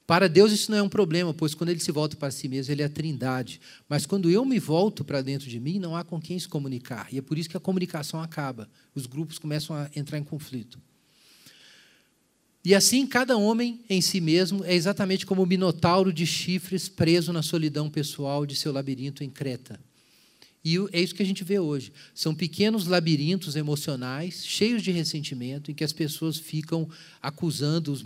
Para 0.06 0.28
Deus 0.28 0.52
isso 0.52 0.70
não 0.70 0.78
é 0.78 0.82
um 0.82 0.88
problema, 0.88 1.32
pois 1.32 1.54
quando 1.54 1.70
ele 1.70 1.80
se 1.80 1.90
volta 1.90 2.14
para 2.14 2.30
si 2.30 2.46
mesmo, 2.46 2.72
ele 2.72 2.82
é 2.82 2.84
a 2.84 2.90
trindade. 2.90 3.60
Mas 3.88 4.04
quando 4.04 4.30
eu 4.30 4.44
me 4.44 4.58
volto 4.58 5.02
para 5.02 5.22
dentro 5.22 5.48
de 5.48 5.58
mim, 5.58 5.78
não 5.78 5.96
há 5.96 6.04
com 6.04 6.20
quem 6.20 6.38
se 6.38 6.46
comunicar. 6.46 7.08
E 7.10 7.18
é 7.18 7.22
por 7.22 7.38
isso 7.38 7.48
que 7.48 7.56
a 7.56 7.60
comunicação 7.60 8.20
acaba. 8.20 8.68
Os 8.94 9.06
grupos 9.06 9.38
começam 9.38 9.74
a 9.74 9.90
entrar 9.96 10.18
em 10.18 10.24
conflito. 10.24 10.78
E 12.64 12.74
assim, 12.74 13.06
cada 13.06 13.36
homem 13.36 13.80
em 13.90 14.00
si 14.00 14.20
mesmo 14.20 14.64
é 14.64 14.74
exatamente 14.74 15.26
como 15.26 15.42
o 15.42 15.46
minotauro 15.46 16.10
de 16.10 16.26
chifres 16.26 16.88
preso 16.88 17.30
na 17.30 17.42
solidão 17.42 17.90
pessoal 17.90 18.46
de 18.46 18.56
seu 18.56 18.72
labirinto 18.72 19.22
em 19.22 19.28
Creta. 19.28 19.78
E 20.64 20.78
é 20.92 21.00
isso 21.02 21.14
que 21.14 21.22
a 21.22 21.26
gente 21.26 21.44
vê 21.44 21.58
hoje. 21.58 21.92
São 22.14 22.34
pequenos 22.34 22.86
labirintos 22.86 23.54
emocionais, 23.54 24.46
cheios 24.46 24.82
de 24.82 24.90
ressentimento, 24.90 25.70
em 25.70 25.74
que 25.74 25.84
as 25.84 25.92
pessoas 25.92 26.38
ficam 26.38 26.88
acusando 27.20 27.92
os 27.92 28.02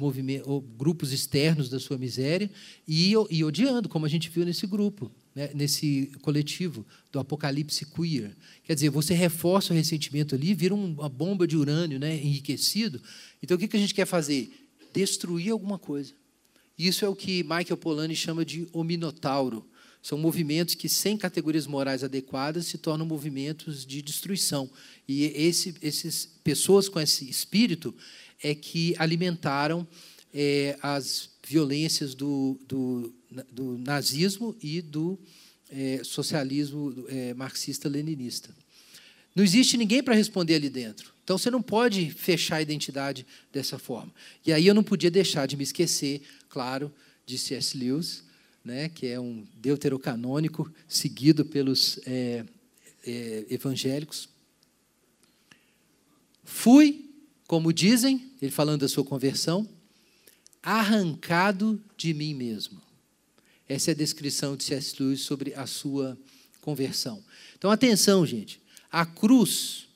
grupos 0.76 1.12
externos 1.12 1.68
da 1.68 1.78
sua 1.78 1.96
miséria 1.96 2.50
e, 2.86 3.12
e, 3.30 3.44
odiando, 3.44 3.88
como 3.88 4.06
a 4.06 4.08
gente 4.08 4.28
viu 4.28 4.44
nesse 4.44 4.66
grupo, 4.66 5.08
né, 5.38 5.50
nesse 5.54 6.10
coletivo 6.20 6.84
do 7.12 7.20
Apocalipse 7.20 7.86
Queer. 7.86 8.36
Quer 8.64 8.74
dizer, 8.74 8.90
você 8.90 9.14
reforça 9.14 9.72
o 9.72 9.76
ressentimento 9.76 10.34
ali, 10.34 10.52
vira 10.52 10.74
uma 10.74 11.08
bomba 11.08 11.46
de 11.46 11.56
urânio 11.56 11.96
né, 11.96 12.16
enriquecido. 12.16 13.00
Então, 13.40 13.56
o 13.56 13.60
que 13.60 13.76
a 13.76 13.78
gente 13.78 13.94
quer 13.94 14.04
fazer? 14.04 14.50
Destruir 14.92 15.52
alguma 15.52 15.78
coisa. 15.78 16.12
Isso 16.76 17.04
é 17.04 17.08
o 17.08 17.14
que 17.14 17.44
Michael 17.44 17.76
Polanyi 17.76 18.16
chama 18.16 18.44
de 18.44 18.66
hominotauro 18.72 19.64
são 20.00 20.16
movimentos 20.16 20.74
que, 20.74 20.88
sem 20.88 21.16
categorias 21.16 21.66
morais 21.66 22.02
adequadas, 22.02 22.66
se 22.66 22.78
tornam 22.78 23.04
movimentos 23.04 23.84
de 23.84 24.00
destruição. 24.00 24.70
E 25.06 25.24
esse, 25.24 25.74
essas 25.82 26.26
pessoas 26.42 26.88
com 26.88 27.00
esse 27.00 27.28
espírito 27.28 27.94
é 28.42 28.54
que 28.54 28.94
alimentaram 28.96 29.86
é, 30.32 30.78
as 30.80 31.30
violências 31.46 32.14
do, 32.14 32.58
do, 32.66 33.12
do, 33.52 33.78
nazismo 33.78 34.56
e 34.62 34.80
do 34.80 35.18
é, 35.70 36.00
socialismo 36.02 37.06
é, 37.08 37.34
marxista-leninista. 37.34 38.54
Não 39.34 39.44
existe 39.44 39.76
ninguém 39.76 40.02
para 40.02 40.14
responder 40.14 40.54
ali 40.54 40.68
dentro. 40.68 41.12
Então 41.22 41.36
você 41.38 41.50
não 41.50 41.62
pode 41.62 42.10
fechar 42.10 42.56
a 42.56 42.62
identidade 42.62 43.26
dessa 43.52 43.78
forma. 43.78 44.12
E 44.44 44.52
aí 44.52 44.66
eu 44.66 44.74
não 44.74 44.82
podia 44.82 45.10
deixar 45.10 45.46
de 45.46 45.56
me 45.56 45.62
esquecer, 45.62 46.22
claro, 46.48 46.92
de 47.26 47.38
C.S. 47.38 47.76
Lewis, 47.76 48.24
né, 48.64 48.88
que 48.88 49.06
é 49.06 49.20
um 49.20 49.46
deuterocanônico 49.54 50.72
seguido 50.88 51.44
pelos 51.44 52.00
é, 52.06 52.44
é, 53.06 53.46
evangélicos. 53.50 54.28
Fui, 56.42 57.10
como 57.46 57.72
dizem, 57.72 58.32
ele 58.40 58.50
falando 58.50 58.80
da 58.80 58.88
sua 58.88 59.04
conversão, 59.04 59.68
arrancado 60.62 61.80
de 61.96 62.12
mim 62.12 62.34
mesmo. 62.34 62.87
Essa 63.68 63.90
é 63.90 63.92
a 63.92 63.96
descrição 63.96 64.56
de 64.56 64.64
C.S. 64.64 64.94
Lewis 64.98 65.20
sobre 65.20 65.54
a 65.54 65.66
sua 65.66 66.16
conversão. 66.60 67.22
Então, 67.56 67.70
atenção, 67.70 68.24
gente. 68.24 68.60
A 68.90 69.04
cruz 69.04 69.86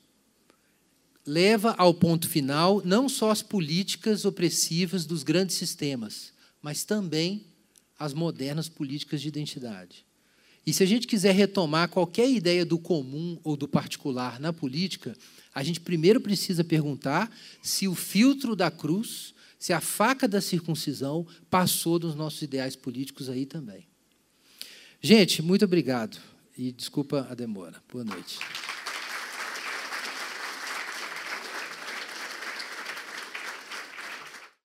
leva 1.25 1.73
ao 1.77 1.93
ponto 1.93 2.27
final 2.27 2.81
não 2.85 3.07
só 3.09 3.31
as 3.31 3.41
políticas 3.41 4.25
opressivas 4.25 5.05
dos 5.05 5.23
grandes 5.23 5.55
sistemas, 5.55 6.33
mas 6.61 6.83
também 6.83 7.45
as 7.97 8.13
modernas 8.13 8.67
políticas 8.67 9.21
de 9.21 9.27
identidade. 9.27 10.05
E 10.65 10.71
se 10.71 10.83
a 10.83 10.85
gente 10.85 11.07
quiser 11.07 11.33
retomar 11.33 11.89
qualquer 11.89 12.29
ideia 12.29 12.65
do 12.65 12.77
comum 12.77 13.37
ou 13.43 13.57
do 13.57 13.67
particular 13.67 14.39
na 14.39 14.53
política, 14.53 15.15
a 15.53 15.63
gente 15.63 15.79
primeiro 15.79 16.21
precisa 16.21 16.63
perguntar 16.63 17.29
se 17.61 17.87
o 17.87 17.95
filtro 17.95 18.55
da 18.55 18.71
cruz, 18.71 19.32
se 19.63 19.71
a 19.71 19.79
faca 19.79 20.27
da 20.27 20.41
circuncisão 20.41 21.25
passou 21.49 21.97
dos 21.97 22.15
nossos 22.15 22.41
ideais 22.41 22.75
políticos 22.75 23.29
aí 23.29 23.45
também. 23.45 23.87
Gente, 24.99 25.41
muito 25.41 25.63
obrigado. 25.63 26.17
E 26.57 26.73
desculpa 26.73 27.25
a 27.29 27.33
demora. 27.33 27.81
Boa 27.89 28.03
noite. 28.03 28.39